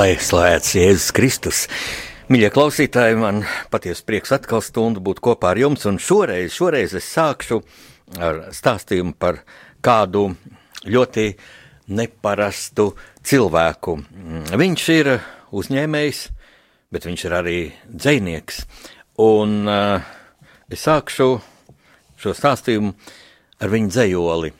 Lai 0.00 0.14
slavēts 0.16 0.70
Jēzus 0.78 1.10
Kristus! 1.12 1.58
Mīļie 2.32 2.48
klausītāji, 2.54 3.18
man 3.20 3.42
patiesi 3.68 4.00
prieks 4.08 4.30
atkal 4.32 4.62
stundu 4.64 5.02
būt 5.04 5.18
kopā 5.20 5.50
ar 5.50 5.58
jums, 5.60 5.82
un 5.90 5.98
šoreiz, 6.00 6.54
šoreiz 6.56 6.94
es 6.96 7.08
sākšu 7.12 7.58
ar 8.16 8.38
stāstījumu 8.56 9.12
par 9.20 9.42
kādu 9.84 10.22
ļoti 10.88 11.26
neparastu 11.92 12.86
cilvēku. 13.28 13.98
Viņš 14.62 14.86
ir 14.94 15.10
uzņēmējs, 15.60 16.22
bet 16.96 17.08
viņš 17.10 17.24
ir 17.28 17.36
arī 17.36 17.58
dzinieks. 17.90 18.62
Un 19.20 19.68
uh, 19.68 20.14
es 20.72 20.86
sākšu 20.86 21.28
šo 22.22 22.32
stāstījumu 22.38 22.94
ar 23.60 23.74
viņa 23.76 23.92
dzējoli. 23.98 24.54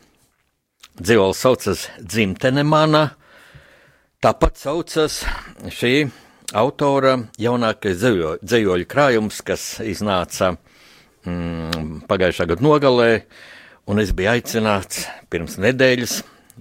Dzīvols 1.01 1.41
saucas 1.47 1.89
Dzimtene 1.97 2.67
mana, 2.69 3.07
Tāpat 4.21 4.59
saucas 4.61 5.15
šī 5.73 6.03
autora 6.53 7.15
jaunākais 7.41 8.03
dzīvoļu 8.45 8.85
krājums, 8.85 9.39
kas 9.41 9.63
iznāca 9.81 10.51
mm, 11.25 12.03
pagājušā 12.05 12.45
gada 12.51 12.67
nogalē, 12.67 13.07
un 13.89 14.03
es 14.03 14.13
biju 14.13 14.29
aicināts 14.35 15.07
pirms 15.33 15.57
nedēļas, 15.65 16.19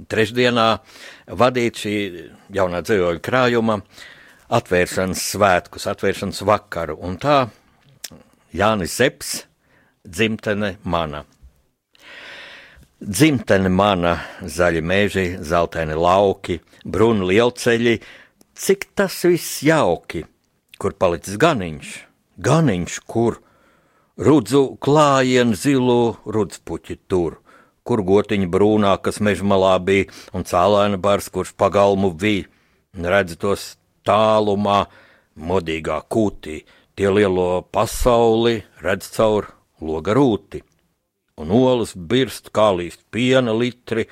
trešdienā, 0.08 0.70
vadīt 1.36 1.82
šī 1.84 1.96
jaunā 2.56 2.80
dzīvoļu 2.88 3.26
krājuma 3.28 3.82
atvēršanas 4.56 5.26
svētkus, 5.34 5.90
atvēršanas 5.92 6.40
vakaru, 6.48 6.96
un 7.04 7.20
tā 7.20 7.42
Jānis 8.56 8.96
Zeps, 9.02 9.36
dzimtene 10.08 10.78
mana. 10.88 11.26
Dzimtene 12.99 13.70
mana, 13.71 14.17
zaļi 14.43 14.82
meži, 14.83 15.21
zeltaini 15.39 15.95
lauki, 15.95 16.58
brūni 16.83 17.30
lielceļi, 17.30 17.93
cik 18.60 18.89
tas 18.92 19.21
viss 19.23 19.61
jauki, 19.64 20.26
kur 20.76 20.98
palicis 20.99 21.38
ganiņš, 21.39 21.93
ganiņš, 22.43 22.99
kur? 23.08 23.39
Rudzu 24.20 24.76
klājienu 24.83 25.55
zilu 25.55 26.17
rudspuķi 26.27 26.98
tur, 27.08 27.39
kur 27.88 28.04
gotiņa 28.04 28.52
brūnā, 28.52 28.98
kas 28.99 29.21
meža 29.23 29.48
malā 29.48 29.77
bija, 29.80 30.11
un 30.36 30.43
cēlēna 30.43 30.99
bars, 30.99 31.32
kurš 31.32 31.55
pagalmu 31.55 32.11
bija, 32.11 32.49
redz 32.99 33.39
tos 33.39 33.77
tālumā, 34.04 34.89
modīgā 35.39 36.02
kūtī, 36.11 36.65
tie 36.99 37.08
lielo 37.15 37.64
pasauli 37.71 38.58
redz 38.83 39.08
caur 39.15 39.54
loga 39.80 40.20
rūti 40.20 40.67
un 41.39 41.52
olas 41.55 41.95
birst 41.95 42.52
kā 42.55 42.70
līst 42.76 43.05
piena 43.11 43.55
litri. 43.55 44.05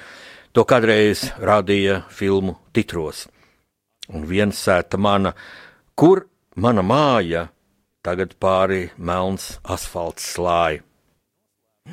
To 0.55 0.63
kādreiz 0.65 1.27
rādīja 1.37 2.01
filmu 2.09 2.55
titros. 2.73 3.27
Un 4.09 4.23
viens 4.25 4.57
sēta 4.57 4.97
mana, 4.97 5.33
kur 5.93 6.23
mana 6.55 6.81
māja, 6.81 7.49
tagad 8.01 8.33
pāri 8.39 8.87
melns 8.97 9.57
asfalts 9.67 10.25
slāja. 10.33 10.81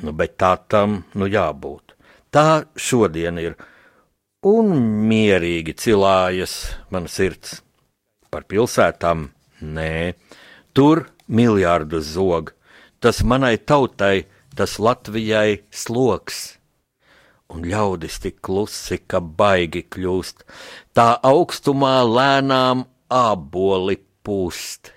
Nu, 0.01 0.11
bet 0.11 0.35
tā 0.39 0.55
tam 0.71 1.03
nu 1.15 1.27
jābūt. 1.27 1.93
Tā 2.31 2.65
šodien 2.75 3.37
ir, 3.39 3.53
un 4.43 4.73
mierīgi 5.07 5.75
cilājas 5.79 6.55
mana 6.91 7.11
sirds. 7.11 7.61
Par 8.31 8.43
pilsētām 8.49 9.29
nē, 9.61 10.15
tur 10.75 11.05
miljārdus 11.31 12.11
zog, 12.17 12.51
tas 12.99 13.21
manai 13.23 13.55
tautai 13.57 14.25
tas 14.55 14.77
Latvijai 14.79 15.61
sloks. 15.71 16.55
Un 17.53 17.65
ļaudis 17.69 18.17
tik 18.23 18.39
klusi, 18.45 18.97
ka 19.05 19.19
baigi 19.21 19.83
kļūst, 19.93 20.41
tā 20.97 21.11
augstumā 21.29 21.99
lēnām 22.07 22.87
āboli 23.13 23.99
pūst. 24.25 24.89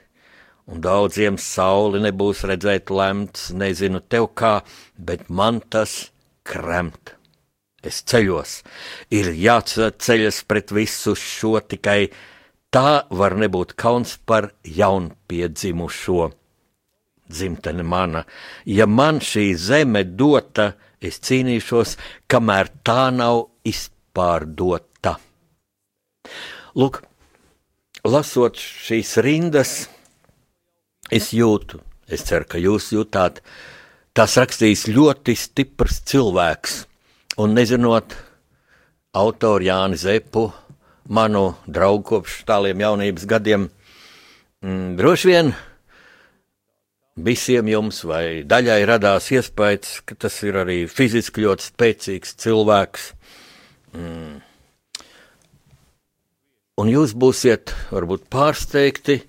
Un 0.69 0.81
daudziem 0.85 1.37
sauli 1.41 2.01
nebūs 2.05 2.45
redzēt 2.49 2.91
lemts, 2.93 3.51
nezinu 3.53 4.01
tev 4.01 4.31
kā, 4.37 4.59
bet 4.97 5.29
man 5.29 5.61
tas 5.61 6.11
kremt. 6.45 7.15
Es 7.85 8.01
ceļos, 8.11 8.63
ir 9.15 9.31
jāceļas 9.39 10.43
pret 10.51 10.73
visu 10.75 11.15
šo 11.17 11.61
tikai 11.63 12.09
tā 12.75 13.05
var 13.09 13.37
nebūt 13.39 13.77
kauns 13.79 14.17
par 14.29 14.51
jaunpiedzimušo 14.65 16.27
dzimtene 17.29 17.85
mana. 17.85 18.25
Ja 18.65 18.87
man 18.87 19.21
šī 19.25 19.53
zeme 19.59 20.05
dota, 20.05 20.73
es 21.01 21.21
cīnīšos, 21.23 21.97
kamēr 22.31 22.71
tā 22.87 23.09
nav 23.15 23.45
izpārdota. 23.69 25.17
Lūk, 26.79 27.01
lasot 28.05 28.59
šīs 28.59 29.17
rindas, 29.25 29.73
es 31.11 31.33
jūtu, 31.33 31.81
es 32.09 32.25
ceru, 32.29 32.49
ka 32.49 32.61
jūs 32.61 32.91
jūtāt, 32.95 33.43
tas 34.17 34.37
rakstījis 34.41 34.89
ļoti 34.93 35.37
stiprs 35.39 36.03
cilvēks, 36.11 36.81
un 37.39 37.55
nezinot 37.57 38.17
autoru 39.17 39.65
Jāni 39.65 39.99
Zepu, 39.99 40.49
manu 41.09 41.55
draugu 41.67 42.05
kopš 42.13 42.43
tāliem 42.49 42.83
jaunības 42.85 43.27
gadiem, 43.29 43.69
mm, 44.63 44.97
droši 44.99 45.31
vien 45.31 45.55
visiem 47.25 47.69
jums 47.71 48.03
vai 48.07 48.43
daļai 48.47 48.83
radās 48.89 49.31
iespējas, 49.35 50.01
ka 50.07 50.17
tas 50.27 50.37
ir 50.47 50.59
arī 50.63 50.83
fiziski 50.91 51.45
ļoti 51.45 51.71
spēcīgs 51.71 52.37
cilvēks. 52.43 53.09
Mm. 53.97 54.39
Un 56.79 56.91
jūs 56.93 57.15
būsiet 57.19 57.73
varbūt 57.91 58.29
pārsteigti 58.31 59.23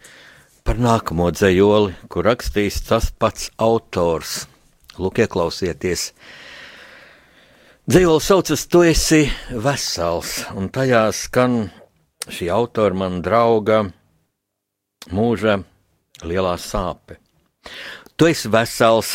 par 0.61 0.77
nākamo 0.77 1.31
dzējoli, 1.33 1.95
kur 2.11 2.27
rakstīs 2.29 2.77
tas 2.85 3.09
pats 3.09 3.49
autors. 3.57 4.43
Lūk, 4.99 5.23
ieklausieties! 5.23 6.11
Dzīvols 7.89 8.27
saucas, 8.29 8.67
tu 8.69 8.83
esi 8.85 9.23
vesels, 9.49 10.43
un 10.53 10.67
tajā 10.69 11.07
skan 11.15 11.63
šī 12.29 12.51
autora 12.53 12.93
man 12.93 13.17
drauga 13.25 13.79
mūža 15.09 15.57
lielā 16.21 16.53
sāpe. 16.61 17.17
Tu 18.19 18.27
esi 18.31 18.51
vesels, 18.51 19.13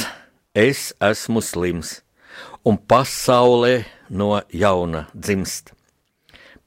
es 0.54 0.92
esmu 1.02 1.42
slims, 1.44 1.98
un 2.64 2.78
pasaulē 2.78 3.84
no 4.08 4.38
jauna 4.48 5.06
dzimst. 5.12 5.74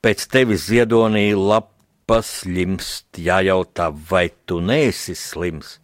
Pēc 0.04 0.28
tevis 0.30 0.68
ziedonī 0.70 1.32
lapas 1.34 2.44
limst, 2.46 3.08
jājautā, 3.18 3.90
vai 4.10 4.28
tu 4.46 4.60
neesi 4.62 5.16
slims. 5.18 5.80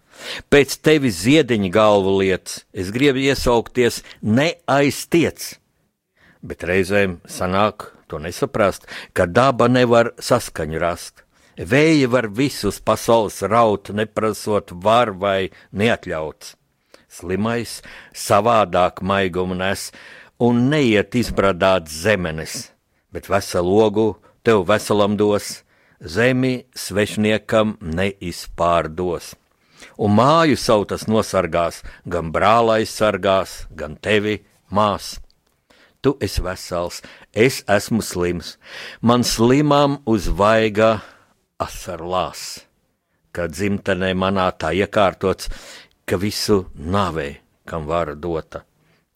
Pēc 0.54 0.78
tevis 0.86 1.24
ziediņa 1.24 1.72
galvu 1.74 2.14
liec, 2.22 2.60
es 2.72 2.94
gribu 2.94 3.24
iesaukties, 3.24 4.04
neaiztiec. 4.22 5.56
Bet 6.46 6.64
reizēm 6.70 7.18
sanāk 7.26 7.90
to 8.08 8.22
nesaprast, 8.22 8.86
ka 9.18 9.26
daba 9.26 9.68
nevar 9.72 10.14
saskaņu 10.22 10.82
rast. 10.84 11.23
Vēja 11.58 12.10
var 12.10 12.28
visus 12.34 12.80
pasaules 12.82 13.44
raut, 13.46 13.92
neprasot 13.94 14.72
var 14.74 15.12
vai 15.14 15.52
neatļauts. 15.72 16.56
Slimais 17.14 17.82
savādāk 18.18 19.04
maigumu 19.06 19.54
nes 19.54 19.92
un 20.42 20.66
neiet 20.72 21.14
izbradāt 21.14 21.92
zemenes, 21.94 22.72
bet 23.14 23.30
veselu 23.30 23.70
logu 23.70 24.08
tev 24.42 24.66
veselam 24.66 25.14
dos, 25.18 25.62
zemi 26.02 26.66
svešniekam 26.74 27.78
neizpārdos. 27.80 29.36
Un 30.02 30.18
māju 30.18 30.58
sautas 30.58 31.06
nosargās, 31.06 31.84
gan 32.10 32.34
brālais 32.34 32.90
sargās, 32.90 33.68
gan 33.70 33.94
tevi 33.94 34.40
mās. 34.74 35.20
Tu 36.02 36.18
esi 36.20 36.42
vesels, 36.44 37.04
es 37.32 37.62
esmu 37.70 38.02
slims, 38.02 38.58
man 39.02 39.22
slimam 39.24 40.02
uz 40.10 40.28
vaiga 40.28 40.98
asarlās, 41.64 42.44
ka 43.36 43.48
dzimtenē 43.48 44.14
manā 44.14 44.50
tā 44.60 44.74
iekārtots, 44.78 45.50
ka 46.06 46.20
visu 46.20 46.66
nāvē, 46.76 47.30
kam 47.66 47.88
vara 47.90 48.16
dota. 48.16 48.64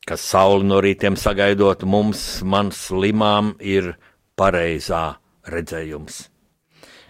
kas 0.08 0.24
sauli 0.24 0.68
no 0.68 0.80
rītiem 0.84 1.18
sagaidot 1.20 1.84
mums, 1.84 2.24
man 2.48 2.72
slimām, 2.72 3.56
ir 3.60 3.96
pareizā 4.40 5.18
redzējums. 5.52 6.28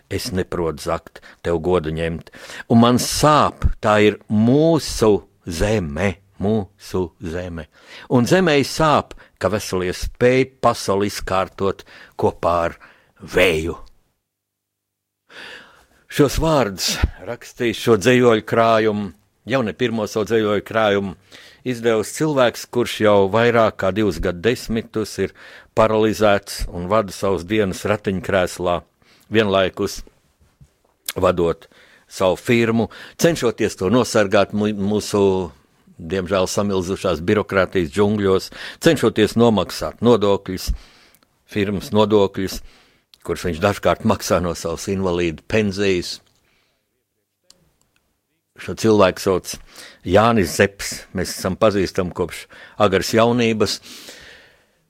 Es 0.09 0.29
neprotu 0.31 0.87
zakt, 0.87 1.21
tev 1.43 1.59
godu 1.61 1.91
ņemt, 1.93 2.31
un 2.71 2.81
man 2.81 2.97
sāp, 3.03 3.67
tā 3.83 3.99
ir 4.07 4.21
mūsu 4.31 5.11
zeme, 5.45 6.15
mūsu 6.41 7.03
zeme. 7.21 7.67
Un 8.09 8.25
zemē 8.29 8.55
sāp, 8.65 9.17
ka 9.37 9.51
veselie 9.53 9.93
spēj 9.93 10.47
pasauli 10.63 11.11
izkārtot 11.11 11.83
kopā 12.17 12.55
ar 12.69 12.79
vēju. 13.35 13.75
Šos 16.17 16.39
vārdus 16.41 16.95
rakstījis 17.27 17.77
šo 17.77 17.95
dzējoļu 18.01 18.41
krājumu, 18.49 19.11
jau 19.45 19.59
ne 19.61 19.73
pirmo 19.77 20.07
savu 20.09 20.25
dzējoļu 20.25 20.63
krājumu, 20.65 21.11
izdevusi 21.61 22.15
cilvēks, 22.15 22.63
kurš 22.73 22.95
jau 23.03 23.17
vairāk 23.29 23.75
kā 23.83 23.91
divus 23.93 24.17
gadu 24.23 24.41
desmitus 24.47 25.11
ir 25.21 25.35
paralizēts 25.77 26.63
un 26.73 26.87
vada 26.89 27.13
savus 27.13 27.45
dienas 27.45 27.83
ratiņkrēslā, 27.85 28.79
vienlaikus 29.29 29.99
vadot 31.13 31.69
savu 32.09 32.41
firmu, 32.41 32.89
cenšoties 33.21 33.77
to 33.77 33.91
nosargāt 33.93 34.57
mūsu, 34.57 35.21
diemžēl, 36.01 36.49
samilzušās 36.49 37.21
birokrātijas 37.29 37.93
džungļos, 37.93 38.49
cenšoties 38.81 39.37
nomaksāt 39.37 40.01
nodokļus, 40.01 40.71
firmas 41.45 41.93
nodokļus, 41.93 42.63
kurus 43.27 43.43
viņš 43.47 43.59
dažkārt 43.63 44.07
maksā 44.07 44.39
no 44.43 44.53
savas 44.55 44.87
invalīdu 44.91 45.43
pensijas. 45.51 46.17
Šo 48.57 48.73
cilvēku 48.79 49.21
sauc 49.21 49.51
Jānis 50.07 50.55
Zepes. 50.55 51.03
Mēs 51.13 51.35
esam 51.35 51.59
pazīstami 51.59 52.15
kopš 52.17 52.47
agras 52.81 53.11
jaunības. 53.13 53.77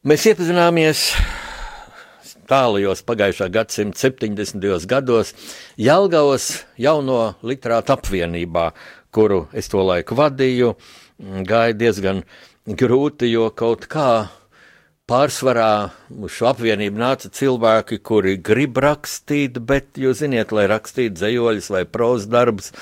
Mēs 0.07 0.29
iepazināmies 0.29 1.09
tālajos 2.47 3.03
pagājušā 3.07 3.49
gadsimta 3.51 3.99
70. 4.05 4.85
gados 4.87 5.33
Jelgavas 5.75 6.63
jauno 6.79 7.35
literātu 7.43 7.97
apvienībā, 7.97 8.69
kuru 9.11 9.45
es 9.51 9.67
to 9.71 9.83
laiku 9.83 10.15
vadīju, 10.15 10.75
gāja 11.47 11.75
diezgan 11.75 12.23
grūti, 12.67 13.33
jo 13.33 13.49
kaut 13.51 13.89
kā 13.91 14.29
pārsvarā 15.07 15.89
uz 16.19 16.33
šo 16.35 16.51
apvienību 16.51 16.99
nāca 16.99 17.31
cilvēki, 17.33 18.01
kuri 18.03 18.37
grib 18.43 18.79
rakstīt, 18.83 19.61
bet, 19.63 19.95
jūs 19.95 20.23
ziniet, 20.23 20.51
lai 20.55 20.67
rakstītu 20.67 21.15
dzējoļus 21.15 21.69
vai 21.71 21.85
prozas 21.87 22.27
darbus, 22.31 22.73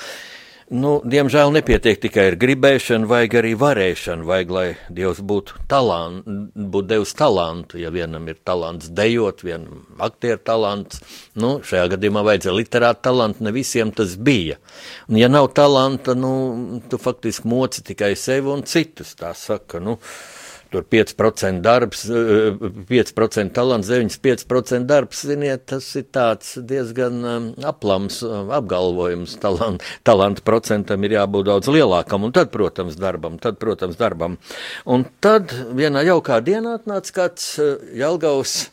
nu, 0.74 0.96
diemžēl 1.06 1.52
nepietiek 1.54 2.00
tikai 2.02 2.24
ar 2.32 2.36
gribēšanu, 2.42 3.06
vajag 3.06 3.36
arī 3.38 3.52
varēšanu, 3.60 4.26
vajag, 4.26 4.54
lai 4.56 4.64
Dievs 4.90 5.20
būtu, 5.22 5.60
talant, 5.70 6.26
būtu 6.26 6.90
devis 6.90 7.14
talantu. 7.14 7.78
Ja 7.78 7.92
vienam 7.94 8.26
ir 8.26 8.40
talants 8.42 8.90
dejot, 8.90 9.44
vienam 9.46 9.84
aktieru 10.02 10.42
talants, 10.42 11.04
nu, 11.38 11.60
šajā 11.62 11.92
gadījumā 11.94 12.24
vajadzēja 12.26 12.56
literāta 12.58 13.06
talantu, 13.06 13.46
ne 13.46 13.54
visiem 13.54 13.94
tas 13.94 14.16
bija. 14.18 14.58
Un, 15.06 15.20
ja 15.22 15.30
nav 15.30 15.52
talanta, 15.54 16.18
nu, 16.18 16.32
tu 16.90 16.98
faktiski 16.98 17.46
moci 17.54 17.86
tikai 17.86 18.16
sevi 18.18 18.50
un 18.50 18.66
citus, 18.66 19.14
tā 19.14 19.30
saka, 19.38 19.78
nu, 19.78 20.00
tur 20.76 20.84
5% 20.92 21.60
darbs, 21.64 22.04
5% 22.06 23.40
eh, 23.40 23.52
talants, 23.56 23.88
95% 23.88 24.86
darbs, 24.88 25.22
ziniet, 25.26 25.64
tas 25.70 25.88
ir 25.96 26.06
diezgan 26.68 27.24
um, 27.24 27.48
aplams 27.64 28.20
um, 28.26 28.52
apgalvojums. 28.54 29.38
Talant, 29.40 29.84
talantu 30.06 30.44
procentam 30.46 31.04
ir 31.06 31.16
jābūt 31.16 31.48
daudz 31.48 31.72
lielākam, 31.72 32.26
un 32.28 32.34
tad, 32.36 32.52
protams, 32.54 32.98
darbam, 33.00 33.40
tad, 33.42 33.58
protams, 33.62 33.98
darbam. 34.00 34.38
Un 34.84 35.06
tad 35.24 35.54
vienā 35.76 36.04
jaukā 36.06 36.40
dienā 36.44 36.76
atnāca 36.80 37.20
kāds 37.22 37.54
Jelgavs 37.96 38.66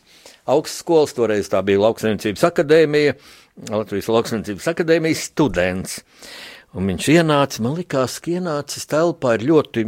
augstskolas, 0.50 1.14
toreiz 1.16 1.48
tā 1.52 1.62
bija 1.64 1.80
Lauksaimniecības 1.86 2.44
akadēmija, 2.50 3.16
Latvijas 3.70 4.10
Lauksaimniecības 4.12 4.68
akadēmijas 4.74 5.28
students. 5.30 6.00
Un 6.74 6.88
viņš 6.90 7.06
ienāca, 7.12 7.60
man 7.62 7.76
liekas, 7.78 8.16
ka 8.18 8.32
ienācis 8.34 8.88
telpā 8.90 9.36
ir 9.36 9.44
ļoti 9.46 9.84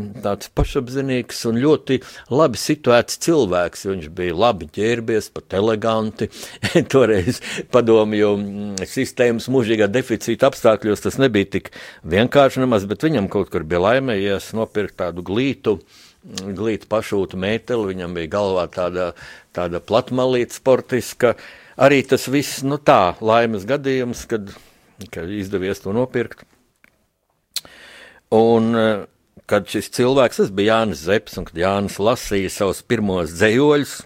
pašapziņīgs 0.54 1.40
un 1.50 1.58
ļoti 1.58 1.98
labi 2.30 2.60
situēts 2.62 3.18
cilvēks. 3.26 3.82
Viņš 3.90 4.06
bija 4.14 4.36
labi 4.38 4.68
ģērbies, 4.76 5.32
pat 5.34 5.56
eleganti. 5.58 6.30
Toreiz 6.92 7.42
padomju 7.74 8.30
mm, 8.38 8.86
sistēmas 8.86 9.50
mūžīgā 9.50 9.90
deficīta 9.90 10.46
apstākļos 10.52 11.02
tas 11.08 11.18
nebija 11.18 11.50
tik 11.58 11.72
vienkārši 12.06 12.62
nemaz, 12.62 12.86
bet 12.86 13.02
viņam 13.02 13.26
kaut 13.34 13.50
kur 13.50 13.66
bija 13.66 13.82
laimējies 13.88 14.52
nopirkt 14.54 15.00
tādu 15.02 15.26
glītu. 15.26 15.80
Glīta 16.26 16.86
pašūta 16.90 17.38
mēteli, 17.38 17.92
viņam 17.94 18.14
bija 18.14 18.30
galvā 18.38 18.70
tāda, 18.70 19.12
tāda 19.54 19.82
platmalīta 19.82 20.54
sportiska. 20.54 21.34
Arī 21.82 22.04
tas 22.06 22.30
viss, 22.30 22.62
nu 22.66 22.78
tā, 22.78 23.16
laimes 23.18 23.66
gadījums, 23.66 24.22
kad, 24.30 24.54
kad 25.10 25.30
izdevies 25.34 25.82
to 25.82 25.94
nopirkt. 25.94 26.46
Un, 28.34 28.74
eh, 28.74 29.04
kad 29.46 29.68
šis 29.70 29.90
cilvēks, 29.94 30.40
tas 30.40 30.50
bija 30.50 30.80
Jānis 30.80 31.04
Zepes, 31.06 31.36
un 31.38 31.46
kad 31.46 31.60
Jānis 31.60 32.00
lasīja 32.02 32.50
savus 32.50 32.82
pirmos 32.82 33.34
dzējoļus, 33.36 34.00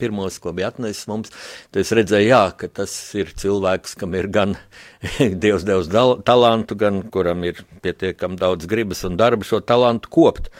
pirmos, 0.00 0.38
ko 0.42 0.54
bija 0.56 0.70
atnesis 0.72 1.08
mums, 1.10 1.32
tad 1.70 1.82
es 1.84 1.92
redzēju, 1.96 2.30
jā, 2.30 2.42
ka 2.58 2.70
tas 2.80 2.94
ir 3.18 3.32
cilvēks, 3.40 3.96
kam 4.00 4.16
ir 4.18 4.30
gan 4.32 4.56
Dievs 5.42 5.64
devis 5.64 5.88
talantu, 6.28 6.76
gan 6.80 7.00
kuram 7.12 7.44
ir 7.48 7.62
pietiekami 7.84 8.36
daudz 8.40 8.68
gribas 8.68 9.00
un 9.08 9.16
darba 9.20 9.46
šo 9.48 9.62
talantu 9.64 10.10
kopt. 10.12 10.50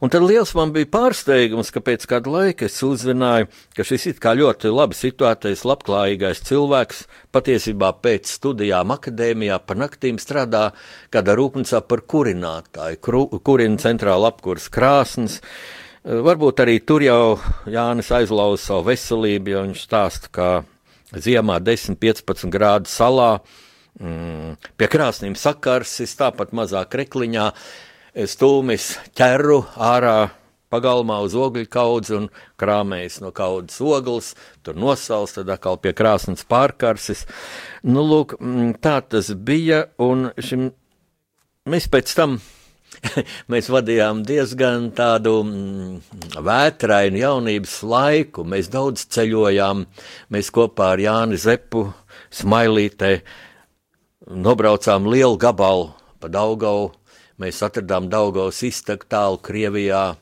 Un 0.00 0.12
tad 0.12 0.24
liels 0.24 0.54
man 0.56 0.72
bija 0.72 0.88
pārsteigums, 0.92 1.72
ka 1.74 1.82
pēc 1.84 2.06
kāda 2.08 2.32
laika 2.32 2.68
es 2.70 2.78
uzzināju, 2.86 3.50
ka 3.76 3.86
šis 3.86 4.08
it 4.14 4.22
kā 4.22 4.32
ļoti 4.38 4.72
labi 4.72 4.96
situētais, 4.96 5.66
labklājīgais 5.68 6.40
cilvēks 6.48 7.04
patiesībā 7.36 7.92
pēc 8.04 8.32
studijām 8.38 8.94
akadēmijā 8.96 9.60
par 9.66 9.80
naktīm 9.84 10.20
strādā 10.22 10.70
kādā 11.12 11.36
rūpnīcā 11.36 11.82
par 11.88 12.04
kurinātāju, 12.08 13.00
kurina 13.44 13.80
centrāla 13.82 14.32
apkurs 14.32 14.70
krāsnes. 14.72 15.40
Varbūt 16.02 16.58
arī 16.64 16.80
tur 16.82 17.02
jau 17.04 17.36
Jānis 17.70 18.08
aizlauza 18.10 18.58
savu 18.58 18.88
veselību, 18.88 19.52
jo 19.52 19.60
viņš 19.68 19.82
stāsta, 19.86 20.30
ka 20.34 20.46
ziemā 21.14 21.60
10-15 21.62 22.50
grādu 22.50 22.90
salā 22.90 23.36
mm, 24.00 24.56
pie 24.74 24.88
krāsnīm 24.90 25.36
sakarsis, 25.38 26.16
tāpat 26.18 26.50
mazā 26.58 26.82
krekliņā 26.90 27.44
stūmis 28.26 28.88
ķeru 29.14 29.60
ārā 29.78 30.32
pagalmā 30.74 31.20
uz 31.22 31.36
ogļu 31.38 31.68
kaudzi 31.70 32.16
un 32.18 32.26
krāmējas 32.58 33.20
no 33.22 33.30
kaudzes 33.36 33.78
ogles, 33.86 34.32
tur 34.66 34.74
nosals, 34.74 35.36
tad 35.36 35.52
atkal 35.54 35.78
pie 35.78 35.92
krāsnes 35.94 36.42
pārkarsis. 36.48 37.28
Nu, 37.86 38.02
lūk, 38.02 38.34
mm, 38.40 38.74
tā 38.82 38.98
tas 39.06 39.30
bija, 39.36 39.84
un 40.02 40.32
šim 40.34 40.72
mēs 41.70 41.86
pēc 41.92 42.16
tam 42.18 42.40
mēs 43.52 43.68
vadījām 43.72 44.22
diezgan 44.26 44.90
tādu 44.96 45.38
mm, 45.44 45.96
vētrainu 46.44 47.20
jaunības 47.22 47.78
laiku. 47.86 48.44
Mēs 48.48 48.70
daudz 48.72 49.06
ceļojām, 49.14 49.86
mēs 50.32 50.52
kopā 50.54 50.92
ar 50.96 51.02
Jāni 51.02 51.40
Zepu, 51.40 51.88
Smailītē, 52.32 53.14
nobraucām 54.32 55.08
lielu 55.10 55.38
gabalu 55.40 55.90
pa 56.20 56.30
Daugau. 56.32 56.92
Mēs 57.42 57.62
atradām 57.64 58.06
Daugavas 58.12 58.60
iztaku 58.64 59.08
tālu 59.10 59.40
Krievijā 59.42 60.12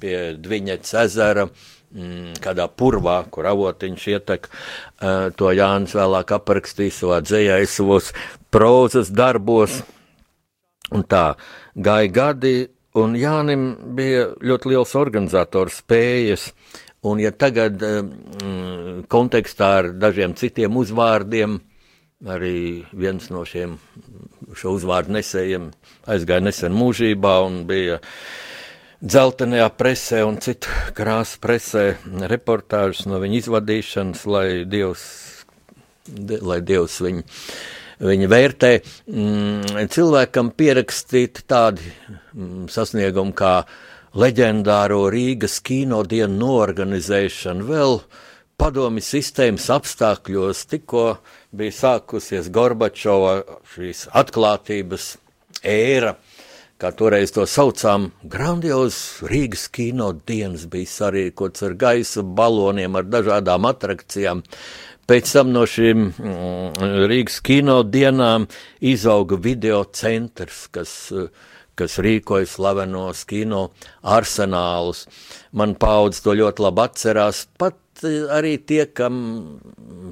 pie 0.00 0.16
Dviņets 0.38 0.94
ezera 1.02 1.46
mm, 1.48 2.38
kādā 2.42 2.68
purvā, 2.70 3.18
kur 3.30 3.48
avotiņš 3.50 4.06
ietek. 4.14 4.48
Uh, 4.48 5.28
to 5.36 5.50
Jānis 5.52 5.96
vēlāk 5.98 6.32
aprakstīja 6.38 6.94
savā 7.00 7.18
dzējā, 7.26 7.58
savos 7.68 8.12
prozas 8.54 9.10
darbos. 9.12 9.82
Un 10.92 11.04
tā 11.08 11.32
gāja 11.74 12.12
gadi, 12.12 12.56
un 12.98 13.16
Jānim 13.16 13.66
bija 13.96 14.30
ļoti 14.42 14.72
liels 14.72 14.94
organizators 14.98 15.80
spējas. 15.82 16.50
Un, 17.02 17.18
ja 17.18 17.32
tagad 17.34 17.82
mm, 17.82 19.08
kontekstā 19.10 19.70
ar 19.80 19.88
dažiem 19.98 20.36
citiem 20.38 20.76
uzvārdiem, 20.78 21.58
arī 22.30 22.84
viens 22.94 23.26
no 23.34 23.42
šiem 23.48 23.74
šo 24.54 24.76
uzvārdu 24.76 25.16
nesējiem 25.16 25.72
aizgāja 26.12 26.44
nesen 26.44 26.76
mūžībā 26.78 27.34
un 27.42 27.62
bija 27.66 27.98
dzeltenajā 29.02 29.66
presē 29.74 30.22
un 30.28 30.38
citu 30.38 30.70
krāsu 30.94 31.40
presē 31.42 31.84
reportāžas 32.30 33.08
no 33.10 33.18
viņa 33.22 33.40
izvadīšanas, 33.40 34.26
lai 34.30 34.46
Dievs, 34.62 35.04
lai 36.38 36.60
Dievs 36.62 37.00
viņu 37.02 37.26
Viņa 38.02 38.26
vērtē 38.26 38.72
mm, 38.80 39.86
cilvēkam 39.94 40.50
pierakstīt 40.58 41.44
tādi 41.46 41.86
mm, 41.86 42.66
sasniegumi 42.72 43.34
kā 43.38 43.54
leģendāro 44.18 45.04
Rīgas 45.12 45.60
kinodienu 45.64 46.34
noorganizēšanu 46.40 47.68
vēl 47.68 47.96
padomi 48.58 49.02
sistēmas 49.02 49.68
apstākļos, 49.74 50.66
tikko 50.70 51.06
bija 51.54 51.78
sākusies 51.78 52.50
Gorbačova 52.52 53.38
šīs 53.72 54.08
atklātības 54.18 55.08
ēra, 55.62 56.16
kā 56.82 56.90
toreiz 56.98 57.30
to 57.34 57.46
saucām, 57.46 58.10
grandiozs 58.26 59.22
Rīgas 59.30 59.68
kino 59.70 60.10
dienas 60.26 60.66
bija 60.70 60.90
sarīkots 60.90 61.62
ar 61.68 61.78
gaisa 61.78 62.26
baloniem, 62.26 62.98
ar 62.98 63.06
dažādām 63.06 63.70
atrakcijām. 63.70 64.42
Pēc 65.12 65.28
tam 65.28 65.50
no 65.52 65.66
šīm 65.68 66.06
mm, 66.08 66.84
Rīgas 67.10 67.34
kino 67.44 67.82
dienām 67.84 68.46
izauga 68.80 69.36
video 69.36 69.82
centrs, 69.92 70.62
kas, 70.72 70.94
kas 71.76 71.96
rīkoja 72.00 72.48
slavenos 72.48 73.26
kino 73.28 73.66
arsenālus. 74.00 75.02
Man 75.52 75.74
paudze 75.76 76.22
to 76.24 76.32
ļoti 76.38 76.64
labi 76.64 76.80
atcerās. 76.86 77.42
Pat 77.60 78.06
arī 78.38 78.54
tie, 78.64 78.86
kam 78.88 79.18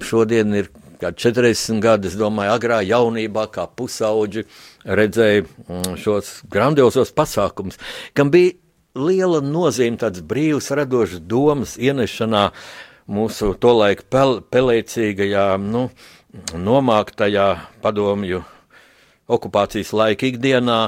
šodien 0.05 0.53
ir 0.61 0.69
kā 1.01 1.15
40 1.17 1.81
gadi, 1.81 2.13
es 2.13 2.19
domāju, 2.21 2.53
agrā 2.59 2.83
jaunībā, 2.85 3.47
kā 3.57 3.65
pusauģi, 3.73 4.45
redzēju 4.85 5.47
mm, 5.47 5.97
šos 6.05 6.35
grandiozos 6.53 7.15
pasākumus, 7.17 7.81
kam 8.13 8.29
bija 8.37 8.53
liela 9.01 9.41
nozīme, 9.41 9.97
tāds 10.05 10.21
brīvs, 10.21 10.69
radošs 10.77 11.25
domas 11.25 11.79
ienešanā 11.81 12.51
mūsu 13.09 13.55
tolaik 13.61 14.05
pel, 14.11 14.41
pelēcīgajā, 14.51 15.47
nu, 15.63 15.89
nomāktajā 16.55 17.49
padomju 17.83 18.43
okupācijas 19.31 19.93
laika 19.95 20.27
ikdienā, 20.27 20.81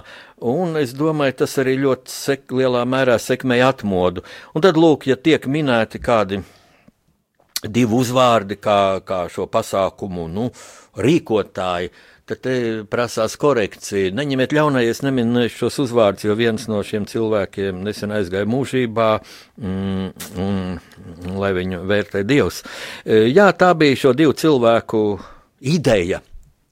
un 0.53 0.77
es 0.81 0.95
domāju, 0.99 1.39
tas 1.43 1.55
arī 1.63 1.77
ļoti 1.83 2.11
sek, 2.11 2.49
lielā 2.51 2.83
mērā 2.89 3.19
sekmēja 3.23 3.71
atmodu. 3.75 4.25
Un 4.55 4.65
tad, 4.65 4.79
lūk, 4.81 5.07
ja 5.11 5.17
tiek 5.17 5.47
minēti 5.47 6.03
kādi 6.03 6.43
divi 7.63 7.95
uzvārdi, 7.95 8.59
kā, 8.59 8.79
kā 9.07 9.25
šo 9.31 9.47
pasākumu 9.51 10.27
nu, 10.31 10.49
rīkotāji. 10.99 11.93
Tad 12.23 12.39
te 12.45 12.57
prasās 12.87 13.35
korekcija. 13.41 14.13
Neņemiet 14.15 14.55
ļaunai, 14.55 14.85
es 14.87 15.03
neminēšu 15.03 15.65
šos 15.65 15.81
uzvārdus, 15.89 16.29
jo 16.29 16.37
viens 16.39 16.69
no 16.71 16.79
šiem 16.87 17.07
cilvēkiem 17.11 17.83
nesen 17.83 18.15
aizgāja 18.15 18.47
mūžībā, 18.47 19.09
mm, 19.59 20.11
mm, 20.39 21.39
lai 21.43 21.51
viņu 21.59 21.83
vērtē 21.91 22.23
Dievs. 22.23 22.63
E, 23.03 23.25
jā, 23.33 23.49
tā 23.59 23.73
bija 23.75 23.99
šo 24.05 24.15
divu 24.15 24.37
cilvēku 24.39 25.03
ideja 25.75 26.23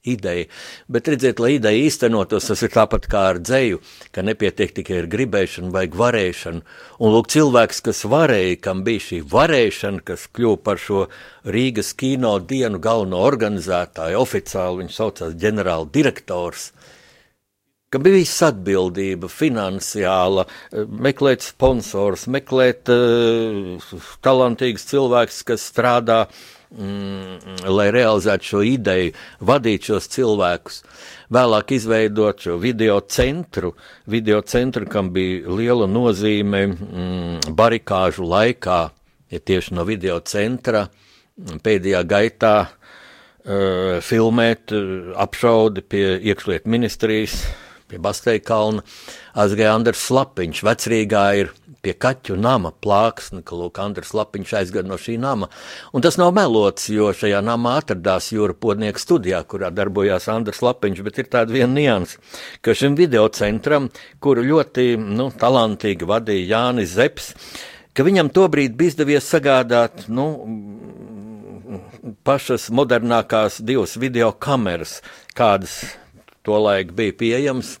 ideja. 0.03 0.45
Bet 0.87 1.07
redziet, 1.07 1.39
lai 1.39 1.55
ideja 1.57 1.85
īstenotos, 1.85 2.47
tas 2.49 2.61
ir 2.65 2.73
tāpat 2.73 3.05
kā 3.11 3.23
ar 3.31 3.39
dzēju, 3.41 3.81
ka 4.13 4.23
nepietiek 4.25 4.73
tikai 4.79 5.01
ar 5.03 5.09
gribēšanu, 5.11 5.71
vajag 5.73 5.97
varēšanu. 6.01 6.63
Un 7.01 7.13
lūk, 7.15 7.29
cilvēks, 7.33 7.83
kas 7.85 8.03
varēja, 8.09 8.57
kam 8.65 8.85
bija 8.87 9.05
šī 9.07 9.21
varēšana, 9.31 10.01
kas 10.05 10.27
kļuva 10.33 10.61
par 10.65 10.81
šo 10.81 11.05
Rīgas 11.45 11.93
kino 11.97 12.37
dienu 12.39 12.81
galveno 12.81 13.21
organizētāju, 13.27 14.21
oficiāli 14.21 14.83
viņš 14.83 14.97
saucās 14.97 15.37
ģenerāla 15.41 15.89
direktors. 15.93 16.71
Ka 17.91 17.99
bija 17.99 18.21
viss 18.21 18.39
atbildība, 18.47 19.27
finansiāla, 19.27 20.45
meklēt 20.87 21.43
sponsors, 21.43 22.23
meklēt 22.31 22.87
uh, 22.89 23.91
talantīgus 24.23 24.87
cilvēkus, 24.87 25.41
kas 25.49 25.65
strādā 25.73 26.21
uh, 26.23 26.45
mm, 26.71 27.65
lai 27.71 27.89
realizētu 27.93 28.47
šo 28.51 28.61
ideju, 28.65 29.13
vadīt 29.47 29.89
šos 29.89 30.09
cilvēkus. 30.13 30.81
Vēlāk 31.31 31.75
izveidot 31.77 32.43
šo 32.43 32.57
video 32.61 32.99
centru, 33.07 33.73
video 34.11 34.41
centru, 34.41 34.87
kam 34.89 35.11
bija 35.15 35.51
liela 35.57 35.87
nozīme 35.89 36.65
mm, 36.67 37.55
barikāžu 37.57 38.27
laikā, 38.27 38.81
ja 39.31 39.39
tieši 39.39 39.77
no 39.77 39.87
video 39.87 40.19
centra 40.27 40.87
mm, 40.87 41.61
pēdējā 41.63 42.03
gaitā 42.07 42.55
uh, 42.67 43.99
filmēt 44.03 44.75
uh, 44.75 45.11
apšaudi 45.23 45.85
pie 45.87 46.05
iekšlietu 46.31 46.71
ministrijas, 46.71 47.41
pie 47.91 47.99
Basteika 47.99 48.53
kalna, 48.53 48.83
aizgāja 49.35 49.75
Andrs 49.75 50.05
Slapiņš, 50.07 50.63
vecrīgā 50.67 51.25
ir 51.41 51.55
pie 51.81 51.93
kaķu 51.97 52.37
nama 52.39 52.71
plāksne, 52.83 53.41
ka 53.45 53.57
Lūk, 53.57 53.79
Andris 53.81 54.13
Lapiņš 54.17 54.53
aizgāja 54.59 54.87
no 54.87 54.97
šī 55.01 55.17
nama. 55.21 55.49
Un 55.95 56.05
tas 56.05 56.17
nav 56.21 56.33
melots, 56.37 56.89
jo 56.93 57.09
šajā 57.15 57.41
namā 57.45 57.77
atradās 57.81 58.31
jūra 58.33 58.55
podnieka 58.57 59.01
studijā, 59.01 59.41
kurā 59.49 59.71
darbojās 59.73 60.29
Andris 60.31 60.61
Lapiņš, 60.65 61.03
bet 61.07 61.21
ir 61.23 61.31
tāda 61.33 61.55
viena 61.55 61.73
nianses, 61.73 62.19
ka 62.61 62.75
šim 62.77 62.97
video 62.99 63.27
centram, 63.33 63.89
kuru 64.21 64.45
ļoti 64.45 64.93
nu, 65.01 65.31
talantīgi 65.41 66.07
vadīja 66.07 66.49
Jānis 66.55 66.93
Zeps, 66.97 67.33
ka 67.97 68.05
viņam 68.07 68.29
tobrīd 68.33 68.77
bija 68.77 68.93
izdevies 68.93 69.29
sagādāt, 69.31 70.05
nu, 70.13 70.27
pašas 72.27 72.69
modernākās 72.73 73.61
divas 73.65 73.97
video 73.99 74.31
kameras, 74.31 74.99
kādas 75.37 75.81
tolaik 76.45 76.93
bija 76.97 77.15
pieejamas, 77.17 77.77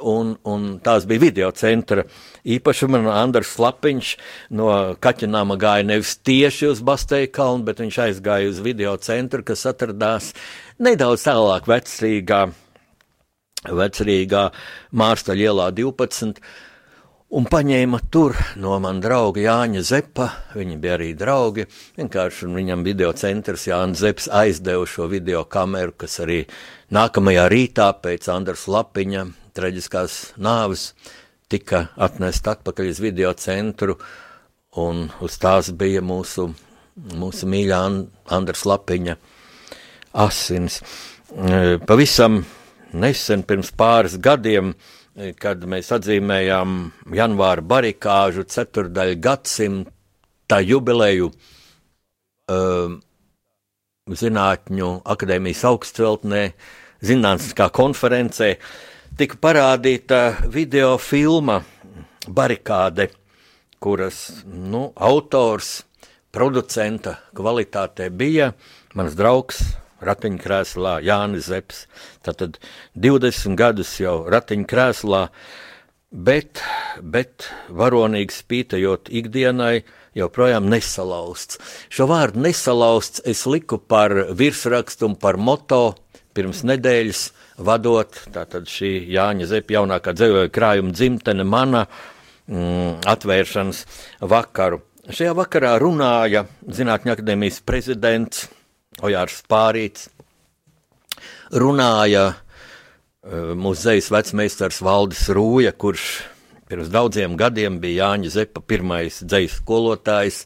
un, 0.00 0.34
un 0.48 0.66
tās 0.84 1.06
bija 1.08 1.22
video 1.22 1.50
centra 1.56 2.04
īpašuma. 2.44 3.00
Andrs 3.14 3.54
Slapiņš 3.54 4.10
no 4.58 4.68
Kaķenāma 5.02 5.56
gāja 5.60 5.86
nevis 5.86 6.16
tieši 6.24 6.70
uz 6.72 6.82
Basteja 6.84 7.30
kalnu, 7.32 7.64
bet 7.68 7.82
viņš 7.82 8.00
aizgāja 8.08 8.50
uz 8.52 8.60
video 8.64 8.96
centru, 8.96 9.44
kas 9.46 9.66
atradās 9.70 10.32
nedaudz 10.82 11.24
tālāk 11.26 11.68
vecrīgā, 11.70 12.44
vecrīgā 13.70 14.46
Mārstaļa 14.92 15.50
ielā 15.50 15.72
12 15.76 16.40
un 17.34 17.46
paņēma 17.50 17.98
tur 18.14 18.36
no 18.62 18.76
man 18.82 19.00
drauga 19.02 19.42
Jāņa 19.42 19.82
Zepa. 19.86 20.28
Viņi 20.54 20.76
bija 20.80 20.98
arī 20.98 21.12
draugi. 21.18 21.66
Vienkārši 21.98 22.50
viņam 22.54 22.84
video 22.86 23.10
centrs 23.18 23.66
Jānis 23.70 24.02
Zeps 24.04 24.28
aizdeva 24.30 24.86
šo 24.86 25.08
video 25.10 25.44
kameru, 25.50 25.96
kas 25.98 26.20
arī 26.22 26.44
nākamajā 26.94 27.48
rītā 27.50 27.90
pēc 28.04 28.30
Andras 28.30 28.68
Lapiņa 28.70 29.26
traģiskās 29.54 30.34
nāves 30.42 30.90
tika 31.50 31.88
atnest 32.00 32.46
atpakaļ 32.50 32.90
uz 32.90 33.00
video 33.02 33.30
centru, 33.38 33.96
un 34.80 35.06
uz 35.22 35.38
tās 35.38 35.70
bija 35.78 36.02
mūsu, 36.02 36.48
mūsu 37.14 37.48
mīļā 37.50 37.80
Andras 38.34 38.64
Lapiņa 38.66 39.16
asins. 40.24 40.80
E, 40.80 41.78
pavisam 41.86 42.40
nesen, 42.94 43.44
pirms 43.46 43.70
pāris 43.78 44.16
gadiem, 44.22 44.72
e, 45.14 45.32
kad 45.38 45.62
mēs 45.70 45.92
atzīmējām 45.94 46.78
janvāra 47.14 47.62
barikāžu 47.62 48.46
ceturdaļu 48.50 49.20
gadsimta 49.22 50.60
jubileju 50.62 51.30
uh, 51.30 52.96
Zinātņu 54.04 54.88
akadēmijas 55.14 55.62
augstceltnē, 55.64 56.42
zinātniskā 57.08 57.70
konferencē, 57.72 58.50
uh, 58.58 58.93
tika 59.14 59.36
parādīta 59.38 60.20
video 60.50 60.96
filma 60.98 61.60
Barikāde, 62.26 63.10
kuras 63.78 64.42
nu, 64.48 64.88
autors, 64.96 65.84
producenta 66.34 67.20
kvalitātē 67.36 68.08
bija 68.10 68.50
mans 68.98 69.14
draugs 69.14 69.60
ratiņkrēslā 70.04 70.96
Jānis 71.06 71.46
Zepes. 71.46 71.84
Tātad 72.26 72.58
20 72.98 73.54
gadus 73.60 73.92
jau 74.00 74.16
ratiņkrēslā, 74.34 75.22
bet, 76.10 76.64
bet 76.98 77.46
varonīgi 77.70 78.34
spītajot 78.34 79.12
ikdienai, 79.14 79.84
joprojām 80.18 80.66
nesalausts. 80.70 81.60
Šo 81.86 82.10
vārdu 82.10 82.42
nesalausts 82.48 83.22
es 83.30 83.46
liku 83.46 83.78
par 83.78 84.16
virsrakstu 84.34 85.12
un 85.12 85.18
par 85.18 85.38
moto 85.38 85.84
pirms 86.34 86.66
nedēļas 86.66 87.28
vadot. 87.58 88.18
Tātad 88.34 88.68
šī 88.70 88.96
Jāņa 89.14 89.48
Zepja 89.50 89.80
jaunākā 89.80 90.14
krājuma 90.54 90.94
dzimtene 90.94 91.46
mana 91.46 91.84
mm, 92.48 93.04
atvēršanas 93.10 93.84
vakaru. 94.20 94.82
Šajā 95.04 95.34
vakarā 95.36 95.74
runāja 95.82 96.46
Zinātņu 96.64 97.12
akadēmijas 97.12 97.60
prezidents 97.66 98.46
Ojārs 99.04 99.42
Pārīts, 99.50 100.06
runāja 101.52 102.30
uh, 102.30 103.52
muzejas 103.58 104.08
vecmeistars 104.14 104.80
Valdis 104.84 105.26
Rūja, 105.34 105.74
kurš 105.76 106.22
pirms 106.70 106.88
daudziem 106.94 107.36
gadiem 107.36 107.80
bija 107.82 108.08
Jāņa 108.08 108.32
Zepa 108.32 108.62
pirmais 108.64 109.20
dzējas 109.20 109.58
skolotājs, 109.60 110.40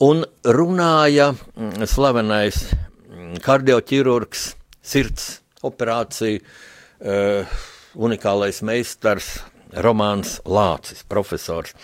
un 0.00 0.24
runāja 0.48 1.32
mm, 1.34 1.84
slavenais 1.90 2.62
mm, 2.72 3.40
kardioķirurgs, 3.44 4.52
sirds 4.80 5.43
operāciju 5.64 6.40
uh, 6.40 7.58
unikālais 7.94 8.60
meistars 8.66 9.36
Romāns 9.74 10.38
Lācis, 10.46 11.02
profesors. 11.08 11.74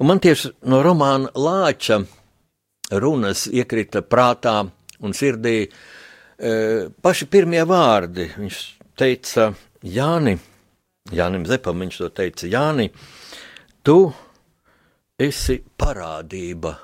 Un 0.00 0.10
man 0.10 0.20
tieši 0.20 0.52
no 0.68 0.82
Romāna 0.84 1.30
Lāča 1.32 2.02
runas 3.00 3.46
iekrita 3.48 4.02
prātā 4.04 4.60
un 5.00 5.16
sirdī 5.16 5.56
uh, 5.68 6.90
paši 7.02 7.28
pirmie 7.30 7.64
vārdi. 7.68 8.28
Viņš 8.36 8.60
teica, 8.98 9.52
Jāni, 9.86 10.34
Jānim 11.14 11.46
Zepam, 11.48 11.84
viņš 11.84 12.00
to 12.02 12.10
teica, 12.12 12.48
Jāni, 12.50 12.88
tu 13.86 14.00
esi 15.18 15.60
parādība. 15.78 16.74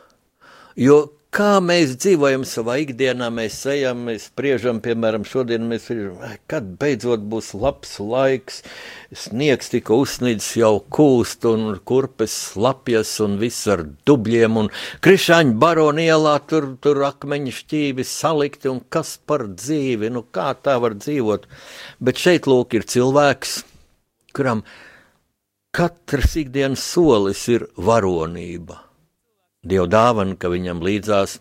Jo 0.81 0.99
kā 1.35 1.59
mēs 1.63 1.97
dzīvojam 1.99 2.45
savā 2.47 2.77
ikdienā, 2.85 3.27
mēs 3.35 3.57
ejam, 3.73 4.05
mēs 4.07 4.29
spriežam, 4.29 4.79
piemēram, 4.85 5.25
šodien 5.27 5.65
mēs 5.67 5.89
spriežam, 5.89 6.37
kad 6.51 6.69
beidzot 6.79 7.25
būs 7.31 7.51
labs 7.59 7.97
laiks, 7.99 8.61
sniegs 9.25 9.73
tika 9.73 9.97
uzsnīdis 9.99 10.53
jau 10.61 10.77
kūst 10.95 11.47
un 11.51 11.67
kurpes 11.91 12.37
lapjas 12.61 13.17
un 13.25 13.37
viss 13.43 13.67
ar 13.71 13.83
dubļiem 14.07 14.61
un 14.63 14.71
krišāņu 15.05 15.59
baroni 15.63 16.07
ielā 16.07 16.37
tur, 16.51 16.71
tur 16.85 17.03
akmeņu 17.11 17.57
šķīvi 17.59 18.07
salikti 18.07 18.71
un 18.71 18.85
kas 18.87 19.17
par 19.27 19.49
dzīvi, 19.51 20.13
nu 20.15 20.23
kā 20.31 20.53
tā 20.55 20.79
var 20.83 20.95
dzīvot. 21.01 21.51
Bet 21.99 22.23
šeit 22.23 22.47
lūk 22.51 22.79
ir 22.79 22.87
cilvēks, 22.95 23.59
kuram 24.37 24.63
katrs 25.75 26.39
ikdienas 26.45 26.87
solis 26.95 27.49
ir 27.51 27.67
varonība 27.75 28.85
Dieva 29.65 29.87
dāvana, 29.89 30.37
ka 30.37 30.51
viņam 30.53 30.83
līdzās, 30.85 31.39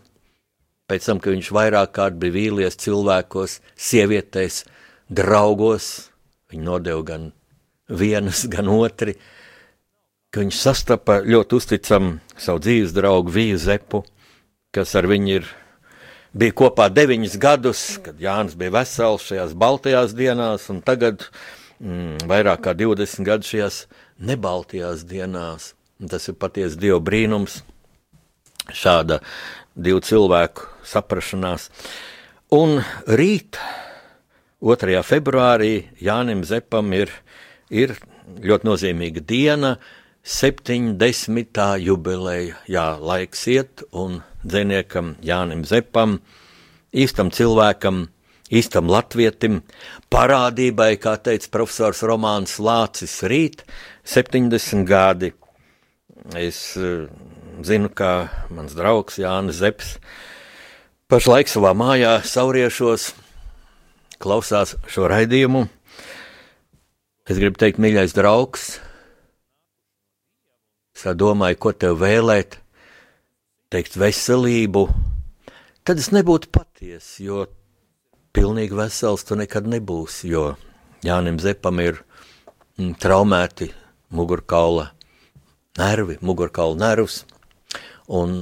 pēc 0.88 1.08
tam, 1.08 1.20
ka 1.20 1.32
viņš 1.34 1.50
vairāk 1.52 1.92
kārt 1.96 2.18
bija 2.20 2.36
vīlies 2.38 2.78
cilvēkos, 2.80 3.58
sievietēs, 3.76 4.62
draugos, 5.12 6.10
viņi 6.52 6.64
nodeva 6.64 7.02
gan 7.04 7.30
vienas, 7.88 8.46
gan 8.54 8.70
otri, 8.72 9.16
ka 10.32 10.42
viņš 10.42 10.60
sastapa 10.60 11.20
ļoti 11.22 11.60
uzticamu 11.60 12.16
savu 12.36 12.64
dzīves 12.64 12.96
draugu 12.96 13.34
Viju 13.34 13.60
Zepu, 13.60 14.02
kas 14.74 14.96
ar 14.98 15.06
viņu 15.10 15.36
ir 15.38 15.52
bija 16.34 16.54
kopā 16.58 16.88
deviņus 16.90 17.36
gadus, 17.38 17.84
kad 18.02 18.18
Jānis 18.20 18.56
bija 18.58 18.74
vesels 18.74 19.28
šajās 19.28 19.54
baltajās 19.54 20.16
dienās, 20.18 20.66
un 20.72 20.80
tagad 20.82 21.28
mm, 21.78 22.26
vairāk 22.30 22.64
kā 22.66 22.74
20 22.74 23.22
gadus 23.26 23.52
šajās 23.52 23.84
nebaltajās 24.18 25.06
dienās. 25.06 25.72
Un 26.02 26.10
tas 26.10 26.26
ir 26.28 26.34
patiesi 26.34 26.80
Dieva 26.82 26.98
brīnums, 26.98 27.60
šāda 28.72 29.20
divu 29.74 30.00
cilvēku 30.04 30.68
saprašanās. 30.86 31.68
Un 32.54 32.78
rīt, 33.08 33.58
2. 34.64 35.00
februārī, 35.04 35.90
Jānim 36.00 36.44
Zepam 36.46 36.92
ir, 36.96 37.10
ir 37.68 37.96
ļoti 38.24 38.68
nozīmīga 38.68 39.24
diena, 39.26 39.74
70. 40.24 41.60
jubileja. 41.84 42.56
Jā, 42.70 42.86
laiks 42.96 43.44
iet, 43.52 43.84
un 43.92 44.22
dziniekam 44.44 45.16
Jānim 45.24 45.66
Zepam, 45.68 46.20
īstam 46.96 47.28
cilvēkam, 47.34 48.06
īstam 48.48 48.88
latvietim, 48.88 49.60
parādībai, 50.12 50.94
kā 51.02 51.18
teica 51.20 51.50
profesors 51.52 52.00
Romāns 52.06 52.56
Lācis, 52.62 53.18
rīt 53.28 53.66
70 54.08 54.86
gadi. 54.88 55.34
Es 56.32 56.72
zinu, 57.60 57.90
ka 57.92 58.30
mans 58.48 58.72
draugs 58.72 59.18
Jānis 59.20 59.58
Zepes 59.60 59.98
pašlaik 61.12 61.50
savā 61.52 61.74
mājā, 61.76 62.14
sauriešos, 62.24 63.10
klausās 64.24 64.72
šo 64.88 65.10
raidījumu. 65.12 65.66
Es 67.28 67.36
gribu 67.36 67.60
teikt, 67.60 67.76
mīļais 67.76 68.16
draugs, 68.16 68.78
es 70.96 71.04
domāju, 71.20 71.60
ko 71.60 71.74
tev 71.76 72.00
vēlēt, 72.00 72.56
teikt 73.68 74.00
veselību, 74.00 74.86
tad 75.84 76.00
es 76.00 76.08
nebūtu 76.08 76.48
patiesi, 76.56 77.28
jo 77.28 77.44
pilnīgi 78.32 78.80
vesels 78.80 79.28
tu 79.28 79.36
nekad 79.36 79.68
nebūsi, 79.68 80.32
jo 80.32 80.54
Jānim 81.04 81.36
Zepam 81.36 81.84
ir 81.84 82.00
mm, 82.80 82.96
traumēti 82.96 83.74
mugurkaula 84.08 84.93
nervi, 85.78 86.18
mugurkaula 86.22 86.78
nervs, 86.78 87.24
Un 88.12 88.34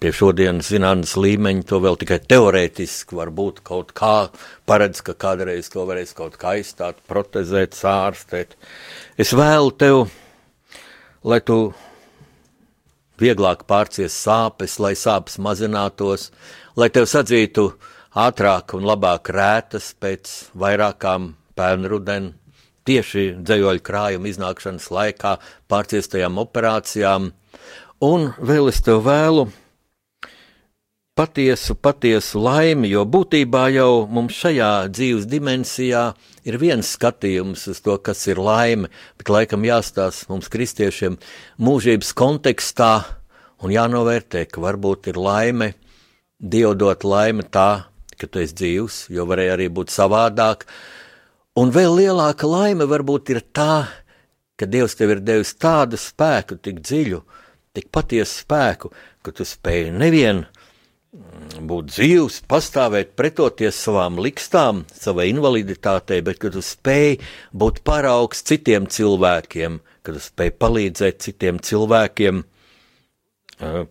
pie 0.00 0.10
šodienas 0.16 0.70
zinātnes 0.72 1.12
līmeņa 1.20 1.66
to 1.68 1.78
vēl 1.84 1.98
tikai 2.00 2.16
teorētiski 2.24 3.16
var 3.18 3.28
būt 3.30 3.60
kaut 3.66 3.92
kā 3.96 4.30
paredz, 4.66 5.02
ka 5.04 5.12
kādreiz 5.12 5.68
to 5.70 5.84
varēs 5.86 6.14
kaut 6.16 6.38
kā 6.40 6.56
aizstāt, 6.56 7.02
protezēt, 7.06 7.76
sārstēt. 7.76 8.56
Es 9.20 9.34
vēlu 9.36 9.74
tev, 9.76 10.08
lai 11.22 11.42
tu 11.44 11.74
vieglāk 13.20 13.66
pārcies 13.68 14.16
sāpes, 14.16 14.78
lai 14.80 14.94
sāpes 14.96 15.36
mazinātos, 15.38 16.30
lai 16.74 16.88
tev 16.88 17.04
sadzītu 17.10 17.68
ātrāk 18.16 18.74
un 18.74 18.88
labāk 18.88 19.28
rētas 19.28 19.92
pēc 20.00 20.32
vairākām 20.56 21.34
pērnrudenu, 21.58 22.32
tieši 22.88 23.28
dzējoļu 23.44 23.84
krājuma 23.84 24.32
iznākšanas 24.32 24.88
laikā 24.94 25.36
pārciestajām 25.70 26.40
operācijām, 26.42 27.30
Un 27.98 28.28
vēl 28.38 28.68
es 28.70 28.76
tev 28.86 29.00
vēlu 29.08 29.48
patiesu, 31.18 31.74
patiesu 31.74 32.38
laimi, 32.38 32.86
jo 32.92 33.02
būtībā 33.02 33.64
jau 33.74 34.04
mums 34.06 34.36
šajā 34.38 34.68
dzīves 34.94 35.26
dimensijā 35.26 36.04
ir 36.46 36.58
viens 36.62 36.92
skatījums 36.94 37.66
uz 37.72 37.80
to, 37.82 37.96
kas 37.98 38.22
ir 38.30 38.38
laime, 38.38 38.86
bet 39.18 39.32
laikam 39.34 39.66
jāstāsta 39.66 40.30
mums, 40.30 40.46
kristiešiem, 40.46 41.18
mūžības 41.58 42.14
kontekstā 42.14 42.92
un 43.66 43.74
jānovērtē, 43.74 44.44
ka 44.46 44.62
varbūt 44.62 45.10
ir 45.10 45.18
laime, 45.18 45.72
dievdot 46.38 47.02
laime 47.02 47.48
tā, 47.50 47.90
ka 48.14 48.30
tu 48.30 48.44
esi 48.46 48.54
dzīvs, 48.62 49.00
jo 49.10 49.26
varēja 49.26 49.58
arī 49.58 49.66
būt 49.74 49.90
savādāk. 49.90 50.68
Un 51.58 51.72
vēl 51.74 51.96
lielāka 51.98 52.46
laime 52.46 52.86
varbūt 52.86 53.32
ir 53.32 53.40
tā, 53.56 53.88
ka 54.58 54.66
Dievs 54.68 54.94
tev 54.98 55.16
ir 55.16 55.22
devis 55.24 55.56
tādu 55.58 55.98
spēku, 55.98 56.58
tik 56.62 56.78
dziļu, 56.84 57.18
tik 57.74 57.88
patiesu 57.94 58.44
spēku, 58.44 58.92
ka 59.26 59.34
tu 59.34 59.46
spēj 59.48 59.88
nevien 59.90 60.44
mm, 60.44 61.64
būt 61.66 61.90
dzīvs, 61.90 62.42
pastāvēt, 62.50 63.16
pretoties 63.18 63.80
savām 63.80 64.20
likstām, 64.22 64.84
savai 64.94 65.30
invaliditātei, 65.32 66.20
bet 66.26 66.38
ka 66.44 66.52
tu 66.54 66.62
spēj 66.62 67.16
būt 67.50 67.82
paraugs 67.86 68.44
citiem 68.46 68.86
cilvēkiem, 68.86 69.80
ka 70.06 70.14
tu 70.14 70.22
spēj 70.22 70.54
palīdzēt 70.62 71.22
citiem 71.26 71.58
cilvēkiem, 71.58 72.44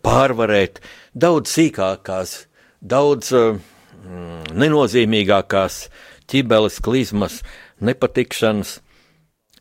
pārvarēt 0.07 0.79
daudz 1.11 1.51
sīkākās, 1.57 2.37
daudz 2.79 3.33
mm, 3.35 4.53
nenozīmīgākās 4.55 5.87
ķibeles, 6.27 6.81
klizmas, 6.83 7.41
nepatikšanas, 7.79 8.79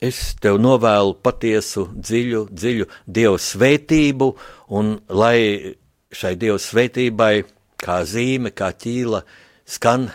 Es 0.04 0.34
tev 0.44 0.58
novēlu 0.60 1.14
patiesu, 1.24 1.86
dziļu, 1.96 2.42
dziļu 2.52 2.86
dievu 3.08 3.38
svētību, 3.40 4.28
un 4.76 4.98
lai 5.08 5.72
šai 6.12 6.34
dievu 6.36 6.60
svētībai, 6.60 7.46
kā 7.80 8.02
zīme, 8.04 8.52
kā 8.52 8.74
ķīla, 8.76 9.22
skan 9.64 10.10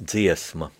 dziesma. 0.00 0.70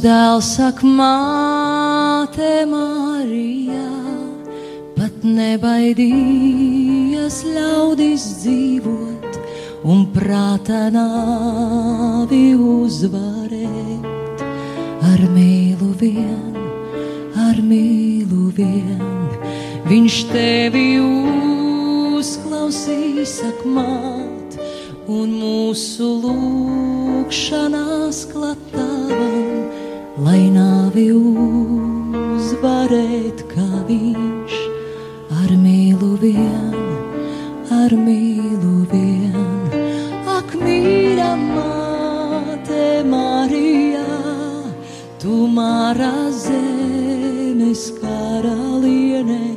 Dēls 0.00 0.56
saka, 0.56 0.86
māte 0.86 2.64
Marija, 2.68 3.88
pat 4.96 5.24
nebaidījies 5.24 7.44
ļaudis 7.54 8.24
dzīvot 8.40 9.38
un 9.84 10.06
prātā 10.14 10.90
nāvi 10.94 12.54
uzvarēt. 12.56 14.06
Ar 15.10 15.20
mīlu 15.34 15.90
vien, 16.00 16.54
ar 17.48 17.56
mīlu 17.64 18.52
vien, 18.56 19.00
viņš 19.90 20.16
tevi 20.32 20.88
uzklausīs, 22.20 23.30
saka, 23.40 23.64
māt, 23.78 24.50
un 25.08 25.26
mūsu 25.40 26.06
lūkšanās 26.26 28.18
klatavam 28.30 28.89
nāvi 30.90 31.12
uzvarēt, 31.14 33.44
kā 33.46 33.86
viņš 33.86 34.54
ar 35.42 35.50
mīlu 35.54 36.18
vien, 36.18 36.74
ar 37.70 37.94
mīlu 37.94 38.86
vien. 38.90 39.36
Ak, 40.26 40.50
mīļa 40.58 41.36
māte 41.38 43.04
Marijā, 43.06 44.02
tu 45.22 45.46
mārā 45.46 46.32
zemes 46.32 47.92
karaliene. 48.00 49.54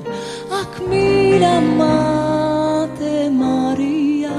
Ak, 0.52 0.82
mīļa 0.86 1.56
māte 1.80 3.30
Marijā, 3.32 4.38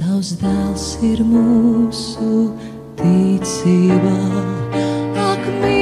tavs 0.00 0.34
dēls 0.42 0.96
ir 1.02 1.22
mūsu 1.22 1.57
Ak, 5.48 5.54
mīļa 5.62 5.77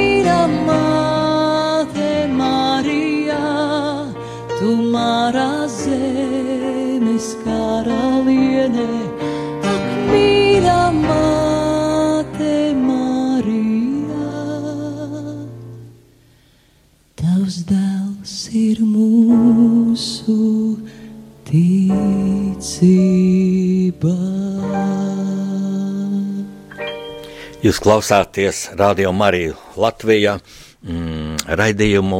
Jūs 27.67 27.81
klausāties 27.83 28.61
Radio 28.79 29.09
Mariju 29.11 29.57
Latvijā 29.75 30.37
mm, 30.39 31.49
raidījumu 31.59 32.19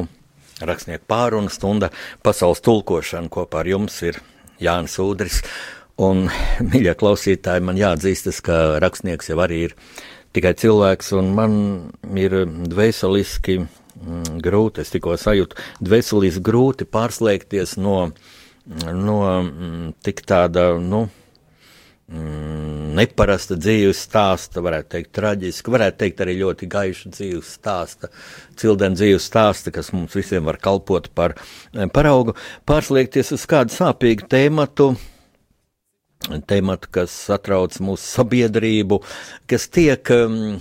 rakstnieku 0.67 1.05
pārunu 1.07 1.47
stunda 1.53 1.87
pasaules 2.25 2.59
tulkošana 2.65 3.31
kopā 3.31 3.61
ar 3.61 3.69
jums 3.71 3.95
ir 4.03 4.17
Jānis 4.59 4.97
Udris. 4.99 5.37
Un, 6.03 6.25
mīļie 6.67 6.97
klausītāji, 6.99 7.63
man 7.63 7.79
jāatzīstas, 7.79 8.41
ka 8.43 8.57
rakstnieks 8.83 9.31
jau 9.31 9.37
arī 9.45 9.61
ir 9.69 9.77
tikai 10.35 10.51
cilvēks, 10.59 11.13
un 11.15 11.31
man 11.37 11.55
ir 12.19 12.41
dvēseliski 12.73 13.61
mm, 13.61 14.41
grūti, 14.43 14.83
es 14.83 14.91
tikko 14.91 15.15
sajūtu, 15.21 15.61
dvēseliski 15.79 16.43
grūti 16.43 16.89
pārslēgties 16.91 17.77
no, 17.79 18.09
no 18.91 19.21
mm, 19.45 19.95
tik 20.03 20.25
tāda, 20.27 20.73
nu, 20.81 21.05
mm, 22.11 22.93
neparasta 22.97 23.57
dzīves 23.59 23.99
stāsta, 24.07 24.63
varētu 24.65 24.93
teikt, 24.95 25.11
traģiska, 25.17 25.73
varētu 25.73 26.01
teikt, 26.03 26.23
arī 26.23 26.37
ļoti 26.41 26.69
gaiša 26.71 27.11
dzīves 27.15 27.51
stāsta, 27.59 28.11
cildena 28.59 28.97
dzīves 28.97 29.27
stāsta, 29.29 29.73
kas 29.75 29.91
mums 29.95 30.15
visiem 30.17 30.47
var 30.47 30.59
kalpot 30.63 31.11
par 31.17 31.37
eh, 31.37 31.85
paraugu, 31.93 32.37
pārslēgties 32.69 33.35
uz 33.37 33.45
kādu 33.49 33.75
sāpīgu 33.75 34.29
tēmatu. 34.31 34.95
Tematu, 36.49 36.89
kas 36.91 37.13
satrauc 37.13 37.75
mūsu 37.79 38.01
sabiedrību, 38.01 38.97
kas 39.47 39.67
tiek 39.71 40.09
um, 40.11 40.57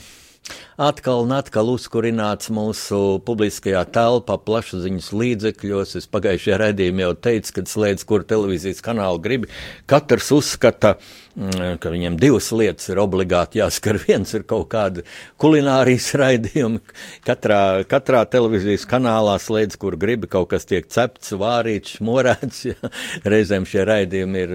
atkal 0.77 1.25
un 1.25 1.33
atkal 1.35 1.71
uzkurināts 1.73 2.51
mūsu 2.55 3.01
publiskajā 3.27 3.83
telpā, 3.95 4.37
plašsaziņas 4.47 5.09
līdzekļos. 5.17 5.97
Es 5.99 6.09
pagājušajā 6.13 6.61
raidījumā 6.61 7.07
jau 7.07 7.15
teicu, 7.29 7.57
ka 7.57 7.65
slēdz, 7.73 8.05
kur 8.07 8.27
televīzijas 8.29 8.85
kanālu 8.85 9.23
grib. 9.25 9.49
Katrs 9.91 10.29
uzskata, 10.37 10.97
mm, 11.01 11.26
ka 11.37 11.91
viņam 11.93 12.17
divas 12.17 12.49
lietas 12.57 12.89
ir 12.89 13.01
obligāti 13.03 13.61
jāskar. 13.61 13.99
Viens 14.07 14.33
ir 14.37 14.47
kaut 14.49 14.71
kāda 14.73 15.05
kulinārijas 15.41 16.09
raidījuma. 16.17 16.81
Katrā, 17.27 17.61
katrā 17.89 18.23
televīzijas 18.33 18.87
kanālā 18.89 19.37
slēdz, 19.43 19.77
kur 19.81 19.99
grib, 20.01 20.25
kaut 20.33 20.49
kas 20.55 20.65
tiek 20.69 20.89
cepts, 20.93 21.35
vārīts, 21.37 22.01
morēts. 22.05 22.65
Ja. 22.77 22.89
Reizēm 23.29 23.63
šie 23.69 23.85
raidījumi 23.87 24.41
ir, 24.43 24.53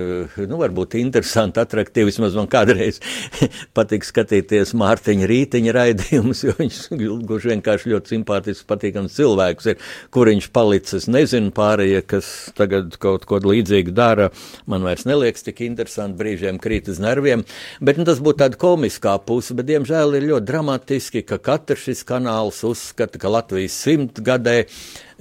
nu, 0.49 0.57
varbūt 0.59 0.97
interesanti, 0.99 1.61
attraktīvi. 1.61 2.09
Vismaz 2.09 2.35
man 2.35 2.49
kādreiz 2.51 2.97
patīk 3.77 4.03
skatīties 4.03 4.73
Mārtiņa 4.77 5.29
rītiņa 5.29 5.75
raidījumus, 5.77 6.41
jo 6.43 6.55
viņš 6.57 6.79
gluži 6.99 7.53
vienkārši 7.53 7.93
ļoti 7.93 8.13
simpātisks, 8.15 8.67
patīkams 8.67 9.15
cilvēks 9.15 9.69
ir, 9.71 9.87
kur 10.13 10.31
viņš 10.31 10.49
palicis. 10.55 11.07
Nezinu 11.13 11.53
pārējie, 11.55 12.01
kas 12.09 12.31
tagad 12.57 12.97
kaut 13.01 13.25
ko 13.29 13.39
līdzīgu 13.45 13.95
dara, 13.95 14.27
man 14.69 14.83
vairs 14.87 15.07
neliekas 15.07 15.47
tik 15.47 15.63
interesanti, 15.65 16.19
brīžiem 16.19 16.59
krīt 16.71 16.88
uz 16.91 17.01
nerviem, 17.03 17.43
bet 17.84 17.99
nu, 17.99 18.07
tas 18.07 18.21
būtu 18.23 18.39
tāda 18.45 18.60
komiskā 18.60 19.17
puse, 19.27 19.55
bet 19.57 19.67
diemžēl 19.67 20.15
ir 20.17 20.29
ļoti 20.31 20.47
dramatiski, 20.47 21.25
ka 21.27 21.41
katrs 21.43 21.89
šis 21.89 22.05
kanāls 22.07 22.63
uzskata, 22.67 23.19
ka 23.19 23.31
Latvijas 23.31 23.75
simtgadē 23.84 24.62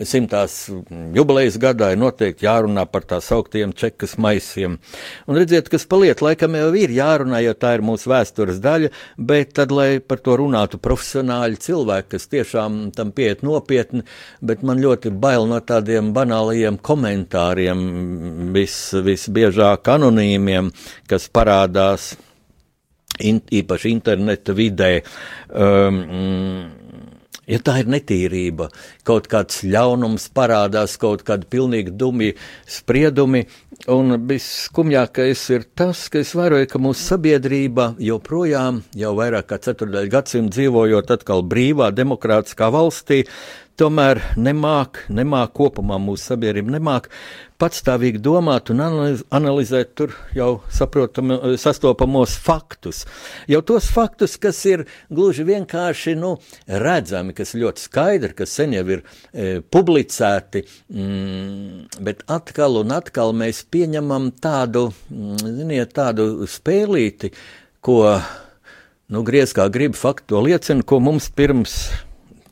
simtās 0.07 0.55
jubilejas 1.15 1.59
gadā 1.61 1.91
ir 1.93 2.01
noteikti 2.01 2.47
jārunā 2.47 2.87
par 2.91 3.05
tā 3.09 3.21
sauktiem 3.25 3.73
čekas 3.77 4.17
maisiem. 4.21 4.79
Un 5.29 5.39
redziet, 5.39 5.69
kas 5.73 5.87
paliek, 5.91 6.21
laikam 6.25 6.57
jau 6.57 6.71
ir 6.79 6.95
jārunā, 6.95 7.43
jo 7.45 7.55
tā 7.59 7.75
ir 7.77 7.85
mūsu 7.85 8.11
vēstures 8.13 8.61
daļa, 8.65 8.93
bet 9.17 9.55
tad, 9.59 9.75
lai 9.75 10.01
par 10.01 10.23
to 10.25 10.37
runātu 10.41 10.81
profesionāļi 10.83 11.61
cilvēki, 11.67 12.11
kas 12.15 12.31
tiešām 12.33 12.81
tam 12.97 13.13
pieiet 13.17 13.45
nopietni, 13.47 14.05
bet 14.41 14.65
man 14.67 14.81
ļoti 14.83 15.13
bail 15.13 15.49
no 15.51 15.61
tādiem 15.61 16.15
banālajiem 16.17 16.81
komentāriem, 16.81 17.85
vis, 18.57 18.81
visbiežāk 18.95 19.93
anonīmiem, 19.97 20.73
kas 21.11 21.31
parādās. 21.33 22.15
In, 23.21 23.43
īpaši 23.53 23.91
interneta 23.93 24.55
vidē, 24.57 25.03
um, 25.53 25.99
Ja 27.51 27.59
tā 27.59 27.81
ir 27.83 27.89
netīrība, 27.91 28.69
kaut 29.07 29.27
kāds 29.31 29.65
ļaunums 29.67 30.29
parādās, 30.37 30.95
kaut 31.03 31.25
kādi 31.27 31.49
pilnīgi 31.51 31.95
dumi 31.99 32.29
spriedumi, 32.71 33.43
un 33.91 34.15
visskumjākais 34.29 35.43
ir 35.57 35.67
tas, 35.75 36.05
ka 36.13 36.23
es 36.23 36.31
vēroju, 36.39 36.69
ka 36.71 36.83
mūsu 36.83 37.09
sabiedrība 37.15 37.95
joprojām, 38.07 38.85
jau 38.95 39.17
vairāk 39.19 39.51
kā 39.51 39.59
ceturdaļu 39.67 40.15
gadsimtu 40.15 40.55
dzīvojot 40.61 41.11
atkal 41.17 41.43
brīvā, 41.51 41.91
demokrātiskā 41.97 42.71
valstī, 42.71 43.25
tomēr 43.81 44.23
nemāk, 44.39 45.07
nemāk 45.11 45.55
kopumā 45.57 45.99
mūsu 45.99 46.35
sabiedrība 46.35 46.79
nemāk 46.79 47.11
patstāvīgi 47.61 48.21
domāt 48.25 48.71
un 48.73 48.83
analizēt 48.83 49.93
tur 49.99 50.15
jau 50.37 50.51
saprotam, 50.73 51.33
sastopamos 51.61 52.35
faktus. 52.41 53.05
Jau 53.51 53.61
tos 53.67 53.91
faktus, 53.93 54.37
kas 54.41 54.59
ir 54.69 54.87
gluži 55.13 55.45
vienkārši 55.49 56.17
nu, 56.19 56.35
redzami, 56.67 57.35
kas 57.37 57.55
ļoti 57.59 57.85
skaidri, 57.85 58.35
kas 58.39 58.57
sen 58.57 58.75
jau 58.79 58.85
ir 58.97 59.03
e, 59.05 59.61
publicēti, 59.61 60.65
mm, 60.91 62.03
bet 62.07 62.25
atkal 62.31 62.81
un 62.83 62.97
atkal 62.97 63.35
mēs 63.37 63.63
pieņemam 63.71 64.31
tādu, 64.43 64.89
mm, 65.11 65.41
ziniet, 65.61 65.95
tādu 65.97 66.49
spēlīti, 66.51 67.35
ko, 67.85 68.03
nu, 69.11 69.25
griez 69.27 69.55
kā 69.57 69.69
grib 69.73 69.99
faktu 69.99 70.43
liecina, 70.49 70.87
ko 70.87 71.01
mums 71.05 71.31
pirms 71.37 71.83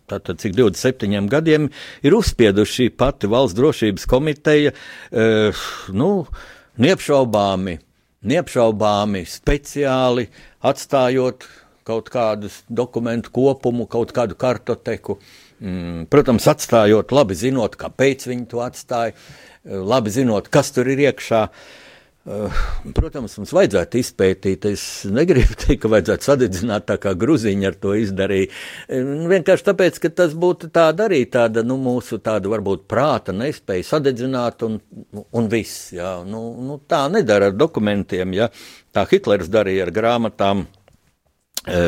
tātad 0.08 0.40
cik 0.42 0.56
27 0.58 1.28
gadiem 1.32 1.68
ir 2.02 2.16
uzspieduši 2.18 2.90
pati 2.98 3.30
valsts 3.30 3.56
drošības 3.58 4.08
komiteja, 4.10 4.74
uh, 4.74 5.66
nu, 5.94 6.12
neapšaubāmi, 6.82 7.78
neapšaubāmi 8.28 9.24
speciāli 9.28 10.28
atstājot 10.66 11.48
kaut 11.88 12.10
kādu 12.12 12.50
dokumentu 12.68 13.32
kopumu, 13.32 13.86
kaut 13.88 14.10
kādu 14.12 14.36
kartoteku, 14.36 15.16
Mm, 15.58 16.04
protams, 16.06 16.44
atstājot, 16.46 17.10
labi 17.10 17.34
zinot, 17.34 17.74
kāpēc 17.80 18.28
viņi 18.30 18.44
to 18.52 18.60
atstāja, 18.62 19.16
labi 19.66 20.12
zinot, 20.14 20.46
kas 20.54 20.70
tur 20.74 20.86
ir 20.92 21.02
iekšā. 21.08 21.40
Eh, 21.48 21.87
protams, 22.96 23.36
mums 23.40 23.52
vajadzētu 23.56 24.00
izpētīt. 24.00 24.66
Es 24.72 24.84
negribu 25.10 25.56
teikt, 25.62 25.80
ka 25.84 25.92
vajadzētu 25.92 26.28
sadedzināt 26.28 26.88
tā 26.90 26.98
kā 27.02 27.14
gruziņi 27.18 27.68
ar 27.68 27.78
to 27.80 27.94
izdarīja. 27.98 28.50
Eh, 28.88 29.12
vienkārši 29.32 29.68
tāpēc, 29.70 30.00
ka 30.04 30.12
tas 30.22 30.34
būtu 30.38 30.72
tāda 30.74 31.08
arī 31.08 31.22
tāda, 31.30 31.64
nu, 31.66 31.78
mūsu 31.82 32.20
tāda 32.24 32.50
varbūt 32.52 32.88
prāta 32.90 33.34
nespēja 33.36 33.90
sadedzināt 33.94 34.66
un, 34.66 34.80
un 35.14 35.52
viss. 35.52 35.92
Jā. 35.96 36.18
Nu, 36.28 36.50
nu, 36.64 36.80
tā 36.88 37.06
nedara 37.12 37.52
ar 37.52 37.56
dokumentiem, 37.56 38.36
ja 38.36 38.50
tā 38.94 39.06
Hitlers 39.08 39.50
darīja 39.52 39.88
ar 39.88 39.94
grāmatām 39.94 40.66
Eh, 40.66 40.87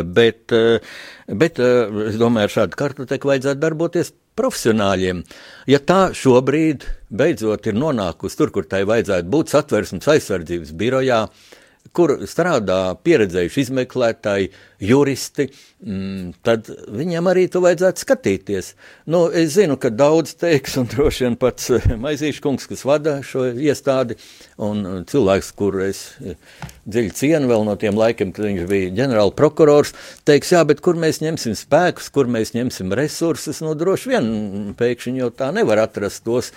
bet, 0.04 0.52
eh, 0.56 0.80
bet 1.28 1.60
eh, 1.62 2.02
es 2.10 2.18
domāju, 2.20 2.48
ar 2.48 2.56
šādu 2.56 2.80
kartoteku 2.80 3.32
vajadzētu 3.32 3.62
darboties 3.62 4.12
profesionāļiem. 4.40 5.22
Ja 5.70 5.80
tā 5.84 6.00
šobrīd 6.16 6.86
beidzot 7.10 7.66
ir 7.66 7.78
nonākusi 7.78 8.38
tur, 8.38 8.52
kur 8.54 8.68
tai 8.68 8.84
vajadzētu 8.88 9.32
būt 9.32 9.52
satversmes 9.52 10.08
aizsardzības 10.14 10.72
birojā, 10.80 11.24
uh, 11.26 11.59
kur 11.96 12.12
strādā 12.30 12.94
pieredzējuši 13.02 13.64
izmeklētāji, 13.64 14.50
juristi, 14.80 15.48
mm, 15.82 16.30
tad 16.46 16.70
viņam 16.96 17.28
arī 17.32 17.46
to 17.50 17.62
vajadzētu 17.64 18.04
skatīties. 18.04 18.70
Nu, 19.10 19.24
es 19.34 19.56
zinu, 19.56 19.76
ka 19.80 19.90
daudz 19.92 20.36
teiks, 20.40 20.76
un 20.80 20.88
droši 20.90 21.26
vien 21.26 21.36
pats 21.40 21.70
eh, 21.76 21.88
Maizīšs 22.00 22.40
kungs, 22.44 22.68
kas 22.70 22.86
vada 22.88 23.18
šo 23.26 23.48
iestādi, 23.50 24.16
un 24.62 24.82
eh, 24.86 24.98
cilvēks, 25.10 25.52
kur 25.58 25.80
es 25.84 26.04
eh, 26.22 26.38
dziļi 26.86 27.14
cienu 27.18 27.50
vēl 27.50 27.66
no 27.68 27.76
tiem 27.80 27.98
laikiem, 27.98 28.32
kad 28.36 28.46
viņš 28.46 28.66
bija 28.70 28.94
ģenerāla 29.02 29.36
prokurors, 29.36 29.94
teiks, 30.28 30.54
jā, 30.54 30.62
bet 30.68 30.82
kur 30.84 30.98
mēs 31.00 31.22
ņemsim 31.24 31.58
spēkus, 31.58 32.12
kur 32.14 32.30
mēs 32.30 32.54
ņemsim 32.56 32.94
resursus, 32.96 33.64
nu, 33.66 33.74
droši 33.78 34.14
vien 34.14 34.30
pēkšņi 34.78 35.24
jau 35.24 35.32
tā 35.34 35.50
nevar 35.56 35.84
atrast 35.88 36.24
tos. 36.24 36.54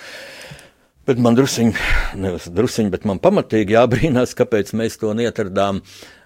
Bet 1.03 1.19
man 1.19 1.35
druskuļi, 1.35 1.73
nevis 2.23 2.45
druskuļi, 2.47 2.91
bet 2.93 3.07
man 3.09 3.19
pamatīgi 3.19 3.75
jābrīnās, 3.75 4.35
kāpēc 4.39 4.71
mēs 4.79 4.95
to 5.01 5.11
neatradām. 5.17 5.81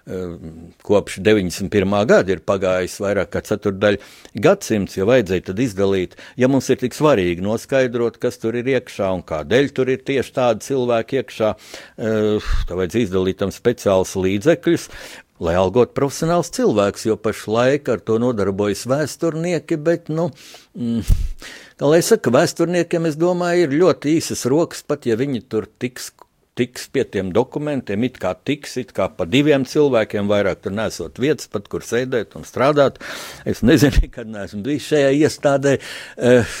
Eh, 0.08 0.36
kopš 0.86 1.18
91. 1.20 2.06
gada 2.08 2.32
ir 2.32 2.40
pagājis 2.46 2.94
vairāk 3.02 3.32
kā 3.34 3.42
ceturdaļa 3.44 3.98
gadsimts, 4.40 4.96
ja 4.96 5.04
vajadzēja 5.04 5.48
tad 5.50 5.60
izdalīt. 5.60 6.14
Ja 6.40 6.48
mums 6.48 6.70
ir 6.72 6.78
tik 6.80 6.96
svarīgi 6.96 7.44
noskaidrot, 7.44 8.16
kas 8.22 8.40
tur 8.40 8.56
ir 8.56 8.70
iekšā 8.72 9.10
un 9.18 9.26
kādēļ 9.26 9.68
tur 9.76 9.90
ir 9.92 10.00
tieši 10.06 10.34
tādi 10.38 10.64
cilvēki 10.70 11.20
iekšā, 11.20 11.52
eh, 11.52 12.48
tad 12.70 12.76
vajadzēja 12.78 13.10
izdalīt 13.10 13.42
tam 13.42 13.52
speciālus 13.52 14.14
līdzekļus. 14.16 14.88
Lai 15.44 15.58
algot 15.58 15.92
profesionāls 15.94 16.54
cilvēks, 16.54 17.04
jo 17.10 17.18
pašlaik 17.20 17.90
ar 17.92 18.00
to 18.00 18.16
nodarbojas 18.18 18.86
vēsturnieki, 18.88 19.76
bet, 19.76 20.08
nu, 20.08 20.30
mm, 20.78 21.04
Kā 21.78 21.86
lai 21.86 22.00
saka, 22.02 22.32
vēsturniekiem, 22.34 23.04
es 23.06 23.14
domāju, 23.14 23.68
ir 23.68 23.74
ļoti 23.78 24.16
īsas 24.18 24.40
rokas, 24.50 24.80
pat 24.82 25.04
ja 25.06 25.14
viņi 25.18 25.44
tur 25.46 25.68
tiks 25.78 26.10
tiks 26.58 26.88
pie 26.90 27.04
tiem 27.06 27.28
dokumentiem, 27.30 28.02
it 28.08 28.16
kā 28.18 28.32
tiks, 28.34 28.72
it 28.82 28.90
kā 28.96 29.06
pa 29.14 29.28
diviem 29.30 29.62
cilvēkiem, 29.68 30.26
vairāk 30.26 30.64
tur 30.64 30.74
nesot 30.74 31.20
vietas, 31.22 31.46
pat 31.52 31.68
kur 31.70 31.86
sēdēt 31.86 32.34
un 32.38 32.46
strādāt. 32.48 32.98
Es 33.46 33.62
nezinu, 33.62 34.08
kad 34.16 34.26
neesmu 34.26 34.64
bijis 34.66 34.88
šajā 34.90 35.12
iestādē. 35.20 35.76
Uh, 36.16 36.58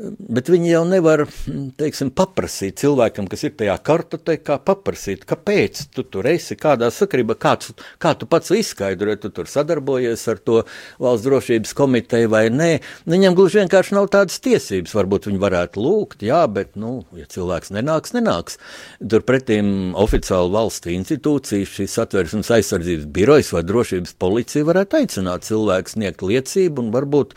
Bet 0.00 0.48
viņi 0.48 0.70
jau 0.70 0.80
nevar 0.88 1.26
teiksim, 1.76 2.08
paprasīt 2.16 2.78
cilvēkam, 2.80 3.26
kas 3.28 3.42
ir 3.44 3.52
tajā 3.58 3.74
kartotekā, 3.84 4.56
paprasīt, 4.64 5.26
kāpēc 5.28 5.82
tu 5.92 6.04
tur 6.08 6.24
esi, 6.30 6.56
kādā 6.56 6.88
sakarībā, 6.94 7.36
kāds, 7.40 7.74
kā 8.00 8.14
tu 8.16 8.28
pats 8.30 8.52
izskaidro, 8.56 9.12
tu 9.20 9.28
tur 9.34 9.50
sadarbojies 9.50 10.22
ar 10.32 10.40
to 10.40 10.62
valsts 11.02 11.26
drošības 11.26 11.74
komiteju 11.76 12.30
vai 12.32 12.46
nē. 12.54 12.70
Viņam 13.12 13.36
gluži 13.36 13.60
vienkārši 13.60 13.96
nav 13.98 14.08
tādas 14.14 14.40
tiesības. 14.40 14.94
Varbūt 14.96 15.28
viņi 15.28 15.42
varētu 15.42 15.84
lūgt, 15.84 16.24
jā, 16.24 16.40
bet, 16.48 16.72
nu, 16.80 17.02
ja 17.18 17.28
cilvēks 17.28 17.74
nenāks, 17.76 18.14
nenāks. 18.16 18.56
Turpretīm 19.04 19.92
oficiāli 20.00 20.54
valsts 20.54 20.88
institūcijas, 20.94 21.74
šīs 21.76 21.98
atvērsmes 22.06 22.54
aizsardzības 22.56 23.10
birojas 23.12 23.52
vai 23.52 23.66
drošības 23.68 24.16
policija 24.22 24.70
varētu 24.70 25.02
aicināt 25.02 25.44
cilvēku 25.50 25.92
sniegt 25.92 26.24
liecību 26.24 26.86
un 26.86 26.90
varbūt 26.96 27.36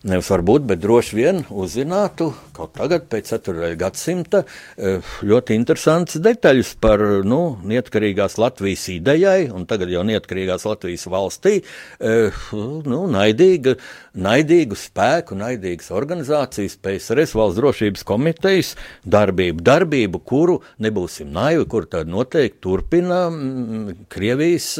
Nevis 0.00 0.30
varbūt, 0.32 0.62
bet 0.64 0.80
droši 0.80 1.16
vien 1.18 1.38
uzzinātu 1.52 2.30
kaut 2.56 2.70
tagad, 2.72 3.02
pēc 3.12 3.34
4. 3.34 3.74
gadsimta, 3.76 4.46
eh, 4.78 5.04
ļoti 5.20 5.52
interesants 5.52 6.16
detaļas 6.16 6.70
par 6.80 7.04
nu, 7.28 7.58
neatkarīgās 7.60 8.38
Latvijas 8.40 8.86
idejai, 8.94 9.50
un 9.52 9.66
tagad 9.68 9.92
jau 9.92 10.00
neatkarīgās 10.08 10.64
Latvijas 10.64 11.04
valstī, 11.04 11.62
eh, 12.00 12.32
nu, 12.54 13.02
naidīga, 13.12 13.76
naidīgu 14.16 14.72
spēku, 14.72 15.36
naidīgas 15.36 15.92
organizācijas, 15.92 16.80
PSRS 16.80 17.36
valsts 17.36 17.60
drošības 17.60 18.02
komitejas 18.02 18.76
darbību, 19.04 19.60
darbību, 19.60 20.24
kuru 20.24 20.62
nebūsim 20.80 21.28
naivi, 21.28 21.68
kur 21.68 21.84
tad 21.84 22.08
noteikti 22.08 22.56
turpina 22.62 23.28
mm, 23.28 24.06
Krievijas 24.08 24.78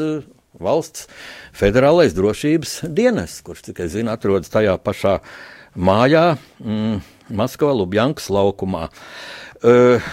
valsts 0.59 1.07
federālais 1.55 2.15
drošības 2.17 2.81
dienas, 2.91 3.39
kurš, 3.45 3.67
cik 3.69 3.83
es 3.85 3.93
zinu, 3.95 4.11
atrodas 4.13 4.51
tajā 4.51 4.75
pašā 4.81 5.19
mājā, 5.75 6.35
mm, 6.59 7.01
Maskavā, 7.31 7.71
Lubjankas 7.77 8.27
laukumā. 8.33 8.89
Uh, 9.63 10.03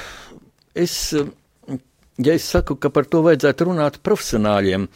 es, 0.78 0.94
ja 2.22 2.36
es 2.36 2.46
saku, 2.46 2.76
ka 2.78 2.92
par 2.94 3.08
to 3.10 3.24
vajadzētu 3.26 3.66
runāt 3.70 3.98
profesionāļiem, 4.06 4.86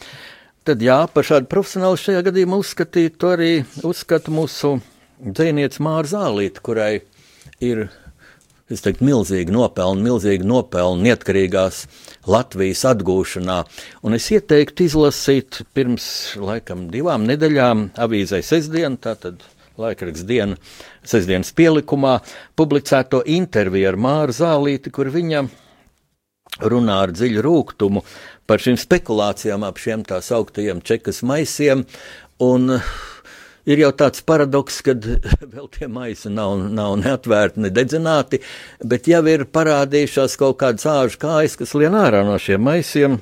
tad 0.63 0.83
jā, 0.85 1.01
par 1.11 1.27
šādu 1.27 1.51
profesionālu 1.51 1.99
šajā 1.99 2.23
gadījumā 2.29 2.61
uzskatītu 2.63 3.33
arī 3.33 3.51
uzskatu 3.83 4.31
mūsu 4.31 4.77
dzēniece 5.19 5.83
Māra 5.83 6.07
Zālīte, 6.07 6.63
kurai 6.63 6.93
ir 7.63 7.89
es 8.71 8.83
teiktu, 8.83 9.05
milzīgi 9.07 9.53
nopelni, 9.53 10.05
milzīgi 10.07 10.47
nopelni 10.47 11.09
neatkarīgās 11.09 11.83
Latvijas 12.29 12.85
atgūšanā. 12.93 13.57
Un 14.05 14.15
es 14.17 14.29
ieteiktu 14.31 14.87
izlasīt 14.87 15.63
pirms 15.75 16.05
laikam 16.39 16.87
divām 16.93 17.27
nedēļām 17.27 17.89
avīzē 18.05 18.43
sestdien, 18.45 18.95
tātad 19.01 19.43
laikraksts 19.79 20.25
diena, 20.29 20.57
sestdienas 21.07 21.51
pielikumā, 21.57 22.19
publicēto 22.59 23.23
interviju 23.25 23.89
ar 23.89 23.99
Māru 23.99 24.35
Zālīti, 24.37 24.93
kur 24.93 25.09
viņa 25.13 25.43
runā 26.61 26.99
ar 27.07 27.13
dziļu 27.15 27.41
rūkumu 27.41 28.03
par 28.47 28.61
šīm 28.61 28.77
spekulācijām 28.77 29.65
ap 29.65 29.79
šiem 29.81 30.03
tā 30.07 30.19
sauktajiem 30.21 30.83
čekas 30.85 31.23
maisiem. 31.25 31.85
Un 32.43 32.77
ir 33.69 33.83
jau 33.83 33.91
tāds 33.95 34.23
paradoks, 34.25 34.81
ka 34.85 34.95
vēl 35.55 35.69
tie 35.73 35.89
maisi 35.91 36.31
nav, 36.33 36.57
nav 36.73 36.97
neatvērti, 37.01 37.63
nededzināti, 37.67 38.41
bet 38.85 39.07
jau 39.11 39.23
ir 39.31 39.47
parādījušās 39.53 40.37
kaut 40.39 40.59
kādas 40.63 40.87
āžu 40.89 41.21
kājas, 41.23 41.57
kas 41.59 41.75
lien 41.79 41.95
ārā 41.97 42.23
no 42.27 42.37
šiem 42.41 42.63
maisiem. 42.63 43.21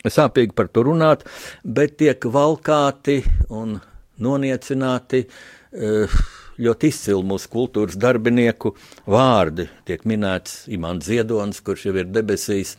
Sāpīgi 0.00 0.54
par 0.56 0.70
to 0.72 0.86
runāt, 0.86 1.26
bet 1.62 1.98
tiek 2.00 2.24
valkāti 2.24 3.18
un 3.52 3.74
noniecināti 4.20 5.26
eh, 5.26 6.14
ļoti 6.60 6.88
izcili 6.88 7.26
mūsu 7.28 7.50
kultūras 7.52 7.98
darbinieku 8.00 8.72
vārdi. 9.12 9.68
Tiek 9.88 10.06
minēts 10.08 10.64
Imants 10.72 11.08
Ziedonis, 11.08 11.60
kurš 11.64 11.90
jau 11.90 11.98
ir 12.00 12.08
debesīs. 12.08 12.78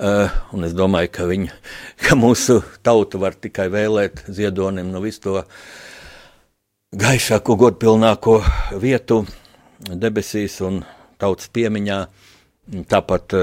Uh, 0.00 0.30
un 0.56 0.64
es 0.64 0.72
domāju, 0.72 1.10
ka, 1.12 1.26
viņa, 1.28 1.56
ka 2.06 2.16
mūsu 2.16 2.62
tauta 2.86 3.18
var 3.20 3.34
tikai 3.36 3.66
vēlēt 3.68 4.22
Ziedonim 4.32 4.88
no 4.88 5.02
visu 5.04 5.20
to 5.26 5.34
uh, 5.42 5.58
gaišāko, 6.90 7.54
godpilnāko 7.54 8.40
vietu 8.82 9.20
debesīs 9.78 10.56
un 10.66 10.80
tautas 11.22 11.46
piemiņā. 11.54 11.98
Tāpat, 12.90 13.34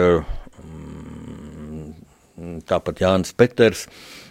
mm, 0.60 1.94
tāpat 2.68 3.00
Jānis 3.04 3.32
Peters. 3.36 3.88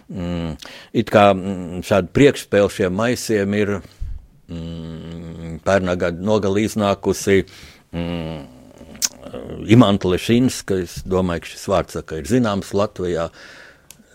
Mm, 0.07 0.55
it 0.93 1.09
kā 1.09 1.33
mm, 1.33 1.81
šādi 1.85 2.13
priekšspēle 2.13 2.69
šiem 2.71 2.93
maisiem 2.93 3.53
ir 3.57 3.81
pērnā 4.47 5.97
gada 5.99 6.23
nogalī 6.23 6.63
iznākusi 6.69 7.43
Imants 9.67 10.05
Lešins, 10.07 10.61
kas, 10.63 11.01
domāju, 11.03 11.41
ka 11.43 11.51
šis 11.51 11.67
vārds 11.67 11.97
saka, 11.97 12.21
ir 12.21 12.29
zināms 12.29 12.71
Latvijā. 12.77 13.27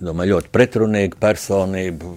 Domāju, 0.02 0.38
ļoti 0.38 0.48
pretrunīga 0.54 1.20
personība, 1.20 2.16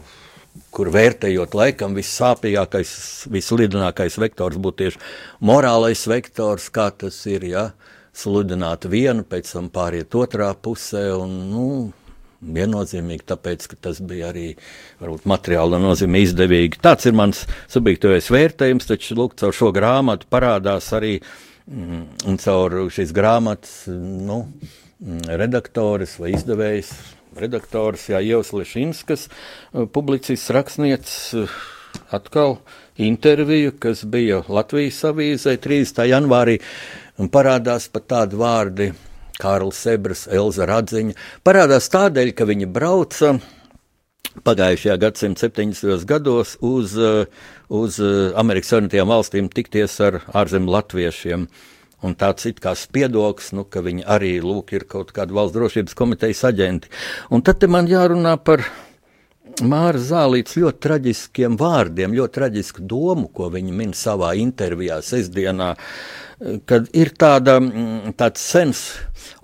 kur 0.75 0.91
vērtējot 0.93 1.55
laikam 1.55 1.95
vissāpīgākais, 1.97 2.93
vislidinākais 3.31 4.19
vektors 4.21 4.59
būtu 4.61 4.83
tieši 4.83 5.03
morālais 5.47 6.05
vektors, 6.11 6.67
kā 6.73 6.89
tas 6.91 7.21
ir, 7.31 7.47
ja 7.47 7.69
sludināt 8.15 8.87
vienu, 8.91 9.25
pēc 9.27 9.55
tam 9.55 9.69
pāriet 9.73 10.15
otrā 10.15 10.51
pusē, 10.55 11.07
un, 11.19 11.37
nu, 11.51 11.67
viennozīmīgi, 12.45 13.25
tāpēc, 13.31 13.67
ka 13.71 13.79
tas 13.87 13.99
bija 14.03 14.29
arī, 14.31 14.47
varbūt, 15.01 15.25
materiāla 15.29 15.79
nozīmē 15.81 16.21
izdevīgi. 16.25 16.79
Tāds 16.83 17.07
ir 17.09 17.17
mans 17.17 17.43
subjektīvais 17.71 18.29
vērtējums, 18.33 18.87
taču, 18.89 19.17
lūk, 19.19 19.35
caur 19.41 19.55
šo 19.55 19.71
grāmatu 19.75 20.29
parādās 20.31 20.91
arī, 20.95 21.17
mm, 21.67 22.01
un 22.29 22.39
caur 22.41 22.79
šīs 22.93 23.13
grāmatas, 23.15 23.75
nu, 23.89 24.43
mm, 24.99 25.27
redaktores 25.41 26.19
vai 26.21 26.35
izdevējs 26.35 26.93
redaktors 27.39 28.07
Jānis 28.09 28.53
Lešinskas, 28.55 29.27
uh, 29.29 29.85
publicists, 29.85 30.51
rakstnieks, 30.55 31.17
uh, 31.37 31.57
atkal 32.15 32.59
interviju, 32.97 33.73
kas 33.79 34.05
bija 34.05 34.43
Latvijas 34.47 35.01
avīzē 35.09 35.57
30. 35.61 36.05
janvārī, 36.11 36.59
un 37.19 37.31
parādās 37.31 37.89
pat 37.91 38.07
tādi 38.11 38.39
vārdi. 38.39 38.93
Kārlis 39.35 39.81
Sebras, 39.83 40.21
Elza 40.31 40.63
Radziņa 40.69 41.15
parādās 41.43 41.89
tādēļ, 41.91 42.29
ka 42.37 42.45
viņi 42.47 42.69
brauca 42.71 43.33
pagājušajā 44.47 44.95
gadsimta 44.99 45.49
70. 45.49 46.05
gados 46.07 46.55
uz, 46.63 46.95
uz 47.67 47.99
Amerikas 48.35 48.71
Savienotajām 48.71 49.11
valstīm 49.11 49.49
tikties 49.51 49.99
ar 50.07 50.21
ārzemju 50.31 50.75
latviešiem. 50.75 51.47
Un 52.05 52.13
tāds 52.19 52.45
it 52.49 52.61
kā 52.61 52.75
spiedoks, 52.77 53.51
nu, 53.57 53.65
ka 53.65 53.81
viņi 53.85 54.05
arī 54.05 54.35
lūk, 54.43 54.75
ir 54.77 54.85
kaut 54.89 55.13
kāda 55.15 55.33
valsts 55.33 55.55
drošības 55.57 55.97
komitejas 55.97 56.43
aģenti. 56.51 56.91
Un 57.33 57.41
tad 57.45 57.65
man 57.71 57.89
jārunā 57.89 58.35
par 58.45 58.61
Māra 59.63 59.99
Zālīts 60.01 60.57
ļoti 60.59 60.81
traģiskiem 60.83 61.55
vārdiem, 61.57 62.15
ļoti 62.17 62.35
traģisku 62.35 62.83
domu, 62.89 63.29
ko 63.31 63.47
viņa 63.53 63.73
min 63.77 63.93
savā 63.95 64.33
intervijā 64.41 64.97
sestdienā, 65.05 65.69
kad 66.67 66.89
ir 66.97 67.13
tāda, 67.15 67.59
mm, 67.61 68.15
tāds 68.19 68.43
sens 68.43 68.83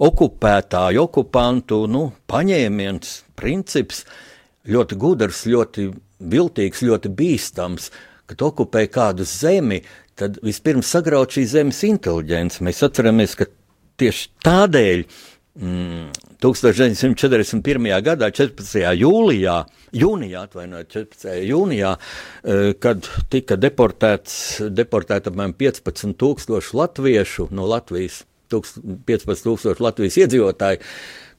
okupētāju, 0.01 1.05
okupantu 1.05 1.85
nu, 1.87 2.09
paņēmiens, 2.27 3.13
princips, 3.39 4.03
ļoti 4.67 4.97
gudrs, 4.99 5.45
ļoti 5.47 5.87
viltīgs, 6.19 6.83
ļoti 6.83 7.13
bīstams, 7.15 7.91
kad 8.31 8.43
okupē 8.47 8.85
kādu 8.91 9.25
zemi, 9.27 9.81
tad 10.19 10.39
vispirms 10.45 10.89
sagraut 10.91 11.33
šīs 11.33 11.53
zemes 11.55 11.81
inteliģenci. 11.87 12.63
Mēs 12.67 12.81
atceramies, 12.87 13.35
ka 13.39 13.47
tieši 14.01 14.27
tādēļ 14.45 15.03
mm, 15.05 16.09
1941. 16.41 17.89
gadā, 18.05 18.31
14. 18.33 18.81
jūlijā, 18.97 19.57
jūnijā, 19.93 20.45
atvainojiet, 20.47 20.89
14. 20.95 21.37
jūnijā, 21.49 21.93
eh, 22.43 22.73
kad 22.81 23.07
tika 23.33 23.57
deportēts, 23.59 24.35
deportēta 24.73 25.31
apmēram 25.31 25.53
15 25.57 26.17
tūkstoši 26.21 26.77
latviešu 26.81 27.49
no 27.55 27.67
Latvijas, 27.69 28.23
15 28.51 29.45
tūkstoši 29.47 29.85
Latvijas 29.85 30.17
iedzīvotāji, 30.25 30.81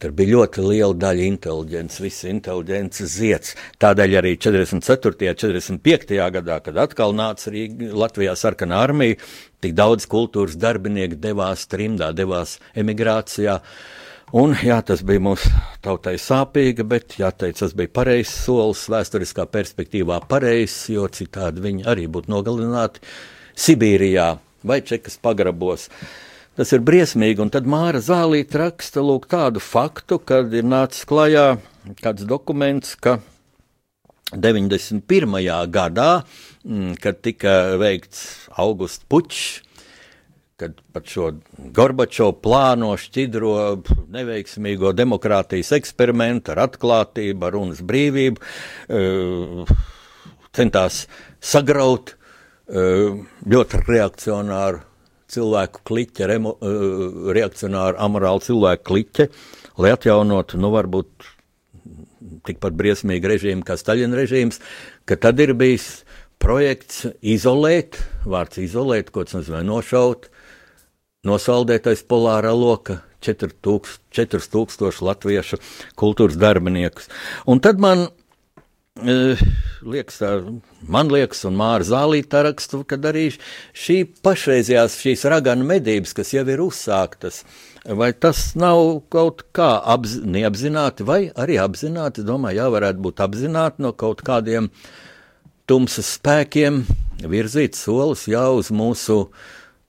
Tur 0.03 0.15
bija 0.19 0.35
ļoti 0.35 0.67
liela 0.67 0.99
daļa 0.99 1.27
inteliģences, 1.31 2.03
visa 2.03 2.29
inteliģences 2.33 3.17
zieds. 3.23 3.57
Tādēļ 3.83 4.19
arī 4.19 4.35
44. 4.43 5.31
un 5.31 5.41
45. 5.79 6.21
gadā, 6.37 6.59
kad 6.67 6.85
atkal 6.89 7.15
nāca 7.15 7.55
Rīga, 7.55 7.93
Latvijā 8.05 8.35
sarkanā 8.39 8.83
armija, 8.83 9.21
tik 9.63 9.77
daudz 9.79 10.11
kultūras 10.11 10.59
darbinieku 10.59 11.21
devās 11.23 11.69
trimdā, 11.71 12.11
devās 12.19 12.59
emigrācijā. 12.75 13.61
Uh, 13.63 14.01
Un, 14.33 14.55
jā, 14.65 14.79
tas 14.81 15.03
bija 15.05 15.21
mūsu 15.21 15.51
tautai 15.85 16.15
sāpīgi, 16.17 16.87
bet 16.89 17.19
jāteic, 17.21 17.59
tas 17.59 17.75
bija 17.77 17.91
pareizs 17.93 18.33
solis, 18.47 18.87
vēsturiskā 18.89 19.45
perspektīvā 19.53 20.23
pareizs, 20.25 20.87
jo 20.89 21.05
citādi 21.13 21.61
viņi 21.61 21.85
arī 21.93 22.07
būtu 22.09 22.33
nogalināti 22.33 23.05
Sibīrijā 23.61 24.31
vai 24.65 24.79
Čekas 24.89 25.19
pagrabos. 25.21 25.91
Tas 26.53 26.69
ir 26.77 26.83
briesmīgi, 26.85 27.41
un 27.41 27.49
tad 27.49 27.65
Māra 27.65 28.03
Zālīte 28.05 28.59
raksta 28.61 29.01
lūk 29.01 29.25
tādu 29.33 29.61
faktu, 29.65 30.19
kad 30.21 30.53
ir 30.53 30.67
nācis 30.69 31.07
klajā 31.09 31.47
kāds 32.05 32.27
dokuments, 32.29 32.93
ka 33.01 33.23
91. 34.37 35.01
gadā, 35.73 36.11
mm, 36.65 36.99
kad 37.01 37.23
tika 37.25 37.79
veikts 37.81 38.51
Augusts 38.61 39.09
Pučs, 39.09 39.63
kad 40.61 40.77
pat 40.93 41.09
šo 41.09 41.33
Gorbačovu 41.73 42.37
plāno 42.45 42.93
šķidro 43.01 43.57
neveiksmīgo 44.13 44.93
demokrātijas 44.93 45.73
eksperimentu 45.81 46.53
ar 46.53 46.67
atklātību, 46.69 47.49
ar 47.49 47.57
runas 47.57 47.81
brīvību, 47.81 48.53
eh, 48.93 49.77
centās 50.53 51.07
sagraut 51.41 52.13
eh, 52.13 53.25
ļoti 53.49 53.87
reakcionāru 53.89 54.92
cilvēku 55.33 55.83
kliķa, 55.89 56.29
remo, 56.31 56.57
eh, 56.61 57.05
reakcionāru 57.39 58.01
amorālu 58.03 58.45
cilvēku 58.45 58.89
kliķa, 58.91 59.29
lai 59.83 59.95
atjaunotu, 59.97 60.61
nu, 60.61 60.73
varbūt 60.75 61.31
tikpat 62.47 62.77
briesmīgu 62.79 63.31
režīmu 63.33 63.67
kā 63.67 63.77
Staļina 63.79 64.19
režīms, 64.19 64.61
ka 65.09 65.17
tad 65.17 65.41
ir 65.43 65.55
bijis 65.59 66.05
projekts 66.43 67.07
izolēt, 67.23 68.01
vārds 68.27 68.61
izolēt, 68.63 69.13
ko 69.15 69.25
tas 69.25 69.39
nozīmē 69.39 69.63
nošaut, 69.67 70.29
nosaldētais 71.27 72.03
polārā 72.11 72.53
loka 72.55 73.01
4000 73.23 75.03
latviešu 75.07 75.61
kultūras 75.99 76.39
darbiniekus. 76.41 77.09
Un 77.47 77.63
tad 77.63 77.79
man 77.83 78.09
liekas, 79.03 80.19
tā, 80.21 80.31
man 80.89 81.11
liekas, 81.13 81.43
un 81.49 81.57
Māra 81.59 81.85
Zālīta 81.87 82.43
rakstu, 82.47 82.83
ka 82.89 82.99
arī 83.11 83.29
šī 83.75 83.99
pašreizējās 84.25 84.99
šīs 85.03 85.25
raganu 85.31 85.67
medības, 85.69 86.15
kas 86.17 86.33
jau 86.35 86.45
ir 86.49 86.63
uzsāktas, 86.65 87.43
vai 87.87 88.13
tas 88.13 88.53
nav 88.59 89.03
kaut 89.13 89.45
kā 89.57 89.75
apz, 89.95 90.21
neapzināti, 90.25 91.07
vai 91.07 91.21
arī 91.35 91.59
apzināti, 91.63 92.27
domāju, 92.27 92.63
jā, 92.63 92.69
varētu 92.77 93.05
būt 93.07 93.25
apzināti 93.27 93.83
no 93.83 93.93
kaut 93.93 94.23
kādiem 94.27 94.71
tumsas 95.67 96.15
spēkiem 96.19 96.83
virzīt 97.29 97.79
solis 97.79 98.27
jau 98.31 98.59
uz 98.61 98.71
mūsu 98.75 99.27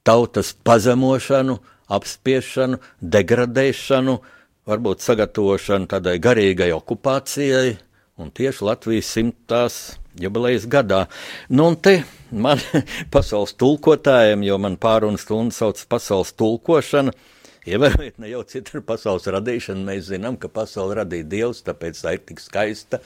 tautas 0.04 0.52
pazemošanu, 0.66 1.58
apspiešanu, 1.94 2.78
degradēšanu, 3.00 4.20
varbūt 4.68 5.04
sagatavošanu 5.04 5.90
tādai 5.90 6.16
garīgai 6.22 6.70
okupācijai, 6.76 7.74
un 8.20 8.30
tieši 8.30 8.66
Latvijas 8.68 9.10
simtās 9.10 9.78
jubilejas 10.20 10.66
gadā. 10.70 11.04
Nu, 11.50 11.70
un 11.72 11.76
te 11.76 12.02
man 12.30 12.62
pasaules 13.14 13.54
tulkotājiem, 13.58 14.44
jo 14.46 14.58
man 14.62 14.78
pārunu 14.80 15.20
stundu 15.20 15.54
sauc 15.56 15.80
pasaules 15.90 16.34
tulkošana, 16.38 17.14
Ievērojiet, 17.64 18.18
ne 18.20 18.28
jau 18.28 18.42
citur 18.44 18.82
pasaules 18.84 19.24
radīšana, 19.32 19.86
mēs 19.86 20.10
zinām, 20.10 20.34
ka 20.36 20.50
pasauli 20.52 20.98
radīja 20.98 21.24
Dievs, 21.32 21.62
tāpēc 21.64 21.96
tā 21.96 22.12
ir 22.12 22.20
tik 22.28 22.42
skaista. 22.44 23.00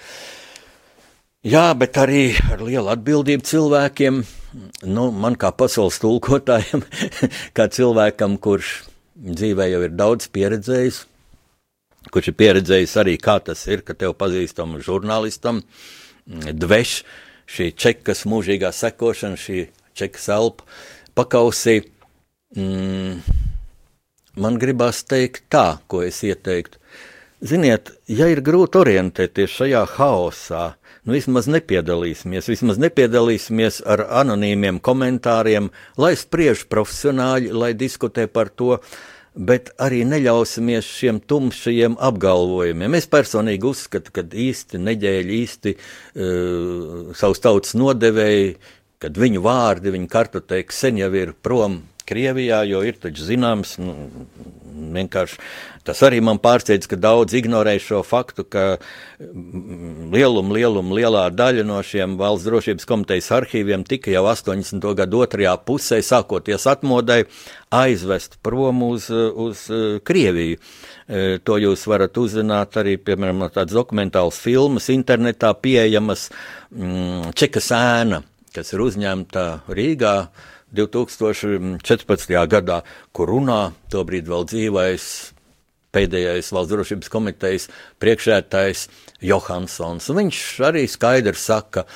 Jā, 1.47 1.69
bet 1.79 1.95
arī 2.03 2.33
ar 2.51 2.65
lielu 2.67 2.91
atbildību 2.91 3.47
cilvēkiem, 3.47 4.19
nu, 4.91 5.05
man 5.15 5.39
kā 5.39 5.53
pasaules 5.55 6.01
tulkotājam, 6.03 6.83
kā 7.57 7.69
cilvēkam, 7.71 8.35
kurš 8.43 8.73
dzīvē 9.15 9.69
jau 9.71 9.85
ir 9.87 9.95
daudz 9.95 10.27
pieredzējis, 10.35 11.05
kurš 12.13 12.33
ir 12.33 12.39
pieredzējis 12.41 12.97
arī, 13.03 13.17
kā 13.21 13.39
tas 13.45 13.65
ir, 13.71 13.85
ka 13.87 13.97
tev 13.99 14.15
pazīstamam 14.19 14.83
žurnālistam 14.85 15.63
dveš 16.29 17.03
šī 17.49 17.71
čekas 17.77 18.27
mūžīgā 18.29 18.73
sekošana, 18.75 19.39
šī 19.41 19.69
čekas 19.97 20.29
elpa 20.33 20.67
pakausī. 21.17 21.81
Mm, 22.57 23.21
man 24.41 24.59
gribās 24.61 25.03
teikt 25.09 25.49
tā, 25.53 25.81
ko 25.89 26.03
es 26.07 26.21
ieteiktu. 26.25 26.81
Ziniet, 27.39 27.93
ja 28.11 28.27
ir 28.27 28.41
grūti 28.43 28.81
orientēties 28.81 29.53
šajā 29.61 29.85
haosā, 29.95 30.63
nu 31.07 31.15
vismaz 31.15 31.47
nepiedalīsimies, 31.47 32.49
vismaz 32.51 32.81
nepiedalīsimies 32.83 33.79
ar 33.87 34.03
anonīmiem 34.25 34.81
komentāriem, 34.83 35.71
lai 36.03 36.17
spriež 36.19 36.65
profesionāļi, 36.73 37.53
lai 37.55 37.77
diskutē 37.79 38.27
par 38.27 38.51
to, 38.51 38.81
bet 39.39 39.71
arī 39.83 40.03
neļausimies 40.09 40.87
šiem 40.99 41.21
tumšajiem 41.31 41.97
apgalvojumiem. 42.09 42.97
Es 42.99 43.07
personīgi 43.11 43.71
uzskatu, 43.71 44.15
ka 44.15 44.25
īsti 44.27 44.81
neģēļi, 44.83 45.39
īsti 45.45 45.75
uh, 45.77 47.13
savus 47.19 47.43
tautas 47.45 47.77
nodevēji, 47.79 48.57
kad 48.99 49.19
viņu 49.19 49.45
vārdi, 49.45 49.95
viņu 49.95 50.11
kartotēki 50.11 50.75
sen 50.75 50.99
jau 50.99 51.13
ir 51.15 51.37
prom 51.43 51.83
Krievijā, 52.09 52.63
jo 52.69 52.81
ir 52.87 52.97
taču 53.03 53.27
zināms, 53.29 53.77
nu, 53.83 53.95
vienkārši 54.95 55.39
tas 55.89 56.01
arī 56.05 56.21
man 56.25 56.41
pārsteidz, 56.43 56.89
ka 56.91 56.99
daudz 57.01 57.35
ignorē 57.39 57.75
šo 57.81 58.03
faktu, 58.05 58.45
ka 58.45 58.65
lielum, 59.19 60.53
lielum, 60.53 60.93
lielā 60.97 61.25
daļa 61.33 61.65
no 61.67 61.79
šiem 61.85 62.19
valsts 62.21 62.47
drošības 62.49 62.89
komitejas 62.89 63.31
arhīviem 63.39 63.87
tika 63.89 64.13
jau 64.13 64.27
80. 64.29 64.85
gadu 64.99 65.23
otrajā 65.25 65.55
pusē, 65.65 66.01
sākoties 66.05 66.69
atmodai, 66.69 67.23
aizvest 67.75 68.39
prom 68.45 68.85
uz, 68.89 69.09
uz 69.09 69.65
Krieviju. 70.05 70.61
E, 71.09 71.39
to 71.41 71.57
jūs 71.57 71.87
varat 71.89 72.21
uzzināt 72.21 72.77
arī, 72.81 72.99
piemēram, 73.01 73.41
no 73.41 73.49
tādas 73.53 73.77
dokumentālas 73.77 74.41
filmas 74.45 74.91
internetā 74.93 75.55
pieejamas 75.57 76.29
mm, 76.69 77.33
Čekas 77.39 77.73
ēna, 77.77 78.21
kas 78.53 78.75
ir 78.77 78.85
uzņemta 78.85 79.49
Rīgā 79.73 80.17
2014. 80.77 82.37
gadā, 82.51 82.83
kur 83.13 83.31
runā 83.33 83.63
tobrīd 83.93 84.29
vēl 84.29 84.47
dzīvais 84.51 85.09
pēdējais 85.95 86.53
valsts 86.53 86.73
drošības 86.75 87.11
komitejas 87.13 87.67
priekšētājs 88.03 88.87
Johansons. 89.25 90.11
Viņš 90.13 90.41
arī 90.69 90.85
skaidri 90.91 91.35
saka, 91.39 91.87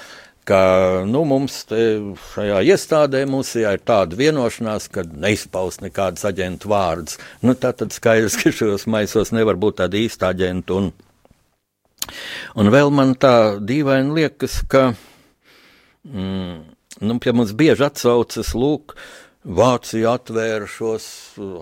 ka 0.49 0.61
nu, 1.07 1.23
mums 1.29 1.61
šajā 1.69 2.63
iestādē 2.73 3.23
mums 3.31 3.53
ir 3.61 3.79
tāda 3.87 4.19
vienošanās, 4.19 4.89
ka 4.93 5.05
neizpaust 5.07 5.85
nekādas 5.85 6.27
aģentu 6.29 6.73
vārdus. 6.73 7.21
Nu, 7.45 7.55
tā 7.55 7.75
tad 7.77 7.95
skaidrs, 7.95 8.39
ka 8.41 8.55
šajos 8.55 8.89
maisos 8.91 9.35
nevar 9.37 9.61
būt 9.61 9.83
tāda 9.83 10.01
īsta 10.01 10.33
aģenta. 10.33 10.81
Un, 10.81 10.93
un 12.59 12.75
vēl 12.75 12.93
man 12.95 13.15
tā 13.21 13.59
dīvaini 13.61 14.23
liekas, 14.23 14.63
ka 14.73 14.89
mm, 16.09 16.63
nu, 17.01 17.19
pie 17.23 17.33
mums 17.37 17.55
bieži 17.57 17.87
atsaucas, 17.89 18.53
lūk, 18.59 18.97
Vācija 19.43 20.13
atvēra 20.21 20.69
šos 20.71 21.05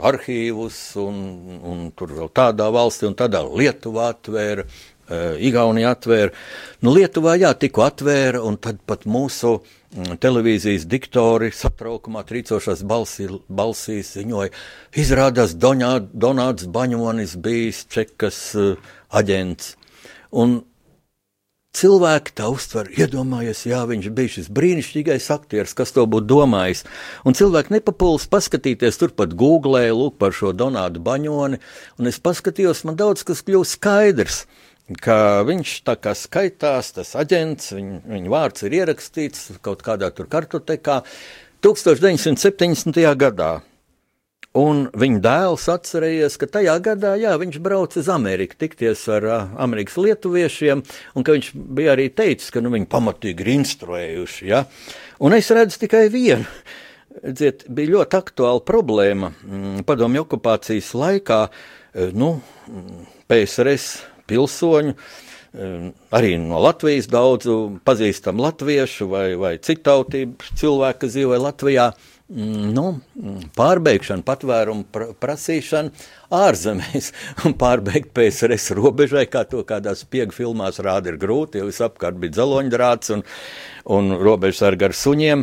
arhīvus, 0.05 0.77
un, 1.01 1.21
un 1.65 1.87
tur 1.97 2.13
vēl 2.13 2.29
tādā 2.37 2.67
valstī, 2.69 3.07
un 3.09 3.15
tādā 3.17 3.41
Lietuvā 3.41 4.11
atvēra, 4.13 4.67
uh, 4.67 5.39
Igaunija 5.41 5.95
atvēra. 5.97 6.35
Nu, 6.85 6.93
Lietuvā 6.93 7.39
jā, 7.41 7.55
tikko 7.57 7.87
atvēra, 7.87 8.43
un 8.45 8.59
tad 8.61 8.83
pat 8.85 9.09
mūsu 9.09 9.55
mm, 9.63 10.21
televīzijas 10.21 10.85
diktori 10.93 11.49
satraukumā 11.57 12.27
trīcošās 12.29 12.85
balsī, 12.85 13.31
balsīs 13.49 14.13
ziņoja, 14.19 14.53
izrādās 15.01 15.57
Doņā, 15.57 15.95
Donāts 16.13 16.69
Baņonis 16.69 17.39
bijis 17.41 17.87
Čekas 17.89 18.43
uh, 18.61 18.93
aģents. 19.09 19.79
Un 20.37 20.61
Cilvēki 21.71 22.33
tā 22.35 22.49
uztver, 22.51 22.89
iedomājies, 22.99 23.61
jā, 23.71 23.85
viņš 23.87 24.09
bija 24.15 24.33
šis 24.35 24.49
brīnišķīgais 24.51 25.29
aktieris, 25.31 25.75
kas 25.79 25.95
to 25.95 26.03
būtu 26.11 26.27
domājis. 26.33 26.83
Un 27.23 27.37
cilvēki 27.39 27.77
nepapūlis 27.77 28.27
paskatīties 28.33 28.99
turpat 28.99 29.37
Google, 29.39 29.85
lūk, 29.95 30.17
par 30.19 30.35
šo 30.35 30.51
Donātu 30.51 30.99
Baņoni, 31.07 31.61
un 32.03 32.11
es 32.11 32.19
paskatījos, 32.19 32.83
man 32.89 32.99
daudz 32.99 33.23
kas 33.29 33.45
kļūst 33.47 33.79
skaidrs. 33.79 34.43
Ka 34.99 35.47
viņš 35.47 35.77
tā 35.87 35.95
kā 36.03 36.17
skaitās, 36.19 36.91
tas 36.97 37.15
aģents, 37.15 37.71
viņa, 37.77 38.03
viņa 38.17 38.35
vārds 38.35 38.67
ir 38.67 38.75
ierakstīts 38.81 39.53
kaut 39.63 39.87
kādā 39.87 40.11
tur 40.11 40.27
kartotekā 40.27 41.05
1970. 41.63 42.99
gadā. 43.15 43.61
Un 44.59 44.89
viņa 44.99 45.21
dēls 45.23 45.69
atcerējies, 45.71 46.35
ka 46.43 46.49
tajā 46.59 46.73
gadā 46.83 47.13
jā, 47.21 47.37
viņš 47.39 47.61
brauca 47.63 48.01
uz 48.01 48.09
Ameriku, 48.11 48.57
tikties 48.59 49.05
ar 49.15 49.27
uh, 49.29 49.53
Amerikas 49.63 49.95
lietuviešiem, 50.03 50.83
un 51.15 51.27
viņš 51.29 51.53
bija 51.55 51.93
arī 51.95 52.09
teicis, 52.11 52.51
ka 52.51 52.63
nu, 52.65 52.73
viņi 52.75 52.91
pamatīgi 52.91 53.47
ir 53.47 53.53
instruējuši. 53.55 54.49
Ja? 54.51 54.65
Un 55.23 55.39
es 55.39 55.53
redzu 55.55 55.79
tikai 55.85 56.09
vienu. 56.11 56.49
Dziet, 57.11 57.69
bija 57.71 57.95
ļoti 57.95 58.19
aktuāla 58.19 58.63
problēma 58.67 59.31
mm, 59.31 59.87
padomju 59.87 60.27
okupācijas 60.27 60.93
laikā. 60.99 61.41
Nu, 62.15 62.37
PSRS 63.31 63.87
pilsoņu, 64.31 64.95
arī 66.15 66.37
no 66.39 66.61
Latvijas 66.63 67.09
daudzu 67.11 67.57
pazīstam 67.87 68.39
latviešu 68.43 69.09
vai, 69.11 69.27
vai 69.39 69.57
citautību 69.63 70.55
cilvēku, 70.59 71.05
kas 71.05 71.17
dzīvoja 71.17 71.43
Latvijā. 71.49 71.91
Mm, 72.31 72.69
nu, 72.77 72.85
pārbeigšana, 73.59 74.23
patvērumu 74.23 75.15
prasīšana 75.19 75.91
ārzemēs 76.39 77.09
un 77.49 77.57
pārbeigt 77.59 78.13
PSRS 78.15 78.71
robežai, 78.79 79.25
kā 79.27 79.43
to 79.51 79.65
kādās 79.67 80.05
spiegu 80.05 80.37
filmās 80.37 80.79
rāda, 80.79 81.11
ir 81.11 81.19
grūti, 81.19 81.59
jo 81.59 81.67
visapkārt 81.67 82.21
bija 82.23 82.37
dzeloņdrāts 82.37 83.11
un, 83.17 83.25
un 83.97 84.15
robežsargi 84.23 84.87
ar 84.87 84.95
suņiem, 84.95 85.43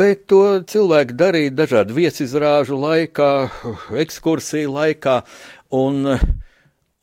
bet 0.00 0.24
to 0.32 0.40
cilvēki 0.72 1.18
darīja 1.20 1.52
dažādu 1.60 1.98
viesizrāžu 1.98 2.80
laikā, 2.80 3.30
ekskursiju 4.06 4.72
laikā, 4.78 5.18
un 5.76 6.14
uh, 6.14 6.24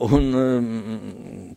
Un, 0.02 0.24
um, 0.34 0.70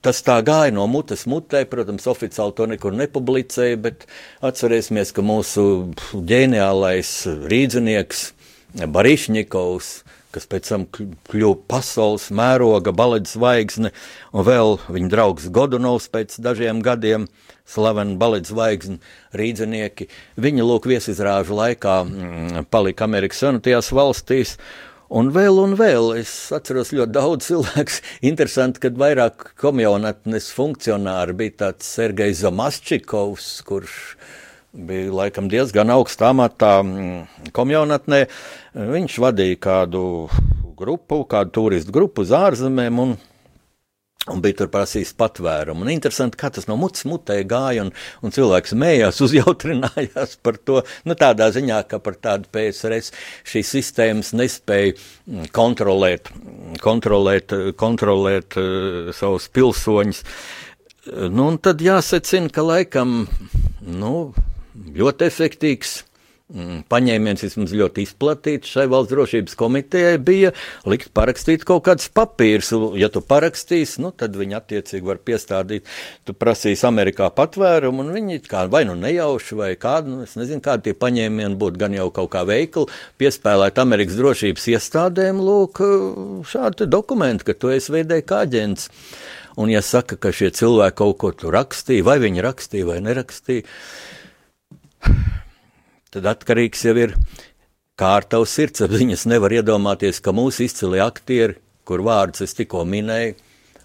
tas 0.04 0.18
tā 0.24 0.36
gāja 0.44 0.72
no 0.74 0.84
mutes 0.90 1.24
mutē, 1.30 1.62
protams, 1.70 2.04
oficiāli 2.10 2.52
to 2.58 2.66
nekur 2.68 2.92
nepublicēja, 2.96 3.78
bet 3.80 4.04
atcerēsimies, 4.44 5.14
ka 5.16 5.24
mūsu 5.24 5.64
ģeniālais 6.12 7.12
rīznieks 7.48 8.26
Barišņikovs, 8.74 9.90
kas 10.34 10.48
pēc 10.50 10.70
tam 10.72 10.84
kļuva 10.90 11.56
pasaules 11.70 12.26
mēroga 12.34 12.92
balets 12.96 13.36
zvaigzne, 13.36 13.94
un 14.34 14.46
vēl 14.46 14.76
viņa 14.92 15.10
draugs 15.12 15.50
Godunovs 15.54 16.10
pēc 16.12 16.36
dažiem 16.42 16.82
gadiem, 16.84 17.28
slavena 17.64 18.18
balets 18.20 18.50
zvaigzne, 18.52 18.98
rīznieki, 19.32 20.10
viņa 20.36 20.66
lūk 20.66 20.88
viesizrāžu 20.90 21.56
laikā 21.56 22.00
mm, 22.02 22.66
palika 22.74 23.06
Amerikas 23.06 23.40
Savienotajās 23.44 23.94
valstīs. 23.94 24.58
Un 25.14 25.28
vēl 25.30 25.60
un 25.62 25.76
vēl 25.78 26.08
es 26.18 26.30
atceros 26.54 26.88
ļoti 26.90 27.14
daudz 27.14 27.46
cilvēku. 27.46 27.98
Interesanti, 28.30 28.80
ka 28.82 28.90
vairāk 28.98 29.52
komjaunatnes 29.62 30.48
funkcionāri 30.56 31.36
bija 31.38 31.58
tāds 31.60 31.86
Sergejs 31.94 32.40
Zamasčikovs, 32.42 33.46
kurš 33.68 33.94
bija 34.74 35.12
laikam 35.14 35.46
diezgan 35.52 35.92
augstā 35.94 36.32
amatā 36.34 36.80
mm, 36.82 37.52
komjaunatnē. 37.54 38.24
Viņš 38.74 39.20
vadīja 39.22 39.60
kādu 39.68 40.02
grupu, 40.74 41.22
kādu 41.30 41.54
turistu 41.60 41.94
grupu 41.94 42.26
uz 42.26 42.34
ārzemēm. 42.34 42.98
Un, 43.04 43.14
Un 44.32 44.40
bija 44.40 44.56
tur 44.62 44.70
prasījis 44.72 45.10
patvērumu. 45.20 45.84
Un 45.84 45.90
interesanti, 45.92 46.38
kā 46.40 46.48
tas 46.54 46.64
no 46.64 46.78
mutes 46.80 47.04
mutē 47.04 47.36
gāja, 47.48 47.82
un, 47.84 47.90
un 48.24 48.32
cilvēks 48.32 48.72
mējās, 48.80 49.20
uzjautrinājās 49.26 50.38
par 50.40 50.56
to. 50.64 50.80
Nu, 51.04 51.16
tādā 51.20 51.50
ziņā, 51.52 51.82
ka 51.90 52.00
par 52.00 52.16
tādu 52.16 52.48
PSRS 52.54 53.12
šīs 53.52 53.72
sistēmas 53.76 54.32
nespēja 54.32 54.94
mm, 54.94 55.50
kontrolēt, 55.52 56.32
kontrolēt, 56.80 57.52
kontrolēt 57.76 58.56
uh, 58.60 59.12
savus 59.12 59.50
pilsoņus. 59.52 60.24
Nu, 61.28 61.50
un 61.50 61.60
tad 61.60 61.84
jāsacina, 61.84 62.48
ka 62.48 62.64
laikam 62.64 63.26
nu, 63.84 64.14
ļoti 64.96 65.28
efektīvs 65.28 65.98
paņēmiens 66.90 67.42
vismaz 67.44 67.72
ļoti 67.74 68.04
izplatīts 68.06 68.70
šai 68.74 68.86
valsts 68.90 69.10
drošības 69.12 69.56
komitejai 69.58 70.18
bija 70.22 70.52
likt 70.88 71.10
parakstīt 71.16 71.66
kaut 71.66 71.84
kādus 71.88 72.10
papīrus. 72.14 72.70
Ja 73.00 73.10
tu 73.12 73.22
parakstīsi, 73.24 74.00
nu, 74.04 74.12
tad 74.14 74.36
viņi 74.38 74.58
attiecīgi 74.58 75.08
var 75.08 75.20
piestādīt. 75.24 75.88
Tu 76.24 76.36
prasīsi 76.38 76.86
Amerikā 76.86 77.30
patvērumu, 77.34 78.04
un 78.04 78.14
viņi 78.14 78.40
kā 78.46 78.64
vai 78.70 78.84
nu 78.88 78.96
nejauši, 78.98 79.58
vai 79.58 79.72
kādu, 79.80 80.14
nu, 80.14 80.28
es 80.28 80.36
nezinu, 80.38 80.62
kādi 80.64 80.90
tie 80.90 80.98
paņēmieni 80.98 81.58
būtu 81.60 81.80
gan 81.82 81.96
jau 81.96 82.08
kaut 82.14 82.32
kā 82.34 82.44
veikli, 82.48 82.86
piespēlēt 83.20 83.80
Amerikas 83.82 84.18
drošības 84.20 84.68
iestādēm, 84.76 85.42
lūk, 85.42 85.82
šādi 86.50 86.88
dokumenti, 86.90 87.48
ka 87.50 87.58
tu 87.58 87.72
esi 87.74 87.94
veidēji 87.94 88.28
kā 88.28 88.44
aģents. 88.46 88.90
Un, 89.60 89.70
ja 89.70 89.84
saka, 89.86 90.18
ka 90.18 90.32
šie 90.34 90.50
cilvēki 90.54 90.98
kaut 90.98 91.18
ko 91.22 91.30
tur 91.38 91.54
rakstīja, 91.54 92.06
vai 92.06 92.18
viņi 92.22 92.42
rakstīja 92.42 92.88
vai 92.88 92.98
nerakstīja, 93.04 93.62
tad 96.14 96.30
atkarīgs 96.30 96.84
jau 96.86 96.94
ir 96.98 97.14
kā 97.98 98.14
ar 98.18 98.26
tavu 98.30 98.46
sirdsapziņas. 98.48 99.26
Nevar 99.30 99.54
iedomāties, 99.54 100.20
ka 100.22 100.34
mūsu 100.34 100.66
izcili 100.68 101.02
aktieri, 101.02 101.58
kur 101.86 102.04
vārdus 102.06 102.46
es 102.46 102.56
tikko 102.56 102.84
minēju, 102.88 103.34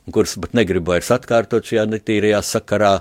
un 0.05 0.15
kurus 0.15 0.38
pat 0.41 0.55
negribu 0.57 0.93
vairs 0.93 1.11
atkārtot 1.13 1.65
šajā 1.65 1.86
netīrajā 1.89 2.41
sakarā, 2.45 2.93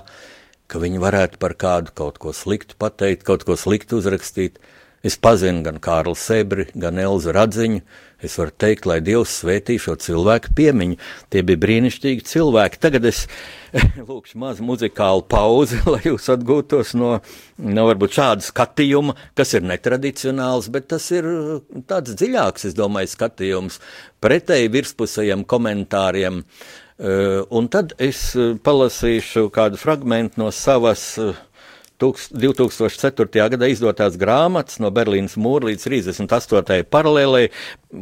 ka 0.69 0.81
viņi 0.81 1.01
varētu 1.01 1.41
par 1.41 1.55
kādu 1.57 1.93
kaut 1.97 2.19
ko 2.21 2.33
sliktu 2.35 2.77
pateikt, 2.81 3.25
kaut 3.25 3.45
ko 3.47 3.57
sliktu 3.57 4.01
uzrakstīt. 4.01 4.59
Es 4.99 5.15
pazinu 5.15 5.63
gan 5.63 5.77
Kārlu 5.79 6.11
Sebri, 6.17 6.65
gan 6.75 6.99
Elzu 6.99 7.31
Radziņu. 7.35 7.79
Es 8.19 8.33
varu 8.35 8.51
teikt, 8.59 8.83
lai 8.89 8.97
Dievs 8.99 9.37
svētī 9.39 9.77
šo 9.79 9.93
cilvēku 9.95 10.51
piemiņu. 10.57 10.97
Tie 11.31 11.43
bija 11.47 11.61
brīnišķīgi 11.61 12.25
cilvēki. 12.27 12.81
Tagad 12.83 13.07
es 13.07 13.21
lūkšu 14.09 14.41
mazu 14.41 14.65
muzikālu 14.67 15.23
pauzi, 15.31 15.79
lai 15.93 16.01
jūs 16.03 16.27
atgūtos 16.35 16.91
no, 16.99 17.13
no 17.63 17.87
varbūt 17.87 18.17
šāda 18.17 18.43
skatījuma, 18.49 19.15
kas 19.39 19.55
ir 19.55 19.63
netradicionāls, 19.71 20.67
bet 20.73 20.89
tas 20.91 21.07
ir 21.15 21.31
tāds 21.87 22.19
dziļāks, 22.19 22.67
es 22.67 22.75
domāju, 22.75 23.13
skatījums 23.15 23.79
pretēji 24.19 24.73
virspusējiem 24.75 25.47
komentāriem. 25.47 26.43
Uh, 26.99 27.45
un 27.55 27.69
tad 27.71 27.93
es 28.03 28.33
palasīšu 28.35 29.45
kādu 29.55 29.79
fragment 29.79 30.35
no 30.35 30.49
savas 30.51 31.13
uh, 31.23 31.37
2004. 31.99 33.27
gadā 33.51 33.67
izdotās 33.67 34.15
grāmatas 34.19 34.79
no 34.79 34.87
Berlīnas 34.95 35.35
mūra 35.39 35.67
līdz 35.67 35.83
38. 35.89 36.85
paralēlē, 36.87 37.41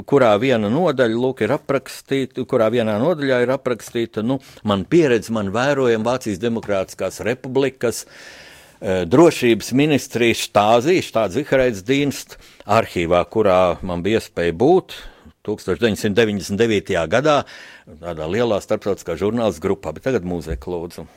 kurā 0.05 0.35
viena 0.41 0.69
nodaļa 0.69 1.17
lūk, 1.17 1.41
ir 1.41 1.55
aprakstīta, 1.55 2.45
kurā 2.45 2.69
vienā 2.73 2.99
nodaļā 3.01 3.41
ir 3.45 3.53
aprakstīta 3.55 4.21
nu, 4.21 4.37
man 4.67 4.85
pieredze, 4.85 5.33
man 5.33 5.49
vērojama 5.55 6.11
Vācijas 6.11 6.41
Demokrātiskās 6.43 7.23
republikas 7.25 8.05
eh, 8.05 9.03
drošības 9.09 9.73
ministrijas 9.73 10.45
štāzī, 10.45 10.99
štāds 11.01 11.39
Ziharēts 11.39 11.85
dienst 11.87 12.37
arhīvā, 12.69 13.25
kurā 13.33 13.79
man 13.81 14.05
bija 14.05 14.21
iespēja 14.21 14.53
būt. 14.57 14.99
1999. 15.47 16.97
gadā 17.07 17.37
tādā 17.87 18.25
lielā 18.27 18.59
starptautiskā 18.59 19.15
žurnālistu 19.15 19.63
grupā, 19.63 19.95
bet 19.95 20.03
tagad 20.09 20.27
mūzika 20.27 20.69
lūdzu. 20.73 21.07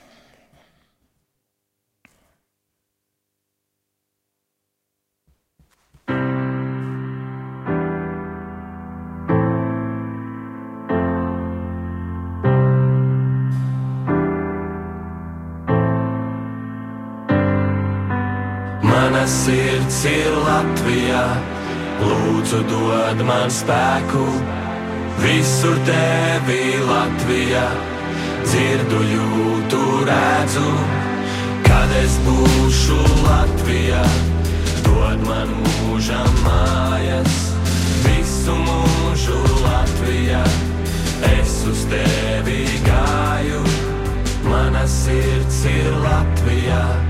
Mana 19.20 19.28
sirds 19.28 19.98
ir 20.08 20.32
Latvijā, 20.32 21.24
lūdzu, 22.00 22.60
dod 22.70 23.18
man 23.28 23.50
spēku. 23.52 24.22
Visur 25.20 25.76
tevi 25.84 26.78
Latvijā, 26.88 27.66
dzirdu, 28.46 29.02
jūtu, 29.10 29.82
redzu, 30.08 30.64
kad 31.68 31.92
es 32.00 32.16
būšu 32.24 32.96
Latvijā, 33.26 34.00
dod 34.88 35.28
man 35.28 35.52
mūža 35.66 36.24
mājas, 36.40 37.36
visu 38.08 38.56
mūžu 38.56 39.36
Latvijā. 39.66 40.40
Es 41.34 41.60
uz 41.68 41.84
tevi 41.92 42.64
gāju, 42.88 43.60
mana 44.48 44.88
sirds 44.88 45.66
ir 45.76 45.92
Latvijā, 46.08 47.09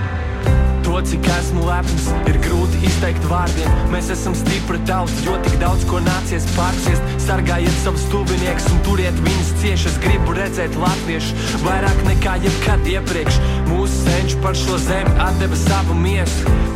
To, 0.91 0.99
cik 1.07 1.23
esmu 1.23 1.61
lepns, 1.63 2.09
ir 2.27 2.35
grūti 2.43 2.81
izteikt 2.83 3.23
vārdiem. 3.31 3.75
Mēs 3.93 4.09
esam 4.11 4.33
stipri 4.35 4.75
tauta, 4.89 5.15
jo 5.23 5.37
tik 5.45 5.55
daudz 5.61 5.85
ko 5.87 6.01
nācies 6.03 6.43
pārciest. 6.57 7.13
Sargājiet 7.23 7.77
savus 7.79 8.03
tuviniekus 8.11 8.67
un 8.73 8.83
turiet 8.83 9.21
viņus 9.23 9.53
cieši. 9.61 9.87
Es 9.93 9.95
gribu 10.03 10.35
redzēt 10.35 10.75
latviešu 10.81 11.63
vairāk 11.63 12.03
nekā 12.09 12.35
jebkad 12.43 12.91
iepriekš. 12.97 13.39
Mūsu 13.71 14.03
senči 14.03 14.43
par 14.43 14.59
šo 14.65 14.83
zemi 14.83 15.15
atdeva 15.29 15.63
savu 15.63 15.95
miesu. 15.95 16.70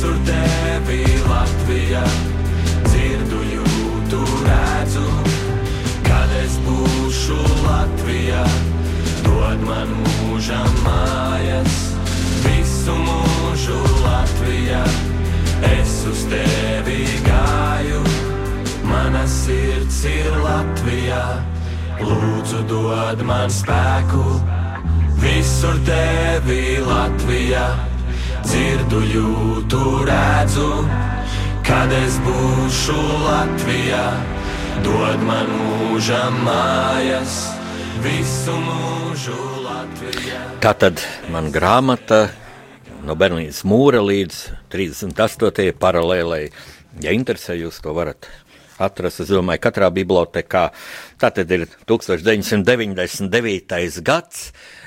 visur 0.00 0.16
tevi 0.24 1.04
Latvijā. 1.28 2.04
Dzirdu, 2.86 3.40
jūtu, 3.52 4.20
redzu, 4.46 5.02
kad 6.06 6.30
es 6.40 6.56
būšu 6.64 7.36
Latvijā. 7.66 8.44
Dod 9.26 9.60
man 9.66 9.92
mūža 10.00 10.62
mājas, 10.86 11.76
visu 12.46 12.96
mūžu 12.96 13.76
Latvijā. 14.00 14.80
Es 15.68 15.92
uz 16.08 16.24
tevi 16.32 17.04
gāju, 17.28 18.00
mana 18.88 19.26
sirds 19.28 20.00
ir 20.08 20.32
Latvijā. 20.40 21.24
Lūdzu, 22.00 22.64
dod 22.72 23.20
man 23.28 23.52
spēku, 23.52 24.24
visur 25.20 25.76
tevi 25.84 26.80
Latvijā 26.88 27.68
dzirdu, 28.44 29.00
jūtu, 29.14 29.80
redzu, 30.08 30.68
kad 31.66 31.92
es 31.94 32.18
būšu 32.24 32.98
Latvijā. 33.24 34.06
Dod 34.84 35.24
man 35.28 35.48
mūža 35.60 36.22
mājas, 36.40 37.38
visu 38.04 38.54
mūžu 38.64 39.38
Latvijā. 39.66 40.42
Tā 40.64 40.72
tad 40.78 41.02
man 41.32 41.50
grāmata 41.52 42.28
no 43.04 43.16
Berlīnas 43.16 43.64
mūra 43.68 44.00
līdz 44.04 44.36
38. 44.72 45.72
paralēlai. 45.80 46.44
Ja 47.04 47.10
interesē, 47.16 47.52
jūs 47.60 47.80
to 47.84 47.90
varat 47.96 48.28
atrast. 48.80 49.20
Es 49.24 49.30
domāju, 49.30 49.60
katrā 49.66 49.88
bibliotekā. 49.94 50.64
Tā 51.20 51.28
tad 51.36 51.48
ir 51.52 51.62
1999. 51.88 54.00
gads. 54.06 54.38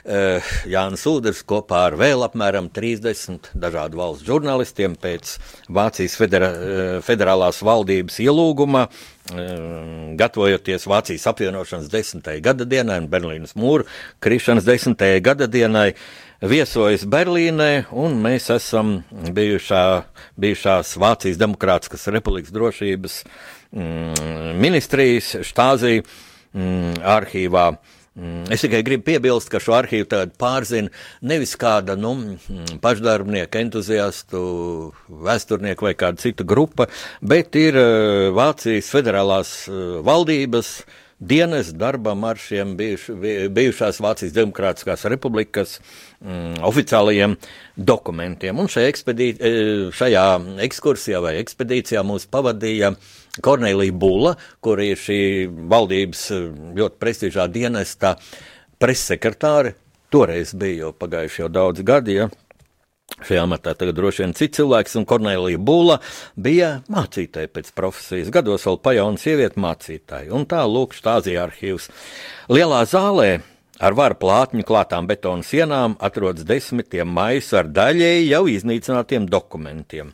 Eh, 0.03 0.43
Jānis 0.67 1.05
Udrs 1.07 1.45
kopā 1.47 1.85
ar 1.87 1.93
vēl 1.95 2.25
apmēram 2.25 2.65
30 2.75 3.53
dažādu 3.55 4.01
valstu 4.01 4.33
žurnālistiem 4.33 4.97
pēc 4.99 5.37
Vācijas 5.71 6.17
federa, 6.19 6.49
eh, 6.51 6.97
federālās 6.99 7.61
valdības 7.63 8.19
ielūguma, 8.19 8.89
eh, 9.31 10.17
gatavojoties 10.19 10.89
Vācijas 10.91 11.23
apvienošanas 11.31 11.87
desmitajai 11.87 12.41
gada 12.43 12.65
dienai 12.65 12.97
un 12.99 13.07
Berlīnas 13.07 13.55
mūra 13.55 13.87
krišanas 14.19 14.67
desmitajai 14.67 15.23
gada 15.23 15.47
dienai, 15.47 15.93
viesojas 16.41 17.05
Berlīnē, 17.05 17.85
un 17.93 18.21
mēs 18.21 18.51
esam 18.51 19.05
bijušā, 19.07 20.03
bijušās 20.37 20.97
Vācijas 20.99 21.39
Demokrātiskas 21.39 22.11
Republikas 22.11 22.51
drošības 22.51 23.23
mm, 23.71 24.59
ministrijas 24.59 25.37
štāzī 25.47 26.03
mm, 26.53 26.99
arhīvā. 26.99 27.77
Mm, 28.14 28.45
es 28.53 28.61
tikai 28.61 28.84
gribu 28.86 29.07
piebilst, 29.07 29.49
ka 29.49 29.57
šo 29.57 29.74
arhīvu 29.74 30.05
pārzina 30.38 30.91
nevis 31.26 31.55
kāda 31.57 31.95
nu, 31.97 32.11
mm, 32.14 32.78
pašdarbnieka, 32.84 33.64
entuziastu, 33.66 34.41
vēsturnieka 35.09 35.88
vai 35.88 35.95
kāda 35.97 36.22
cita 36.22 36.45
grupa, 36.45 36.86
bet 37.26 37.57
ir 37.57 37.80
eh, 37.82 38.28
Vācijas 38.38 38.91
federālās 38.93 39.55
eh, 39.66 39.97
valdības 40.05 40.76
dienas 41.28 41.71
darbam 41.74 42.24
ar 42.28 42.39
šiem 42.39 42.76
bijuš, 42.78 43.07
bijušās 43.53 43.99
Vācijas 44.03 44.34
Demokrātiskās 44.36 45.05
republikas 45.11 45.78
mm, 46.19 46.59
oficiālajiem 46.67 47.38
dokumentiem. 47.76 48.59
Un 48.59 48.69
šajā, 48.71 48.91
ekspedī, 48.91 49.30
eh, 49.39 49.88
šajā 49.95 50.26
ekskursijā 50.67 51.21
vai 51.24 51.38
ekspedīcijā 51.41 52.03
mūs 52.07 52.28
pavadīja 52.32 52.93
Kornelija 53.43 53.95
Bula, 53.95 54.36
kur 54.61 54.82
ir 54.84 54.99
šī 54.99 55.21
valdības 55.71 56.26
eh, 56.36 56.49
ļoti 56.80 57.01
prestižā 57.01 57.47
dienesta 57.51 58.17
pressekretāre. 58.82 59.78
Toreiz 60.13 60.53
bija 60.53 60.86
jau 60.86 60.93
pagājuši 60.93 61.41
jau 61.41 61.49
daudz 61.49 61.82
gadi, 61.88 62.19
ja 62.19 62.30
šajā 63.22 63.43
amatā 63.45 63.76
tagad 63.78 63.97
droši 63.99 64.24
vien 64.24 64.36
cits 64.38 64.57
cilvēks, 64.59 64.97
un 64.99 65.07
Kornelija 65.09 65.61
Būla 65.61 65.99
bija 66.36 66.72
mācītāja 66.91 67.51
pēc 67.53 67.72
profesijas, 67.78 68.32
gados 68.34 68.66
vēl 68.68 68.80
pajauna 68.84 69.22
sieviete 69.22 69.61
mācītāja, 69.61 70.34
un 70.34 70.47
tā 70.49 70.64
lūk 70.70 70.95
štāzija 70.97 71.45
arhīvs. 71.47 71.89
Lielā 72.53 72.84
zālē 72.89 73.30
ar 73.84 73.95
varu 73.97 74.18
plātņu 74.20 74.66
klātām 74.68 75.07
betonu 75.09 75.45
sienām 75.45 75.97
atrodas 76.03 76.47
desmitiem 76.47 77.09
maisu 77.09 77.61
ar 77.61 77.72
daļēji 77.72 78.28
jau 78.32 78.43
iznīcinātiem 78.51 79.30
dokumentiem. 79.30 80.14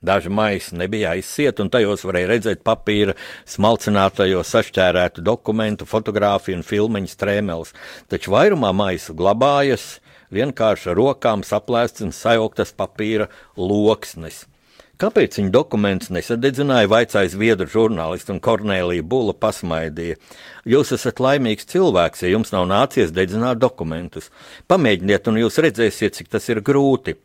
Daži 0.00 0.30
maisi 0.32 0.78
nebija 0.80 1.10
aizsieti, 1.12 1.60
un 1.60 1.68
tajos 1.68 2.06
varēja 2.08 2.30
redzēt 2.30 2.62
papīra 2.64 3.12
smalcinātajos 3.44 4.48
sašķērētu 4.54 5.20
dokumentu, 5.20 5.84
fotografiju 5.84 6.56
un 6.56 6.64
filmu 6.64 7.02
strēmeles, 7.04 7.74
taču 8.08 8.32
vairumā 8.32 8.72
maisu 8.72 9.12
glabājas 9.14 9.98
vienkārši 10.34 10.94
rokām 10.96 11.44
saplēsts 11.46 12.04
un 12.06 12.14
sajauktas 12.14 12.72
papīra 12.76 13.28
loksnes. 13.56 14.46
Kāpēc 15.00 15.38
viņa 15.38 15.48
dokumentus 15.54 16.10
nesadedzināja, 16.12 16.90
vaicāja 16.92 17.30
zviedru 17.32 17.64
žurnālists 17.72 18.28
un 18.34 18.40
Kornelija 18.44 19.00
Bula 19.00 19.32
pasmaidīja. 19.32 20.18
Jūs 20.68 20.92
esat 20.92 21.22
laimīgs 21.24 21.70
cilvēks, 21.72 22.20
ja 22.26 22.34
jums 22.34 22.52
nav 22.52 22.66
nācies 22.68 23.14
dedzināt 23.16 23.62
dokumentus. 23.62 24.28
Pamēģiniet, 24.68 25.30
un 25.32 25.40
jūs 25.40 25.56
redzēsiet, 25.64 26.18
cik 26.18 26.28
tas 26.36 26.50
ir 26.52 26.60
grūti. 26.60 27.16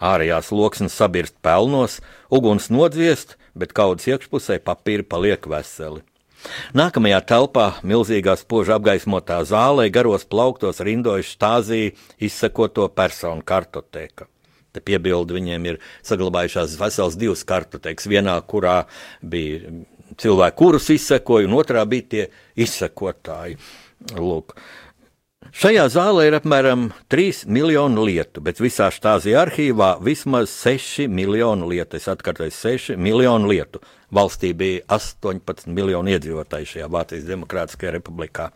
Ārējās 0.00 0.48
loksnes 0.56 0.96
sabirst 0.96 1.36
pelnos, 1.44 1.98
uguns 2.32 2.70
nodziest, 2.72 3.36
bet 3.52 3.76
kaudzes 3.76 4.14
iekšpusē 4.14 4.62
papīri 4.64 5.04
paliek 5.04 5.44
veseli. 5.52 6.00
Nākamajā 6.78 7.18
telpā, 7.26 7.66
milzīgā 7.86 8.36
spoža 8.38 8.76
apgaismotā 8.78 9.40
zālē, 9.48 9.88
garos 9.92 10.26
plauktos 10.28 10.82
rindojas 10.86 11.32
stāzīja 11.34 11.94
izsekoto 12.22 12.86
personu 12.94 13.42
kartoteka. 13.46 14.28
Te 14.72 14.82
piebildu 14.84 15.38
viņiem 15.38 15.66
ir 15.70 15.78
saglabājušās 16.06 16.76
vesels 16.78 17.16
divas 17.18 17.42
kartotekas, 17.48 18.06
vienā, 18.10 18.36
kurā 18.46 18.82
bija 19.22 19.72
cilvēki, 20.20 20.58
kurus 20.60 20.90
izsekoja, 20.94 21.48
un 21.48 21.56
otrā 21.58 21.84
bija 21.88 22.08
tie 22.12 22.26
izsekotāji. 22.66 23.58
Lūk. 24.14 24.54
Šajā 25.48 25.86
zālē 25.88 26.26
ir 26.28 26.34
apmēram 26.36 26.90
3 27.08 27.46
miljoni 27.48 28.02
lietu, 28.04 28.42
bet 28.44 28.58
visā 28.60 28.90
štāzija 28.92 29.46
arhīvā 29.46 29.94
vismaz 30.04 30.52
6 30.52 31.06
miljoni 31.08 31.70
lietu. 31.70 31.96
Es 31.96 32.08
atkārtoju, 32.12 32.52
6 32.52 32.96
miljoni 33.00 33.48
lietu. 33.54 33.80
Valstī 34.12 34.52
bija 34.52 34.82
18 34.92 35.70
miljoni 35.72 36.12
iedzīvotāji 36.16 36.68
šajā 36.74 36.88
Vācijas 36.92 37.24
Demokrātiskajā 37.30 37.94
republikā. 37.96 38.50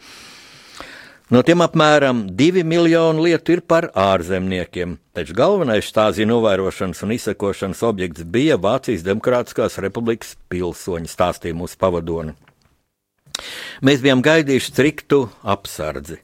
No 1.32 1.40
tiem 1.40 1.64
apmēram 1.64 2.26
2 2.36 2.60
miljoni 2.68 3.24
lietu 3.24 3.54
ir 3.54 3.62
par 3.64 3.86
ārzemniekiem, 3.96 4.98
taču 5.16 5.36
galvenais 5.38 5.88
štāzija 5.88 6.28
novērošanas 6.28 7.00
un 7.06 7.14
izsekošanas 7.16 7.80
objekts 7.88 8.26
bija 8.28 8.58
Vācijas 8.60 9.06
Demokrātiskās 9.06 9.78
republikas 9.80 10.34
pilsoņi, 10.52 11.08
stāstīja 11.08 11.56
mūsu 11.56 11.80
pavadoni. 11.80 12.36
Mēs 13.80 14.04
bijām 14.04 14.20
gaidījuši 14.20 14.70
striktu 14.74 15.22
apsardzi 15.40 16.20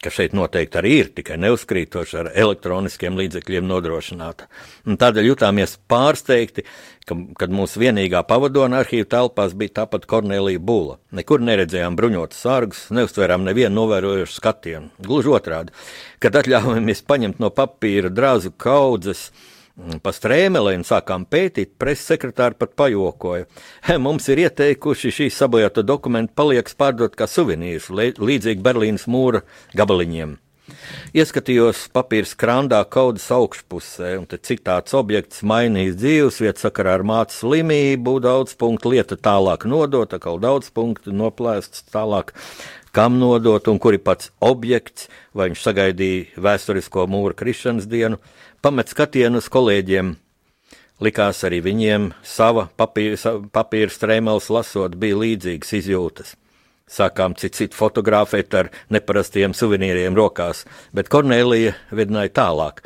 ka 0.00 0.12
šeit 0.12 0.32
noteikti 0.36 0.78
arī 0.80 0.92
ir 1.02 1.10
tikai 1.16 1.36
neuzkrītoši 1.42 2.16
ar 2.22 2.30
elektroniskiem 2.32 3.18
līdzekļiem 3.20 3.66
nodrošināta. 3.68 4.48
Un 4.88 4.96
tādēļ 5.00 5.28
jutāmies 5.28 5.76
pārsteigti, 5.90 6.64
ka, 7.08 7.18
kad 7.40 7.52
mūsu 7.52 7.82
vienīgā 7.82 8.22
pavadona 8.28 8.80
arhīva 8.80 9.10
telpās 9.12 9.54
bija 9.58 9.82
tāpat 9.82 10.08
Kornelija 10.10 10.62
Būla. 10.62 10.96
Nekur 11.16 11.44
neredzējām 11.44 11.98
bruņotas 12.00 12.42
sargus, 12.46 12.82
neuztvērām 12.96 13.44
nevienu 13.44 13.76
novērojošu 13.76 14.40
skatienu. 14.40 14.90
Gluži 15.04 15.34
otrādi, 15.36 15.76
kad 16.22 16.40
atļāvāmies 16.40 17.04
paņemt 17.08 17.42
no 17.44 17.52
papīra 17.52 18.12
drāzu 18.12 18.54
kaudzes, 18.56 19.28
Mm, 19.30 19.59
pa 20.02 20.12
strēmelē 20.14 20.74
un 20.78 20.84
sākām 20.86 21.24
pētīt, 21.30 21.74
preses 21.80 22.08
sekretāri 22.12 22.58
pat 22.60 22.76
pajokoja. 22.78 23.48
Mums 24.04 24.28
ir 24.32 24.44
ieteikuši 24.46 25.14
šī 25.20 25.30
sabojāta 25.34 25.84
dokumenta 25.86 26.36
palieks 26.36 26.76
pārdot 26.78 27.16
kā 27.18 27.28
suvenīrs, 27.30 27.90
līdzīgi 27.90 28.64
Berlīnas 28.64 29.08
mūra 29.10 29.44
gabaliņiem. 29.76 30.38
Ieskatījos 31.16 31.88
papīra 31.94 32.28
skrandā 32.28 32.80
kaudas 32.94 33.26
augšpusē, 33.34 34.12
un 34.20 34.26
te 34.30 34.38
citāts 34.38 34.94
objekts 34.94 35.42
mainījis 35.46 35.96
dzīves 35.98 36.40
vietu 36.44 36.66
sakarā 36.66 36.94
ar 36.98 37.06
mācas 37.06 37.40
slimību, 37.42 38.18
daudz 38.22 38.54
punktu 38.60 38.94
lieta 38.94 39.18
tālāk 39.18 39.66
nodota, 39.70 40.20
kaut 40.22 40.44
daudz 40.44 40.70
punktu 40.74 41.14
noplēsts 41.16 41.88
tālāk, 41.90 42.30
kam 42.94 43.18
nodot 43.22 43.66
un 43.70 43.80
kuri 43.82 43.98
pats 44.02 44.30
objekts, 44.38 45.08
vai 45.34 45.50
viņš 45.50 45.64
sagaidīja 45.66 46.44
vēsturisko 46.46 47.06
mūra 47.10 47.38
krišanas 47.38 47.90
dienu, 47.90 48.20
pamet 48.62 48.92
skatienu 48.92 49.40
uz 49.40 49.48
kolēģiem. 49.52 50.14
Likās 51.00 51.40
arī 51.48 51.62
viņiem 51.64 52.10
sava 52.26 52.66
papīra, 52.76 53.38
papīra 53.54 53.92
strēmeles 53.92 54.50
lasot, 54.52 54.98
bija 55.00 55.16
līdzīgas 55.22 55.72
izjūtas. 55.78 56.34
Sākām 56.90 57.36
citu 57.38 57.62
citu 57.62 57.78
fotografēt 57.78 58.54
ar 58.58 58.68
neparastiem 58.90 59.54
suvenīriem 59.54 60.16
rokās, 60.18 60.64
bet 60.92 61.08
Kornelija 61.08 61.76
vedināja 61.94 62.34
tālāk. 62.40 62.82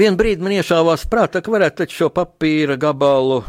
Vienu 0.00 0.16
brīdi 0.16 0.42
man 0.42 0.56
iešāvās 0.56 1.04
prātā, 1.12 1.44
ka 1.44 1.52
varētu 1.52 1.86
šo 1.92 2.08
papīra 2.16 2.78
gabalu 2.80 3.42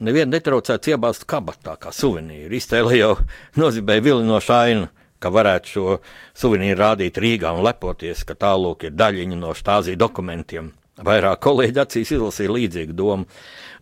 nevienu 0.00 0.36
netraucētu 0.36 0.94
iebāzt 0.94 1.26
kabatā 1.28 1.74
kā 1.82 1.92
suvenīru. 1.92 2.54
Iztēle 2.56 2.96
jau 2.96 3.12
nozīmēja 3.60 4.06
vilinošu 4.06 4.54
ainu 4.56 4.88
ka 5.20 5.32
varētu 5.32 5.72
šo 5.74 5.86
suvenīru 6.34 6.80
rādīt 6.80 7.20
Rīgā 7.20 7.52
un 7.56 7.64
lepoties, 7.66 8.24
ka 8.26 8.34
tālūk 8.34 8.88
ir 8.88 8.96
daļiņa 8.96 9.40
no 9.40 9.54
štāzī 9.56 9.96
dokumentiem. 10.00 10.72
Vairāk 11.00 11.40
kolēģi 11.46 11.80
acīs 11.80 12.10
izlasīja 12.12 12.52
līdzīgu 12.52 12.94
domu. 12.96 13.24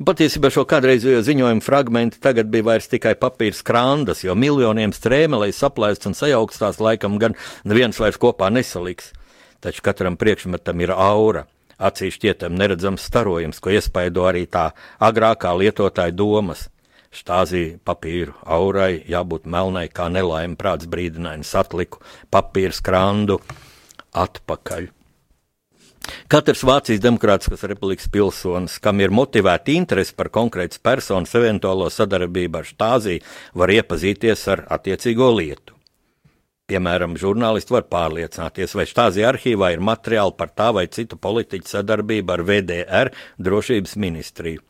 Patiesībā 0.07 0.53
šo 0.55 0.63
kādreizējo 0.71 1.25
ziņojumu 1.27 1.65
fragmenti 1.67 2.21
tagad 2.23 2.51
bija 2.53 2.69
vairs 2.69 2.87
tikai 2.91 3.17
papīra 3.19 3.57
skrandas, 3.59 4.23
jo 4.23 4.37
miljoniem 4.39 4.95
strēmelēji 4.95 5.57
saplēsts 5.59 6.07
un 6.07 6.15
sajaukstās 6.15 6.79
laikam 6.79 7.19
gan 7.19 7.35
neviens 7.67 7.99
vairs 7.99 8.21
kopā 8.23 8.53
nesaliks. 8.55 9.11
Taču 9.59 9.83
katram 9.83 10.15
priekšmetam 10.15 10.79
ir 10.85 10.95
aura, 10.95 11.49
acīs 11.83 12.15
šķietam 12.15 12.55
neredzams 12.55 13.03
starojums, 13.11 13.59
ko 13.59 13.75
iespaido 13.75 14.29
arī 14.31 14.45
tā 14.47 14.69
agrākā 15.03 15.57
lietotāja 15.59 16.15
domas. 16.15 16.69
Štāzī 17.15 17.79
papīru 17.89 18.35
aurai 18.45 19.01
jābūt 19.09 19.47
melnai 19.49 19.87
kā 19.89 20.11
nelaime 20.13 20.59
prāts 20.61 20.89
brīdinājums 20.91 21.55
atliku 21.57 22.03
papīra 22.31 22.77
skrandu 22.77 23.39
atpakaļ. 24.13 24.91
Katrs 26.29 26.65
Vācijas 26.65 27.01
Demokrātiskās 27.05 27.65
republikas 27.69 28.09
pilsonis, 28.13 28.77
kam 28.81 29.01
ir 29.01 29.13
motivēta 29.13 29.73
interese 29.75 30.15
par 30.17 30.31
konkrētas 30.33 30.81
personas 30.81 31.35
eventuālo 31.37 31.89
sadarbību 31.93 32.61
ar 32.61 32.69
štāzī, 32.69 33.19
var 33.57 33.73
iepazīties 33.73 34.47
ar 34.53 34.65
attiecīgo 34.79 35.33
lietu. 35.37 35.78
Piemēram, 36.69 37.15
žurnālisti 37.17 37.73
var 37.73 37.87
pārliecināties, 37.89 38.75
vai 38.77 38.85
štāzī 38.85 39.23
arhīvā 39.25 39.71
ir 39.73 39.81
materiāli 39.81 40.35
par 40.37 40.51
tā 40.53 40.69
vai 40.77 40.85
citu 40.93 41.17
politiķu 41.17 41.65
sadarbību 41.65 42.35
ar 42.35 42.43
VDR 42.45 43.09
drošības 43.41 43.97
ministriju. 43.97 44.61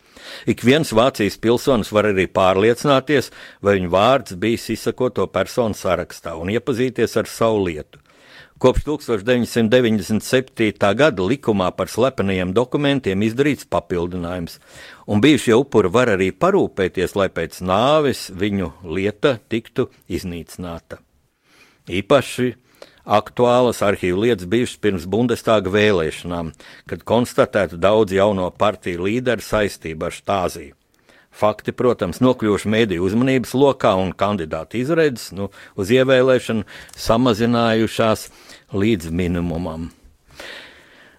Ik 0.47 0.63
viens 0.63 0.95
Vācijas 0.95 1.35
pilsonis 1.43 1.91
var 1.91 2.07
arī 2.13 2.31
pārliecināties, 2.31 3.33
vai 3.67 3.75
viņa 3.81 3.91
vārds 3.91 4.39
bijis 4.39 4.69
izsakoto 4.77 5.27
personu 5.27 5.75
sarakstā 5.75 6.39
un 6.39 6.55
iepazīties 6.55 7.19
ar 7.19 7.27
savu 7.27 7.67
lietu. 7.67 7.99
Kopš 8.63 8.87
1997. 8.87 10.95
gada 11.03 11.27
likumā 11.33 11.73
par 11.75 11.91
slepenajiem 11.91 12.55
dokumentiem 12.55 13.27
izdarīts 13.27 13.67
papildinājums, 13.67 14.63
un 15.11 15.19
bijušie 15.27 15.59
upuri 15.59 15.91
var 15.99 16.15
arī 16.15 16.31
parūpēties, 16.31 17.19
lai 17.19 17.27
pēc 17.27 17.59
nāves 17.59 18.31
viņu 18.31 18.87
lieta 18.87 19.43
tiktu 19.51 19.91
iznīcināta. 20.07 21.03
Īpaši 21.89 22.53
aktuālas 23.09 23.81
arhīvu 23.85 24.27
lietas 24.27 24.49
bijušas 24.51 24.81
pirms 24.85 25.07
Bundestāga 25.09 25.73
vēlēšanām, 25.73 26.53
kad 26.89 27.05
konstatēta 27.09 27.79
daudz 27.81 28.13
jauno 28.13 28.51
partiju 28.53 29.07
līderu 29.09 29.45
saistību 29.45 30.11
ar 30.11 30.17
štāziju. 30.17 30.75
Fakti, 31.39 31.73
protams, 31.77 32.19
nokļuvuši 32.25 32.71
mediju 32.73 33.05
uzmanības 33.07 33.53
lokā 33.55 33.93
un 34.01 34.11
kandidātu 34.17 34.81
izredzes 34.81 35.31
nu, 35.37 35.51
uz 35.79 35.93
ievēlēšanu 35.95 36.65
samazinājušās 36.99 38.27
līdz 38.75 39.13
minimumam. 39.15 39.91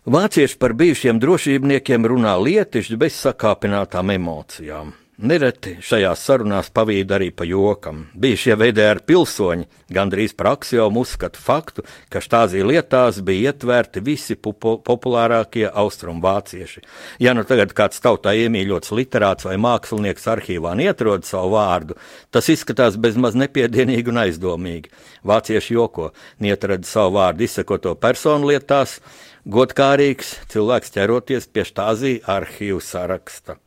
Vācieši 0.10 0.58
par 0.60 0.74
bijušiem 0.74 1.20
drošībniekiem 1.22 2.08
runā 2.10 2.34
lietišķi 2.42 2.98
bez 3.00 3.20
sakāpinātām 3.22 4.12
emocijām. 4.16 4.94
Nereti 5.20 5.74
šajās 5.84 6.22
sarunās 6.24 6.70
pavīd 6.72 7.10
arī 7.12 7.26
pa 7.36 7.44
jokam. 7.44 8.06
Bijušie 8.16 8.56
VDR 8.56 9.02
pilsoņi 9.04 9.66
gandrīz 9.92 10.32
par 10.40 10.54
aksiomu 10.54 11.04
uzskata 11.04 11.36
faktu, 11.44 11.84
ka 12.08 12.22
štāzī 12.24 12.62
lietās 12.64 13.20
bija 13.28 13.52
ietverti 13.52 14.00
visi 14.06 14.38
popu 14.40 14.78
populārākie 14.88 15.66
austrumu 15.68 16.24
vācieši. 16.24 16.86
Ja 17.20 17.36
nu 17.36 17.44
tagad 17.44 17.76
kāds 17.76 18.00
tautā 18.00 18.32
iemīļots 18.46 18.96
literāts 18.96 19.50
vai 19.50 19.60
mākslinieks 19.60 20.32
arhīvā 20.38 20.78
neatrod 20.80 21.28
savu 21.28 21.58
vārdu, 21.58 22.00
tas 22.32 22.48
izskatās 22.48 22.96
bezmaz 22.96 23.36
nepiedienīgi 23.36 24.16
un 24.16 24.24
aizdomīgi. 24.24 24.98
Vācieši 25.28 25.82
joko, 25.82 26.14
neatrada 26.40 26.88
savu 26.88 27.18
vārdu 27.20 27.44
izsakoto 27.44 27.98
personu 28.00 28.54
lietās, 28.54 29.02
godkārīgs 29.44 30.38
cilvēks 30.54 30.96
ķeroties 30.96 31.52
pie 31.52 31.68
štāzī 31.68 32.22
arhīvu 32.24 32.80
saraksta. 32.80 33.60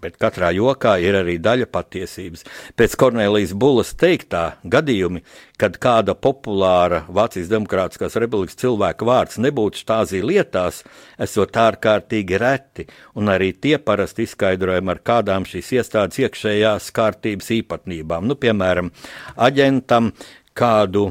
Bet 0.00 0.16
katrā 0.20 0.50
jokā 0.56 0.94
ir 1.04 1.18
arī 1.18 1.36
daļa 1.42 1.68
patiesības. 1.72 2.46
Pēc 2.78 2.96
Kornelijas 3.00 3.52
Bulas 3.52 3.92
teiktā 4.00 4.56
gadījumi, 4.64 5.22
kad 5.60 5.76
kāda 5.82 6.14
populāra 6.16 7.02
Vācijas 7.12 7.50
Demokrātiskās 7.52 8.16
republikas 8.20 8.56
cilvēka 8.60 9.04
vārds 9.04 9.40
nebūtu 9.42 9.82
štāzī 9.82 10.22
lietās, 10.24 10.82
esot 11.20 11.56
ārkārtīgi 11.60 12.40
reti, 12.40 12.88
un 13.14 13.28
arī 13.32 13.52
tie 13.52 13.76
parasti 13.78 14.24
izskaidrojami 14.24 14.94
ar 14.94 15.04
kādām 15.12 15.48
šīs 15.48 15.74
iestādes 15.78 16.22
iekšējās 16.24 16.90
kārtības 16.96 17.52
īpatnībām. 17.60 18.28
Nu, 18.30 18.38
piemēram, 18.40 18.92
aģentam 19.36 20.14
kādu 20.56 21.10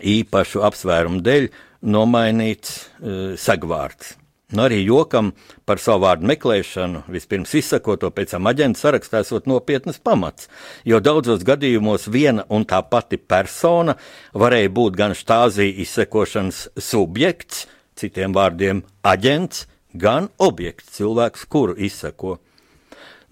īpašu 0.00 0.64
apsvērumu 0.68 1.22
dēļ 1.24 1.48
nomainīts 1.82 2.76
uh, 2.78 3.32
segvārds. 3.40 4.16
Nu, 4.52 4.66
arī 4.66 4.82
jokam 4.84 5.30
par 5.64 5.80
savu 5.80 6.04
vārdu 6.04 6.28
meklēšanu, 6.28 7.06
vispirms 7.12 7.54
izsakot 7.56 8.02
to 8.02 8.10
pēc 8.12 8.34
tam 8.34 8.50
aģenta 8.50 8.82
sarakstā, 8.82 9.22
esot 9.24 9.48
nopietnas 9.48 9.96
pamats, 9.96 10.50
jo 10.84 11.00
daudzos 11.00 11.40
gadījumos 11.48 12.04
viena 12.12 12.44
un 12.52 12.66
tā 12.68 12.82
pati 12.84 13.16
persona 13.16 13.96
varēja 14.36 14.74
būt 14.76 14.98
gan 15.00 15.16
štāzija 15.16 15.80
izsekošanas 15.86 16.66
subjekts, 16.76 17.64
citiem 17.96 18.36
vārdiem 18.36 18.84
aģents, 19.00 19.64
gan 19.96 20.28
objekts, 20.36 20.98
cilvēks, 20.98 21.48
kuru 21.48 21.76
izseko. 21.80 22.36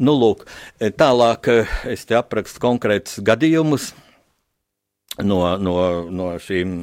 Nu, 0.01 0.15
lūk, 0.17 0.47
tālāk 0.97 1.53
eh, 1.53 1.73
es 1.93 2.07
te 2.09 2.17
aprakstu 2.17 2.65
konkrētus 2.65 3.21
gadījumus, 3.21 3.91
no, 5.19 5.41
no, 5.59 5.77
no 6.11 6.29
šīm, 6.41 6.75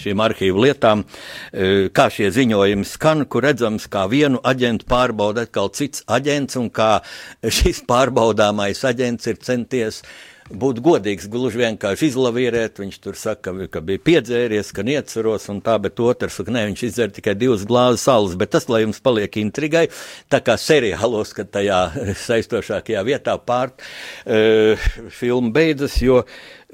šīm 0.00 0.22
arhīvu 0.22 0.64
lietām, 0.66 1.04
e, 1.52 1.88
kā 1.94 2.08
šie 2.12 2.30
ziņojumi 2.34 2.86
skan, 2.88 3.24
kur 3.30 3.46
redzams, 3.46 3.88
kā 3.92 4.06
vienu 4.10 4.40
aģentu 4.44 4.88
pārbauda 4.90 5.46
atkal 5.46 5.70
cits 5.76 6.04
aģents, 6.10 6.58
un 6.60 6.70
kā 6.74 7.00
šis 7.42 7.84
pārbaudāmais 7.88 8.82
aģents 8.88 9.30
ir 9.32 9.40
centies 9.42 10.02
būt 10.50 10.80
godīgs, 10.84 11.26
gluži 11.30 11.60
vienkārši 11.62 12.10
izlavierēt. 12.10 12.80
Viņš 12.82 12.98
tur 13.02 13.18
saka, 13.18 13.54
ka 13.72 13.82
bija 13.84 14.02
piedzēries, 14.06 14.72
ka 14.74 14.84
ieceros 14.86 15.48
un 15.52 15.60
tā, 15.64 15.76
bet 15.82 16.00
otrs 16.02 16.38
saka, 16.38 16.54
nē, 16.54 16.66
viņš 16.70 16.84
izdzer 16.88 17.14
tikai 17.16 17.36
divas 17.38 17.66
glāzes 17.68 18.06
salas, 18.06 18.36
bet 18.38 18.52
tas, 18.54 18.68
lai 18.70 18.84
jums 18.84 19.02
paliek 19.02 19.40
intrigai, 19.42 19.86
tā 20.32 20.42
kā 20.44 20.58
seriālos, 20.60 21.34
kad 21.36 21.50
tajā 21.54 21.80
saistošākajā 22.26 23.04
vietā 23.06 23.36
pār 23.38 23.72
uh, 23.74 24.88
filma 25.14 25.52
beidzas, 25.54 25.98
jo 26.02 26.22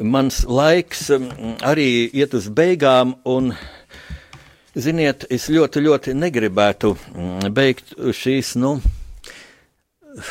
mans 0.00 0.42
laiks 0.48 1.08
arī 1.64 1.88
iet 2.12 2.34
uz 2.36 2.48
beigām, 2.52 3.16
un, 3.28 3.52
ziniet, 4.74 5.28
es 5.32 5.48
ļoti, 5.52 5.84
ļoti 5.84 6.16
negribētu 6.16 6.96
beigt 7.52 7.96
šīs, 8.16 8.56
nu, 8.60 8.78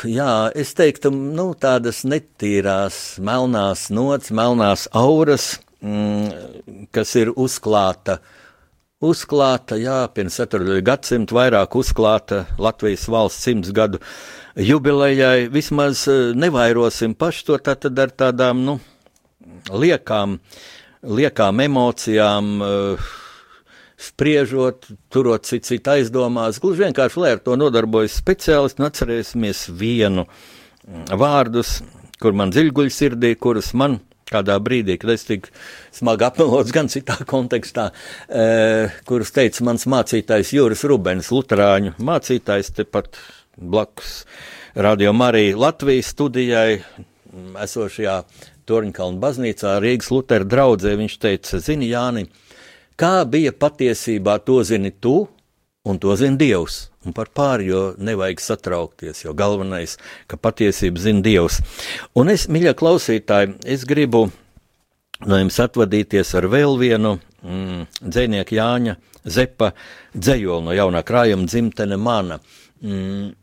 jā, 0.06 0.50
es 0.58 0.74
teiktu, 0.78 1.10
nu, 1.12 1.52
tādas 1.58 2.02
netīrās, 2.08 3.18
melnās 3.22 3.88
nots, 3.94 4.30
melnās 4.34 4.86
auras, 4.96 5.56
mm, 5.82 6.88
kas 6.94 7.14
ir 7.18 7.32
uzklāta. 7.34 8.20
Uzklāta, 9.02 9.74
jā, 9.82 10.04
pirms 10.14 10.36
4. 10.38 10.76
gadsimta 10.86 11.34
vairāk 11.34 11.74
uzklāta 11.74 12.44
Latvijas 12.62 13.08
valsts 13.10 13.42
simts 13.48 13.72
gadu 13.74 13.98
jubilejai. 14.54 15.48
Vismaz 15.50 16.04
eh, 16.06 16.30
nevairosim 16.38 17.16
paši 17.18 17.48
to 17.48 17.58
tātad 17.58 17.98
ar 17.98 18.14
tādām, 18.14 18.62
nu, 18.62 18.76
liekām, 19.74 20.38
liekām 21.02 21.64
emocijām. 21.66 22.54
Uh, 22.62 23.10
spriežot, 24.02 24.88
turot 25.12 25.46
citu 25.48 25.72
cit 25.72 25.90
aizdomās. 25.92 26.60
Gluži 26.62 26.86
vienkārši, 26.86 27.20
lai 27.22 27.34
ar 27.36 27.42
to 27.44 27.56
nodarbojas 27.58 28.18
speciālisti, 28.20 28.82
un 28.82 28.88
atcerēsimies 28.88 29.66
vienu 29.78 30.26
mm, 30.26 31.12
vārdus, 31.20 31.80
kur 32.22 32.34
man 32.38 32.54
dziļguļ 32.54 32.90
sirdī, 32.92 33.34
kurus 33.40 33.72
man 33.78 34.00
kādā 34.32 34.56
brīdī, 34.64 34.96
kad 35.00 35.12
es 35.12 35.26
tiku 35.28 35.52
smagi 35.94 36.26
apmelots 36.28 36.72
gan 36.74 36.88
citā 36.92 37.18
kontekstā, 37.28 37.90
e, 38.28 38.46
kurus 39.08 39.34
teica 39.34 39.66
mans 39.68 39.84
mācītājs 39.90 40.54
Juris 40.56 40.86
Rubens, 40.88 41.30
Lutāņu 41.34 41.96
mācītājs 42.00 42.72
tepat 42.78 43.20
blakus 43.56 44.22
Radio 44.74 45.12
Marija 45.12 45.58
Latvijas 45.60 46.14
studijai 46.14 46.80
esošajā 47.60 48.22
Torņkalnu 48.68 49.20
baznīcā 49.20 49.74
Rīgas 49.82 50.08
Lutera 50.14 50.46
draudzē. 50.48 50.94
Viņš 50.96 51.16
teica, 51.20 51.58
zini, 51.60 51.90
Jāni, 51.90 52.28
Kā 53.02 53.24
bija 53.26 53.50
patiesībā, 53.50 54.36
to 54.46 54.60
zini 54.62 54.92
tu, 54.94 55.24
un 55.82 55.96
to 55.98 56.14
zina 56.14 56.38
Dievs. 56.38 56.84
Un 57.02 57.14
par 57.16 57.32
pārējo 57.34 57.96
nevajag 57.98 58.38
satraukties, 58.44 59.24
jo 59.24 59.32
galvenais, 59.34 59.96
ka 60.30 60.38
patiesību 60.38 61.02
zina 61.02 61.24
Dievs. 61.24 61.58
Un 62.14 62.30
es, 62.30 62.44
mīļie 62.46 62.76
klausītāji, 62.78 63.56
es 63.66 63.82
gribu 63.90 64.28
no 65.26 65.40
jums 65.40 65.58
atvadīties 65.64 66.30
ar 66.38 66.46
vēl 66.52 66.78
vienu 66.78 67.16
mm, 67.42 67.88
dzinieku 68.06 68.54
Jāņa 68.60 68.94
Zepa 69.22 69.72
dzējoli 70.14 70.66
no 70.68 70.72
jaunā 70.74 71.02
krājuma 71.06 71.48
dzimtene 71.50 71.98
mana. 71.98 72.38
Mm, 72.86 73.34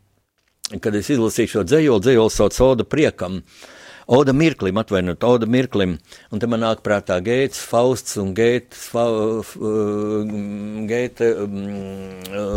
kad 0.80 0.96
es 0.96 1.12
izlasīju 1.12 1.52
šo 1.52 1.66
dzējoli, 1.68 2.06
dzējoli 2.06 2.32
sauc 2.32 2.56
Oda 2.64 2.88
priekam. 2.88 3.40
Uh, 3.40 3.79
Oda 4.10 4.32
Mirklim, 4.34 4.74
atvainojiet, 4.80 5.22
Oda 5.22 5.46
Mirklim, 5.46 5.92
un 6.34 6.40
te 6.42 6.48
man 6.50 6.64
nāk 6.64 6.80
prātā 6.82 7.20
Gēts, 7.22 7.60
Fausts 7.62 8.16
un 8.18 8.32
Gēts, 8.34 8.88
fa, 8.90 9.04
Gēte 10.90 11.28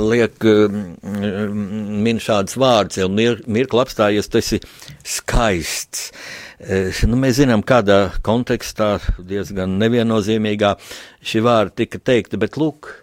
liek 0.09 0.47
min 2.07 2.23
šādas 2.25 2.57
vārds, 2.57 2.97
jau 3.03 3.05
mir, 3.13 3.43
Mirkli 3.45 3.83
apstājies, 3.83 4.31
tu 4.33 4.41
esi 4.41 4.63
skaists. 5.05 6.09
Nu, 7.05 7.21
mēs 7.21 7.37
zinām, 7.43 7.61
kādā 7.61 7.99
kontekstā, 8.25 8.95
diezgan 9.21 9.77
neviennozīmīgā 9.77 10.73
šī 11.21 11.45
vārda 11.45 11.83
tika 11.83 12.01
teikta, 12.01 12.41
bet 12.41 12.57
lūk, 12.57 12.95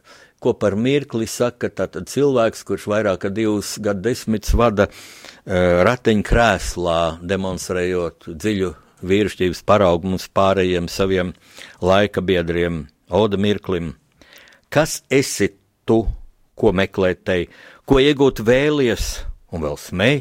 ko 0.42 0.58
par 0.58 0.74
mirkli 0.74 1.30
saka 1.30 1.70
cilvēks, 1.70 2.66
kurš 2.66 2.90
vairāk 2.90 3.28
kā 3.28 3.30
divus 3.30 3.76
gadu 3.78 4.08
desmitus 4.08 4.56
vada 4.58 4.88
uh, 4.88 5.19
ratiņkrēslā, 5.46 7.00
demonstrējot 7.24 8.28
dziļu 8.34 8.70
vīrišķības 9.06 9.62
paraugu 9.64 10.12
mums 10.12 10.28
pārējiem 10.36 10.88
saviem 10.92 11.32
laika 11.80 12.20
biedriem, 12.20 12.86
Oda 13.10 13.40
Mirklim. 13.40 13.94
Kas 14.70 15.00
esi 15.10 15.50
tu, 15.88 16.04
ko 16.54 16.72
meklēt 16.76 17.24
te, 17.26 17.38
ko 17.88 17.98
iegūt 17.98 18.44
vēlies 18.46 19.24
un 19.50 19.64
vēl 19.64 19.80
smēj? 19.80 20.20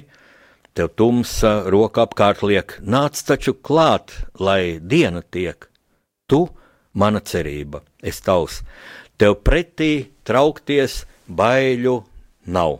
Tev 0.73 0.93
tumsa 0.95 1.65
roka 1.69 2.05
apkārt 2.07 2.41
liek, 2.45 2.77
nāc 2.81 3.19
taču 3.25 3.53
klāt, 3.53 4.13
lai 4.39 4.79
diena 4.79 5.21
tiek. 5.21 5.67
Tu, 6.29 6.45
mana 6.93 7.19
cerība, 7.19 7.83
es 8.01 8.21
tavs 8.23 8.61
tev 9.19 9.41
pretī 9.43 10.09
traukties 10.23 11.03
baiļu 11.27 11.97
nav. 12.55 12.79